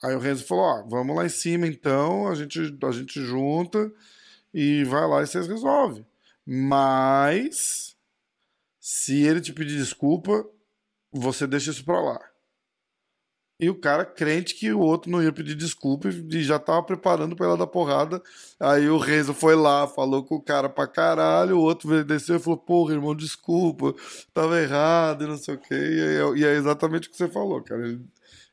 Aí 0.04 0.16
o 0.16 0.20
Renzo 0.20 0.46
falou: 0.46 0.64
Ó, 0.64 0.84
vamos 0.88 1.16
lá 1.16 1.26
em 1.26 1.30
cima 1.30 1.68
então, 1.68 2.28
a 2.28 2.36
gente, 2.36 2.60
a 2.84 2.92
gente 2.92 3.22
junta 3.22 3.92
e 4.54 4.84
vai 4.86 5.08
lá 5.08 5.22
e 5.22 5.28
vocês 5.28 5.48
resolvem. 5.48 6.06
Mas 6.46 7.96
se 8.80 9.22
ele 9.24 9.42
te 9.42 9.54
pedir 9.54 9.78
desculpa, 9.78 10.46
você 11.12 11.46
deixa 11.46 11.72
isso 11.72 11.84
pra 11.86 12.02
lá. 12.02 12.20
E 13.62 13.70
o 13.70 13.76
cara 13.76 14.06
crente 14.06 14.56
que 14.56 14.72
o 14.72 14.80
outro 14.80 15.12
não 15.12 15.22
ia 15.22 15.34
pedir 15.34 15.54
desculpa 15.54 16.08
e 16.08 16.44
já 16.44 16.58
tava 16.58 16.82
preparando 16.82 17.36
pra 17.36 17.46
ela 17.46 17.58
dar 17.58 17.68
porrada. 17.68 18.22
Aí 18.58 18.90
o 18.90 18.98
Renzo 18.98 19.34
foi 19.34 19.54
lá, 19.54 19.86
falou 19.86 20.24
com 20.24 20.36
o 20.36 20.42
cara 20.42 20.70
pra 20.70 20.88
caralho, 20.88 21.58
o 21.58 21.62
outro 21.62 22.06
desceu 22.06 22.38
e 22.38 22.40
falou, 22.40 22.58
porra, 22.58 22.94
irmão, 22.94 23.14
desculpa, 23.14 23.94
tava 24.34 24.62
errado 24.62 25.26
e 25.26 25.28
não 25.28 25.38
sei 25.38 25.56
o 25.56 25.58
quê. 25.60 25.76
E 25.76 26.00
é, 26.00 26.40
e 26.40 26.46
é 26.46 26.56
exatamente 26.56 27.10
o 27.10 27.12
que 27.12 27.18
você 27.18 27.28
falou, 27.28 27.62
cara. 27.62 27.86
Ele, 27.86 28.02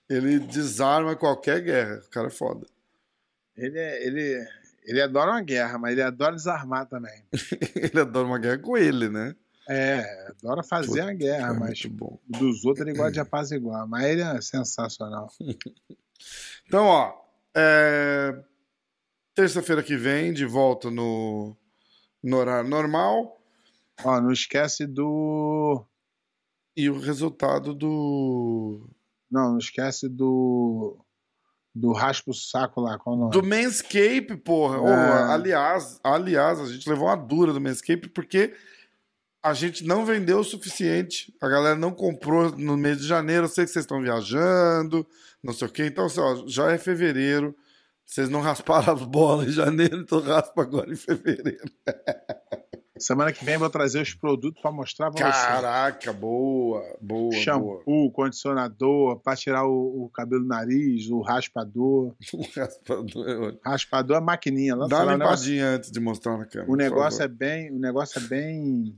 ele 0.09 0.39
desarma 0.39 1.17
qualquer 1.17 1.61
guerra. 1.63 2.01
O 2.07 2.11
cara 2.11 2.27
é 2.29 2.31
foda. 2.31 2.67
Ele, 3.57 3.79
é- 3.79 4.07
ele, 4.07 4.47
ele 4.85 5.01
adora 5.03 5.31
uma 5.33 5.43
guerra, 5.43 5.79
mas 5.79 5.93
ele 5.93 6.03
adora 6.03 6.35
desarmar 6.37 6.87
também. 6.87 7.25
ele 7.75 8.01
adora 8.01 8.27
uma 8.27 8.39
guerra 8.39 8.59
com 8.59 8.77
ele, 8.77 9.09
né? 9.09 9.35
É, 9.69 10.29
adora 10.29 10.63
fazer 10.63 11.01
a 11.01 11.13
guerra, 11.13 11.49
é 11.55 11.59
mas 11.59 11.85
bom. 11.87 12.21
dos 12.29 12.65
outros 12.65 12.87
ele 12.87 12.97
gosta 12.97 13.11
de 13.13 13.21
apaziguar. 13.21 13.87
Mas 13.89 14.05
ele 14.05 14.23
é 14.23 14.41
sensacional. 14.41 15.29
Então, 16.67 16.87
ó, 16.87 17.15
é, 17.55 18.43
terça-feira 19.35 19.83
que 19.83 19.97
vem, 19.97 20.33
de 20.33 20.47
volta 20.47 20.91
no, 20.91 21.55
no 22.23 22.37
horário 22.39 22.69
normal, 22.69 23.39
Ó, 24.03 24.21
não 24.21 24.33
esquece 24.33 24.87
do. 24.87 25.85
e 26.77 26.89
o 26.91 26.99
resultado 26.99 27.73
do. 27.75 28.89
Não, 29.31 29.53
não 29.53 29.59
esquece 29.59 30.09
do. 30.09 30.99
Do 31.75 31.93
raspa 31.93 32.31
o 32.31 32.35
saco 32.35 32.81
lá, 32.81 32.99
qual 32.99 33.15
o 33.15 33.19
nome? 33.19 33.33
Do 33.33 33.43
Manscape, 33.43 34.35
porra. 34.43 34.79
É. 34.79 35.33
aliás, 35.35 36.01
aliás, 36.03 36.59
a 36.59 36.67
gente 36.67 36.89
levou 36.89 37.07
uma 37.07 37.17
dura 37.17 37.53
do 37.53 37.61
Manscape 37.61 38.09
porque 38.09 38.55
a 39.43 39.53
gente 39.53 39.85
não 39.85 40.05
vendeu 40.05 40.39
o 40.39 40.45
suficiente. 40.45 41.33
A 41.41 41.49
galera 41.49 41.77
não 41.77 41.93
comprou 41.93 42.51
no 42.57 42.79
mês 42.79 42.99
de 42.99 43.07
janeiro. 43.07 43.45
Eu 43.45 43.49
sei 43.49 43.67
que 43.67 43.71
vocês 43.71 43.85
estão 43.85 44.01
viajando, 44.01 45.07
não 45.43 45.53
sei 45.53 45.69
o 45.69 45.71
quê. 45.71 45.85
Então, 45.85 46.07
assim, 46.07 46.21
ó, 46.21 46.45
já 46.47 46.73
é 46.73 46.79
fevereiro. 46.79 47.55
Vocês 48.07 48.29
não 48.29 48.41
rasparam 48.41 48.95
as 48.95 49.03
bolas 49.03 49.49
em 49.49 49.53
janeiro, 49.53 49.99
então 49.99 50.21
raspa 50.21 50.63
agora 50.63 50.91
em 50.91 50.97
fevereiro. 50.97 51.71
Semana 52.99 53.33
que 53.33 53.45
vem 53.45 53.55
eu 53.55 53.61
vou 53.61 53.69
trazer 53.71 54.01
os 54.03 54.15
produtos 54.15 54.61
pra 54.63 54.71
mostrar 54.73 55.11
pra 55.11 55.31
Caraca, 55.31 56.13
boa, 56.13 56.83
boa, 57.01 57.33
você. 57.33 57.51
boa. 57.51 57.79
Shampoo, 57.81 58.11
condicionador, 58.11 59.19
pra 59.21 59.37
tirar 59.37 59.67
o, 59.67 60.05
o 60.05 60.11
cabelo 60.11 60.43
do 60.43 60.49
nariz, 60.49 61.09
o 61.11 61.21
raspador. 61.21 62.15
O 62.33 62.43
raspador 62.59 63.29
é. 63.29 63.59
Raspador 63.69 64.17
é 64.17 64.21
maquininha. 64.21 64.75
Lá, 64.77 64.87
Dá 64.89 65.03
uma 65.03 65.15
o 65.15 65.19
negócio, 65.19 65.47
limpadinha 65.51 65.69
antes 65.77 65.91
de 65.91 66.01
mostrar 66.01 66.37
na 66.39 66.47
câmera. 66.47 66.71
o 66.71 66.77
negócio 66.77 67.23
é 67.23 67.29
bem. 67.29 67.71
O 67.73 67.79
negócio 67.79 68.19
é 68.19 68.23
bem. 68.23 68.97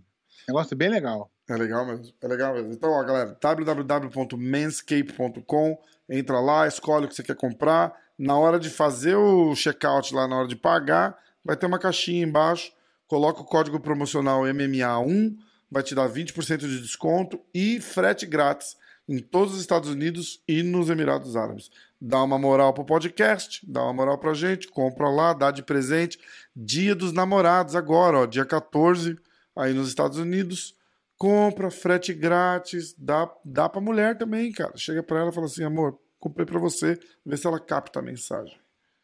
O 0.48 0.52
negócio 0.52 0.74
é 0.74 0.76
bem 0.76 0.88
legal. 0.88 1.30
É 1.48 1.56
legal 1.56 1.86
mesmo. 1.86 2.04
É 2.22 2.28
legal 2.28 2.54
mesmo. 2.54 2.72
Então, 2.72 2.90
ó, 2.90 3.02
galera, 3.04 3.36
www.manscape.com. 3.40 5.78
Entra 6.08 6.40
lá, 6.40 6.66
escolhe 6.66 7.04
o 7.06 7.08
que 7.08 7.14
você 7.14 7.22
quer 7.22 7.36
comprar. 7.36 7.94
Na 8.18 8.36
hora 8.36 8.58
de 8.58 8.68
fazer 8.70 9.14
o 9.16 9.54
checkout 9.54 10.12
lá, 10.14 10.26
na 10.26 10.38
hora 10.38 10.48
de 10.48 10.56
pagar, 10.56 11.16
vai 11.44 11.56
ter 11.56 11.66
uma 11.66 11.78
caixinha 11.78 12.24
embaixo. 12.24 12.72
Coloca 13.08 13.40
o 13.40 13.44
código 13.44 13.80
promocional 13.80 14.42
MMA1, 14.42 15.36
vai 15.68 15.82
te 15.82 15.94
dar 15.94 16.08
20% 16.08 16.58
de 16.58 16.80
desconto 16.80 17.40
e 17.52 17.80
frete 17.80 18.26
grátis 18.26 18.76
em 19.08 19.18
todos 19.18 19.54
os 19.54 19.60
Estados 19.60 19.88
Unidos 19.88 20.42
e 20.46 20.62
nos 20.62 20.90
Emirados 20.90 21.34
Árabes. 21.34 21.70
Dá 22.00 22.22
uma 22.22 22.38
moral 22.38 22.72
pro 22.72 22.84
podcast, 22.84 23.60
dá 23.66 23.82
uma 23.82 23.94
moral 23.94 24.18
pra 24.18 24.34
gente, 24.34 24.68
compra 24.68 25.08
lá, 25.08 25.32
dá 25.32 25.50
de 25.50 25.62
presente. 25.62 26.20
Dia 26.54 26.94
dos 26.94 27.12
Namorados 27.12 27.74
agora, 27.74 28.18
ó, 28.18 28.26
dia 28.26 28.44
14, 28.44 29.18
aí 29.56 29.72
nos 29.72 29.88
Estados 29.88 30.18
Unidos 30.18 30.78
compra, 31.18 31.70
frete 31.70 32.14
grátis, 32.14 32.94
dá, 32.96 33.28
dá 33.44 33.68
pra 33.68 33.80
mulher 33.80 34.16
também, 34.16 34.52
cara. 34.52 34.76
Chega 34.76 35.02
pra 35.02 35.18
ela 35.18 35.30
e 35.30 35.34
fala 35.34 35.46
assim, 35.46 35.64
amor, 35.64 35.98
comprei 36.20 36.46
pra 36.46 36.60
você, 36.60 36.98
vê 37.26 37.36
se 37.36 37.46
ela 37.46 37.58
capta 37.58 37.98
a 37.98 38.02
mensagem. 38.02 38.56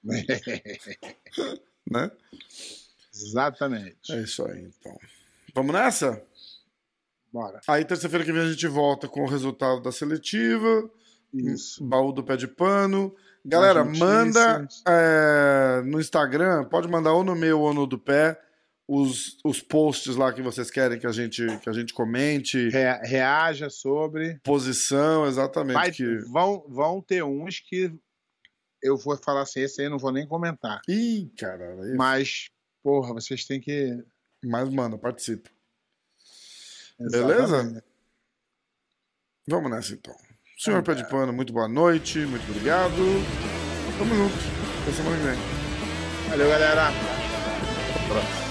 né? 1.90 2.10
Exatamente. 3.14 4.12
É 4.12 4.22
isso 4.22 4.44
aí, 4.46 4.62
então. 4.62 4.98
Vamos 5.54 5.72
nessa? 5.72 6.22
Bora. 7.32 7.60
Aí, 7.66 7.84
terça-feira 7.84 8.24
que 8.24 8.32
vem, 8.32 8.42
a 8.42 8.50
gente 8.50 8.66
volta 8.66 9.08
com 9.08 9.22
o 9.22 9.28
resultado 9.28 9.80
da 9.80 9.90
seletiva. 9.92 10.88
Isso. 11.32 11.84
Baú 11.84 12.12
do 12.12 12.22
pé 12.22 12.36
de 12.36 12.46
pano. 12.46 13.14
Galera, 13.44 13.84
manda 13.84 14.66
é, 14.88 15.82
no 15.84 16.00
Instagram, 16.00 16.64
pode 16.64 16.88
mandar 16.88 17.12
ou 17.12 17.22
no 17.24 17.34
meu 17.36 17.60
ou 17.60 17.74
no 17.74 17.86
do 17.86 17.98
pé, 17.98 18.40
os, 18.88 19.36
os 19.44 19.60
posts 19.60 20.16
lá 20.16 20.32
que 20.32 20.40
vocês 20.40 20.70
querem 20.70 20.98
que 20.98 21.06
a 21.06 21.12
gente, 21.12 21.44
que 21.58 21.68
a 21.68 21.72
gente 21.72 21.92
comente. 21.92 22.68
Rea- 22.70 23.00
reaja 23.02 23.68
sobre. 23.68 24.38
Posição, 24.42 25.26
exatamente. 25.26 25.74
Vai- 25.74 25.90
que... 25.92 26.18
vão, 26.30 26.64
vão 26.68 27.02
ter 27.02 27.22
uns 27.22 27.60
que 27.60 27.92
eu 28.82 28.96
vou 28.96 29.16
falar 29.16 29.42
assim, 29.42 29.60
esse 29.60 29.80
aí 29.80 29.86
eu 29.88 29.90
não 29.90 29.98
vou 29.98 30.12
nem 30.12 30.26
comentar. 30.26 30.80
Ih, 30.88 31.30
cara, 31.38 31.74
aí- 31.82 31.96
Mas, 31.96 32.46
porra, 32.84 33.14
vocês 33.14 33.46
têm 33.46 33.58
que. 33.58 34.04
mas 34.44 34.68
manda, 34.68 34.98
participa. 34.98 35.50
Beleza? 37.00 37.82
Vamos 39.48 39.70
nessa 39.70 39.94
então. 39.94 40.14
Senhor 40.58 40.82
Pé 40.82 40.94
de 40.94 41.08
Pano, 41.08 41.32
muito 41.32 41.52
boa 41.52 41.66
noite, 41.66 42.20
muito 42.20 42.48
obrigado. 42.50 42.94
Tamo 43.98 44.14
junto. 44.14 44.34
Até 44.82 44.92
semana 44.92 45.16
que 45.16 45.22
vem. 45.24 46.30
Valeu, 46.30 46.48
galera. 46.48 46.88
Abraço. 48.06 48.43